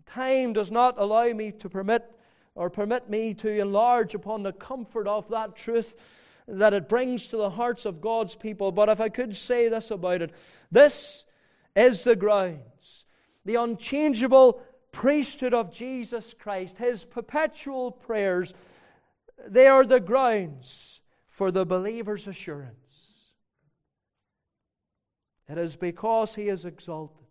Time 0.07 0.53
does 0.53 0.71
not 0.71 0.95
allow 0.99 1.33
me 1.33 1.53
to 1.53 1.69
permit 1.69 2.11
or 2.55 2.71
permit 2.71 3.09
me 3.09 3.35
to 3.35 3.61
enlarge 3.61 4.15
upon 4.15 4.43
the 4.43 4.53
comfort 4.53 5.07
of 5.07 5.29
that 5.29 5.55
truth 5.55 5.95
that 6.49 6.73
it 6.73 6.89
brings 6.89 7.27
to 7.29 7.37
the 7.37 7.51
hearts 7.51 7.85
of 7.85 8.01
God's 8.01 8.35
people. 8.35 8.73
But 8.73 8.89
if 8.89 9.01
I 9.01 9.11
could 9.11 9.37
say 9.37 9.69
this 9.69 9.91
about 9.91 10.23
it, 10.23 10.33
this 10.73 11.25
is 11.77 12.05
the 12.05 12.17
grounds, 12.17 13.05
the 13.45 13.57
unchangeable 13.57 14.63
priesthood 14.91 15.55
of 15.55 15.71
Jesus 15.71 16.35
Christ, 16.37 16.79
his 16.79 17.05
perpetual 17.05 17.93
prayers, 17.93 18.55
they 19.47 19.67
are 19.67 19.85
the 19.85 20.01
grounds 20.01 21.01
for 21.27 21.51
the 21.51 21.67
believer's 21.67 22.27
assurance. 22.27 22.75
It 25.49 25.59
is 25.59 25.77
because 25.77 26.35
he 26.35 26.49
is 26.49 26.65
exalted, 26.65 27.27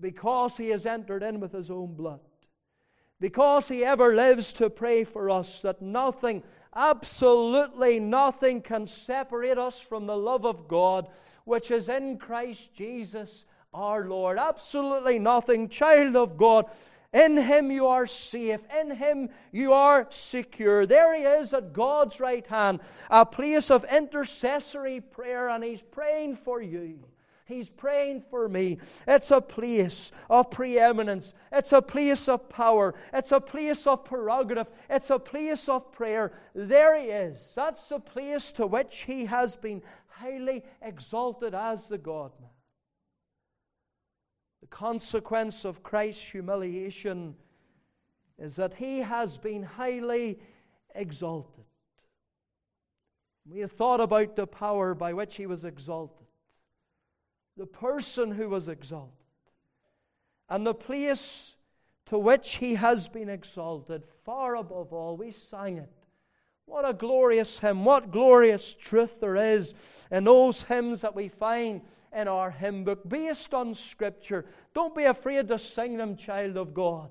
because 0.00 0.56
he 0.56 0.70
has 0.70 0.86
entered 0.86 1.22
in 1.22 1.40
with 1.40 1.52
his 1.52 1.70
own 1.70 1.94
blood, 1.94 2.20
because 3.20 3.68
he 3.68 3.84
ever 3.84 4.14
lives 4.14 4.52
to 4.54 4.70
pray 4.70 5.04
for 5.04 5.30
us, 5.30 5.60
that 5.60 5.82
nothing 5.82 6.42
Absolutely 6.74 7.98
nothing 7.98 8.62
can 8.62 8.86
separate 8.86 9.58
us 9.58 9.80
from 9.80 10.06
the 10.06 10.16
love 10.16 10.46
of 10.46 10.68
God 10.68 11.08
which 11.44 11.70
is 11.70 11.88
in 11.88 12.16
Christ 12.16 12.72
Jesus 12.74 13.44
our 13.74 14.04
Lord. 14.04 14.38
Absolutely 14.38 15.18
nothing, 15.18 15.68
child 15.68 16.14
of 16.14 16.36
God. 16.36 16.66
In 17.12 17.36
Him 17.36 17.70
you 17.70 17.86
are 17.88 18.06
safe. 18.06 18.60
In 18.78 18.92
Him 18.92 19.30
you 19.50 19.72
are 19.72 20.06
secure. 20.10 20.86
There 20.86 21.14
He 21.16 21.22
is 21.22 21.52
at 21.52 21.72
God's 21.72 22.20
right 22.20 22.46
hand, 22.46 22.80
a 23.10 23.26
place 23.26 23.70
of 23.70 23.84
intercessory 23.84 25.00
prayer, 25.00 25.48
and 25.48 25.64
He's 25.64 25.82
praying 25.82 26.36
for 26.36 26.62
you. 26.62 27.00
He's 27.50 27.68
praying 27.68 28.22
for 28.30 28.48
me. 28.48 28.78
It's 29.08 29.32
a 29.32 29.40
place 29.40 30.12
of 30.30 30.52
preeminence. 30.52 31.34
It's 31.50 31.72
a 31.72 31.82
place 31.82 32.28
of 32.28 32.48
power. 32.48 32.94
It's 33.12 33.32
a 33.32 33.40
place 33.40 33.88
of 33.88 34.04
prerogative. 34.04 34.68
It's 34.88 35.10
a 35.10 35.18
place 35.18 35.68
of 35.68 35.90
prayer. 35.90 36.32
There 36.54 36.96
he 36.96 37.08
is. 37.08 37.52
That's 37.56 37.88
the 37.88 37.98
place 37.98 38.52
to 38.52 38.68
which 38.68 39.00
he 39.00 39.24
has 39.24 39.56
been 39.56 39.82
highly 40.06 40.62
exalted 40.80 41.52
as 41.52 41.88
the 41.88 41.98
God 41.98 42.30
man. 42.40 42.49
Consequence 44.70 45.64
of 45.64 45.82
Christ's 45.82 46.30
humiliation 46.30 47.34
is 48.38 48.56
that 48.56 48.74
he 48.74 49.00
has 49.00 49.36
been 49.36 49.62
highly 49.62 50.38
exalted. 50.94 51.64
We 53.46 53.60
have 53.60 53.72
thought 53.72 54.00
about 54.00 54.36
the 54.36 54.46
power 54.46 54.94
by 54.94 55.12
which 55.12 55.36
he 55.36 55.46
was 55.46 55.64
exalted 55.64 56.26
the 57.60 57.66
person 57.66 58.30
who 58.30 58.48
was 58.48 58.68
exalted, 58.68 59.12
and 60.48 60.66
the 60.66 60.72
place 60.72 61.56
to 62.06 62.18
which 62.18 62.56
he 62.56 62.74
has 62.74 63.06
been 63.06 63.28
exalted, 63.28 64.02
far 64.24 64.56
above 64.56 64.94
all. 64.94 65.18
We 65.18 65.30
sang 65.30 65.76
it. 65.76 65.92
What 66.70 66.88
a 66.88 66.92
glorious 66.92 67.58
hymn, 67.58 67.84
what 67.84 68.12
glorious 68.12 68.74
truth 68.74 69.18
there 69.18 69.34
is 69.34 69.74
in 70.08 70.22
those 70.22 70.62
hymns 70.62 71.00
that 71.00 71.16
we 71.16 71.26
find 71.26 71.80
in 72.14 72.28
our 72.28 72.52
hymn 72.52 72.84
book, 72.84 73.08
based 73.08 73.52
on 73.52 73.74
Scripture. 73.74 74.46
Don't 74.72 74.94
be 74.94 75.02
afraid 75.02 75.48
to 75.48 75.58
sing 75.58 75.96
them, 75.96 76.16
child 76.16 76.56
of 76.56 76.72
God. 76.72 77.10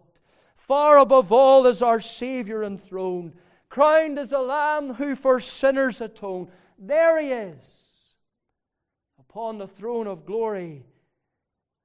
Far 0.56 0.98
above 1.00 1.34
all 1.34 1.66
is 1.66 1.82
our 1.82 2.00
Savior 2.00 2.64
enthroned, 2.64 3.34
crowned 3.68 4.18
as 4.18 4.32
a 4.32 4.40
Lamb 4.40 4.94
who 4.94 5.14
for 5.14 5.42
sinners 5.42 6.00
atoned. 6.00 6.48
There 6.78 7.22
he 7.22 7.34
is 7.34 8.16
upon 9.20 9.58
the 9.58 9.68
throne 9.68 10.08
of 10.08 10.26
glory. 10.26 10.86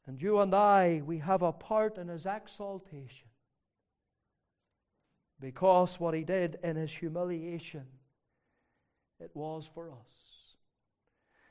And 0.07 0.23
you 0.23 0.39
and 0.39 0.55
I, 0.55 1.03
we 1.05 1.19
have 1.19 1.43
a 1.43 1.51
part 1.51 1.99
in 1.99 2.07
his 2.07 2.25
exaltation. 2.25 3.27
Because 5.41 6.01
what 6.01 6.15
he 6.15 6.25
did 6.25 6.59
in 6.63 6.77
his 6.77 6.93
humiliation, 6.93 7.85
it 9.21 9.31
was 9.35 9.69
for 9.75 9.91
us. 9.91 10.15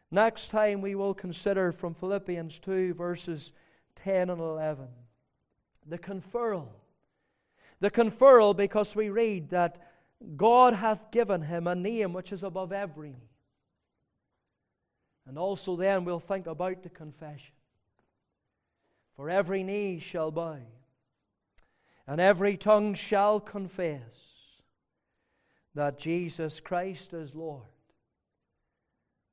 Next 0.09 0.47
time 0.47 0.81
we 0.81 0.95
will 0.95 1.13
consider 1.13 1.71
from 1.71 1.93
Philippians 1.93 2.59
2, 2.59 2.93
verses 2.93 3.51
10 3.95 4.29
and 4.29 4.39
11, 4.39 4.87
the 5.87 5.97
conferral. 5.97 6.69
The 7.79 7.91
conferral, 7.91 8.55
because 8.55 8.95
we 8.95 9.09
read 9.09 9.49
that 9.49 9.81
God 10.37 10.75
hath 10.75 11.11
given 11.11 11.41
him 11.41 11.67
a 11.67 11.75
name 11.75 12.13
which 12.13 12.31
is 12.31 12.43
above 12.43 12.71
every 12.71 13.09
name. 13.09 13.29
And 15.27 15.37
also, 15.37 15.75
then 15.75 16.05
we'll 16.05 16.19
think 16.19 16.47
about 16.47 16.83
the 16.83 16.89
confession. 16.89 17.53
For 19.15 19.29
every 19.29 19.63
knee 19.63 19.99
shall 19.99 20.31
bow, 20.31 20.59
and 22.07 22.19
every 22.19 22.57
tongue 22.57 22.93
shall 22.93 23.39
confess 23.39 24.01
that 25.75 25.97
Jesus 25.97 26.59
Christ 26.59 27.13
is 27.13 27.33
Lord, 27.33 27.63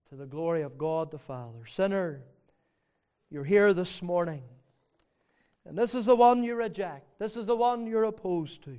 to 0.09 0.17
the 0.17 0.27
glory 0.27 0.63
of 0.63 0.79
God 0.79 1.11
the 1.11 1.19
Father. 1.19 1.67
Sinner, 1.67 2.23
you're 3.31 3.45
here 3.45 3.75
this 3.75 4.03
morning, 4.03 4.43
and 5.65 5.77
this 5.77 5.95
is 5.95 6.07
the 6.07 6.17
one 6.17 6.43
you 6.43 6.55
reject, 6.55 7.19
this 7.19 7.37
is 7.37 7.47
the 7.47 7.57
one 7.57 7.87
you're 7.87 8.05
opposed 8.05 8.65
to, 8.65 8.79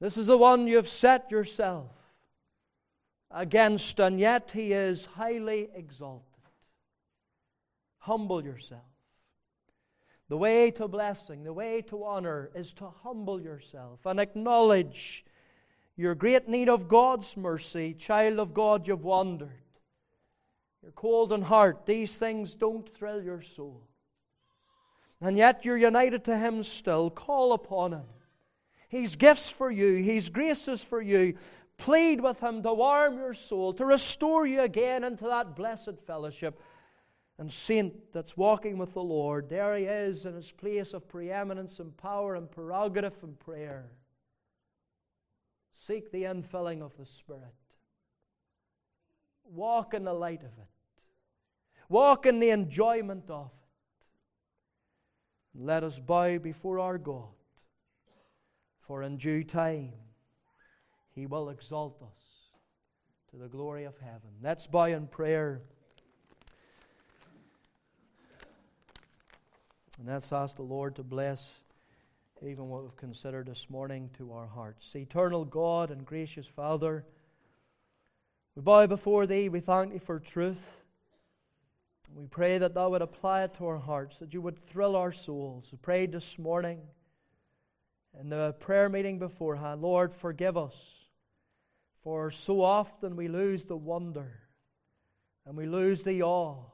this 0.00 0.16
is 0.16 0.26
the 0.26 0.38
one 0.38 0.66
you've 0.66 0.88
set 0.88 1.30
yourself 1.30 1.90
against, 3.30 3.98
and 3.98 4.18
yet 4.20 4.52
he 4.54 4.72
is 4.72 5.04
highly 5.04 5.68
exalted. 5.74 6.24
Humble 7.98 8.42
yourself. 8.44 8.82
The 10.28 10.36
way 10.36 10.70
to 10.72 10.88
blessing, 10.88 11.44
the 11.44 11.52
way 11.52 11.80
to 11.82 12.04
honor 12.04 12.50
is 12.54 12.72
to 12.74 12.92
humble 13.02 13.40
yourself 13.40 14.04
and 14.04 14.20
acknowledge 14.20 15.24
your 15.96 16.14
great 16.14 16.48
need 16.48 16.68
of 16.68 16.86
God's 16.86 17.36
mercy. 17.36 17.94
Child 17.94 18.38
of 18.38 18.52
God, 18.52 18.86
you've 18.86 19.04
wandered. 19.04 19.50
You're 20.82 20.92
cold 20.92 21.32
in 21.32 21.42
heart. 21.42 21.86
These 21.86 22.18
things 22.18 22.54
don't 22.54 22.88
thrill 22.88 23.22
your 23.22 23.40
soul. 23.40 23.82
And 25.20 25.36
yet 25.36 25.64
you're 25.64 25.76
united 25.78 26.24
to 26.24 26.36
Him 26.36 26.62
still. 26.62 27.10
Call 27.10 27.52
upon 27.52 27.92
Him. 27.92 28.06
He's 28.88 29.16
gifts 29.16 29.50
for 29.50 29.70
you, 29.70 29.96
He's 29.96 30.28
graces 30.28 30.84
for 30.84 31.00
you. 31.00 31.34
Plead 31.78 32.20
with 32.20 32.40
Him 32.40 32.62
to 32.62 32.74
warm 32.74 33.18
your 33.18 33.34
soul, 33.34 33.72
to 33.74 33.84
restore 33.84 34.46
you 34.46 34.60
again 34.60 35.04
into 35.04 35.24
that 35.24 35.56
blessed 35.56 36.00
fellowship. 36.06 36.60
And 37.38 37.52
saint 37.52 38.12
that's 38.12 38.36
walking 38.36 38.78
with 38.78 38.94
the 38.94 39.02
Lord, 39.02 39.48
there 39.48 39.76
he 39.76 39.84
is 39.84 40.24
in 40.24 40.34
his 40.34 40.50
place 40.50 40.92
of 40.92 41.08
preeminence 41.08 41.78
and 41.78 41.96
power 41.96 42.34
and 42.34 42.50
prerogative 42.50 43.16
and 43.22 43.38
prayer. 43.38 43.92
Seek 45.76 46.10
the 46.10 46.24
infilling 46.24 46.82
of 46.82 46.96
the 46.96 47.06
Spirit. 47.06 47.54
Walk 49.44 49.94
in 49.94 50.02
the 50.04 50.12
light 50.12 50.40
of 50.40 50.50
it. 50.58 50.68
Walk 51.88 52.26
in 52.26 52.40
the 52.40 52.50
enjoyment 52.50 53.30
of 53.30 53.46
it. 53.46 53.52
Let 55.54 55.84
us 55.84 56.00
bow 56.00 56.38
before 56.38 56.80
our 56.80 56.98
God, 56.98 57.28
for 58.80 59.02
in 59.04 59.16
due 59.16 59.44
time 59.44 59.92
he 61.14 61.26
will 61.26 61.50
exalt 61.50 62.02
us 62.02 62.50
to 63.30 63.36
the 63.36 63.48
glory 63.48 63.84
of 63.84 63.96
heaven. 63.98 64.30
Let's 64.42 64.66
bow 64.66 64.84
in 64.86 65.06
prayer. 65.06 65.62
And 69.98 70.06
let's 70.06 70.32
ask 70.32 70.54
the 70.54 70.62
Lord 70.62 70.94
to 70.96 71.02
bless 71.02 71.50
even 72.40 72.68
what 72.68 72.84
we've 72.84 72.96
considered 72.96 73.46
this 73.46 73.68
morning 73.68 74.10
to 74.16 74.32
our 74.32 74.46
hearts. 74.46 74.94
Eternal 74.94 75.44
God 75.44 75.90
and 75.90 76.06
gracious 76.06 76.46
Father, 76.46 77.04
we 78.54 78.62
bow 78.62 78.86
before 78.86 79.26
Thee. 79.26 79.48
We 79.48 79.58
thank 79.58 79.92
Thee 79.92 79.98
for 79.98 80.20
truth. 80.20 80.64
We 82.14 82.26
pray 82.26 82.58
that 82.58 82.74
Thou 82.74 82.90
would 82.90 83.02
apply 83.02 83.42
it 83.42 83.54
to 83.54 83.66
our 83.66 83.78
hearts, 83.78 84.20
that 84.20 84.32
You 84.32 84.40
would 84.40 84.64
thrill 84.68 84.94
our 84.94 85.10
souls. 85.10 85.66
We 85.72 85.78
prayed 85.78 86.12
this 86.12 86.38
morning 86.38 86.78
in 88.20 88.28
the 88.28 88.54
prayer 88.60 88.88
meeting 88.88 89.18
beforehand 89.18 89.82
Lord, 89.82 90.12
forgive 90.12 90.56
us, 90.56 90.76
for 92.04 92.30
so 92.30 92.62
often 92.62 93.16
we 93.16 93.26
lose 93.26 93.64
the 93.64 93.76
wonder 93.76 94.42
and 95.44 95.56
we 95.56 95.66
lose 95.66 96.04
the 96.04 96.22
awe 96.22 96.66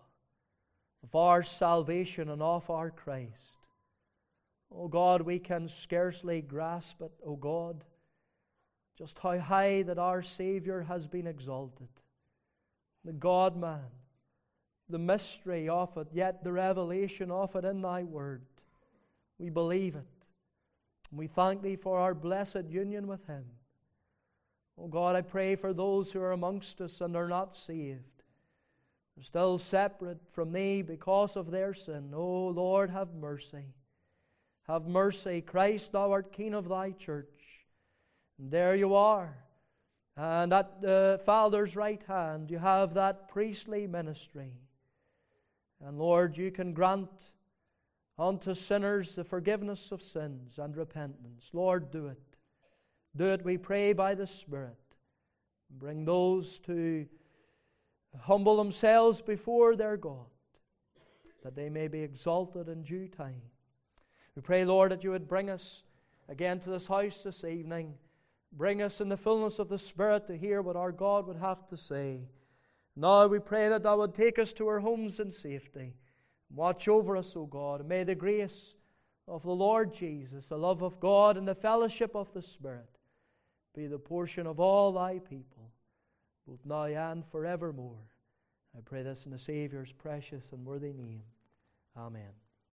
of 1.04 1.14
our 1.14 1.42
salvation 1.42 2.30
and 2.30 2.42
of 2.42 2.68
our 2.70 2.90
Christ. 2.90 3.58
Oh 4.74 4.88
God, 4.88 5.20
we 5.20 5.38
can 5.38 5.68
scarcely 5.68 6.40
grasp 6.40 7.02
it, 7.02 7.12
oh 7.24 7.36
God, 7.36 7.84
just 8.96 9.18
how 9.18 9.38
high 9.38 9.82
that 9.82 9.98
our 9.98 10.22
Savior 10.22 10.82
has 10.82 11.06
been 11.06 11.26
exalted. 11.26 11.88
The 13.04 13.12
God 13.12 13.56
man, 13.56 13.90
the 14.88 14.98
mystery 14.98 15.68
of 15.68 15.96
it, 15.96 16.08
yet 16.12 16.42
the 16.42 16.52
revelation 16.52 17.30
of 17.30 17.54
it 17.54 17.64
in 17.64 17.82
Thy 17.82 18.02
Word. 18.02 18.42
We 19.38 19.50
believe 19.50 19.96
it. 19.96 20.06
We 21.12 21.26
thank 21.26 21.62
Thee 21.62 21.76
for 21.76 21.98
our 21.98 22.14
blessed 22.14 22.64
union 22.70 23.06
with 23.06 23.26
Him. 23.26 23.44
Oh 24.78 24.88
God, 24.88 25.16
I 25.16 25.20
pray 25.20 25.54
for 25.54 25.72
those 25.72 26.12
who 26.12 26.20
are 26.20 26.32
amongst 26.32 26.80
us 26.80 27.00
and 27.00 27.14
are 27.14 27.28
not 27.28 27.56
saved. 27.56 28.13
They're 29.16 29.24
still 29.24 29.58
separate 29.58 30.20
from 30.32 30.52
Thee 30.52 30.82
because 30.82 31.36
of 31.36 31.50
their 31.50 31.74
sin. 31.74 32.12
Oh 32.14 32.48
Lord, 32.48 32.90
have 32.90 33.14
mercy. 33.14 33.74
Have 34.66 34.86
mercy. 34.86 35.40
Christ, 35.40 35.92
thou 35.92 36.10
art 36.10 36.32
king 36.32 36.54
of 36.54 36.68
thy 36.68 36.92
church. 36.92 37.28
And 38.38 38.50
there 38.50 38.74
you 38.74 38.94
are. 38.94 39.36
And 40.16 40.52
at 40.52 40.80
the 40.80 41.20
Father's 41.24 41.76
right 41.76 42.02
hand, 42.06 42.50
you 42.50 42.58
have 42.58 42.94
that 42.94 43.28
priestly 43.28 43.86
ministry. 43.86 44.52
And 45.84 45.98
Lord, 45.98 46.36
you 46.36 46.50
can 46.50 46.72
grant 46.72 47.10
unto 48.18 48.54
sinners 48.54 49.14
the 49.14 49.24
forgiveness 49.24 49.92
of 49.92 50.02
sins 50.02 50.58
and 50.58 50.76
repentance. 50.76 51.50
Lord, 51.52 51.90
do 51.90 52.06
it. 52.06 52.20
Do 53.16 53.26
it, 53.26 53.44
we 53.44 53.58
pray, 53.58 53.92
by 53.92 54.14
the 54.14 54.26
Spirit. 54.26 54.78
Bring 55.70 56.04
those 56.04 56.58
to 56.60 57.06
humble 58.20 58.56
themselves 58.56 59.20
before 59.20 59.76
their 59.76 59.96
God, 59.96 60.26
that 61.42 61.56
they 61.56 61.68
may 61.68 61.88
be 61.88 62.00
exalted 62.00 62.68
in 62.68 62.82
due 62.82 63.08
time. 63.08 63.42
We 64.34 64.42
pray, 64.42 64.64
Lord, 64.64 64.92
that 64.92 65.04
you 65.04 65.10
would 65.10 65.28
bring 65.28 65.50
us 65.50 65.82
again 66.28 66.60
to 66.60 66.70
this 66.70 66.86
house 66.88 67.22
this 67.22 67.44
evening. 67.44 67.94
Bring 68.52 68.82
us 68.82 69.00
in 69.00 69.08
the 69.08 69.16
fullness 69.16 69.58
of 69.58 69.68
the 69.68 69.78
Spirit 69.78 70.26
to 70.26 70.36
hear 70.36 70.62
what 70.62 70.76
our 70.76 70.92
God 70.92 71.26
would 71.26 71.36
have 71.36 71.66
to 71.68 71.76
say. 71.76 72.28
Now 72.96 73.26
we 73.26 73.40
pray 73.40 73.68
that 73.68 73.82
thou 73.82 73.98
would 73.98 74.14
take 74.14 74.38
us 74.38 74.52
to 74.54 74.68
our 74.68 74.80
homes 74.80 75.18
in 75.18 75.32
safety. 75.32 75.94
Watch 76.52 76.86
over 76.86 77.16
us, 77.16 77.34
O 77.34 77.46
God, 77.46 77.86
may 77.86 78.04
the 78.04 78.14
grace 78.14 78.74
of 79.26 79.42
the 79.42 79.54
Lord 79.54 79.92
Jesus, 79.92 80.48
the 80.48 80.58
love 80.58 80.82
of 80.82 81.00
God, 81.00 81.36
and 81.36 81.48
the 81.48 81.54
fellowship 81.54 82.14
of 82.14 82.32
the 82.32 82.42
Spirit 82.42 82.98
be 83.74 83.86
the 83.86 83.98
portion 83.98 84.46
of 84.46 84.60
all 84.60 84.92
thy 84.92 85.18
people, 85.18 85.63
both 86.46 86.60
now 86.64 86.84
and 86.84 87.24
forevermore. 87.26 88.10
I 88.76 88.80
pray 88.84 89.02
this 89.02 89.24
in 89.24 89.32
the 89.32 89.38
Savior's 89.38 89.92
precious 89.92 90.52
and 90.52 90.64
worthy 90.64 90.92
name. 90.92 91.22
Amen. 91.96 92.43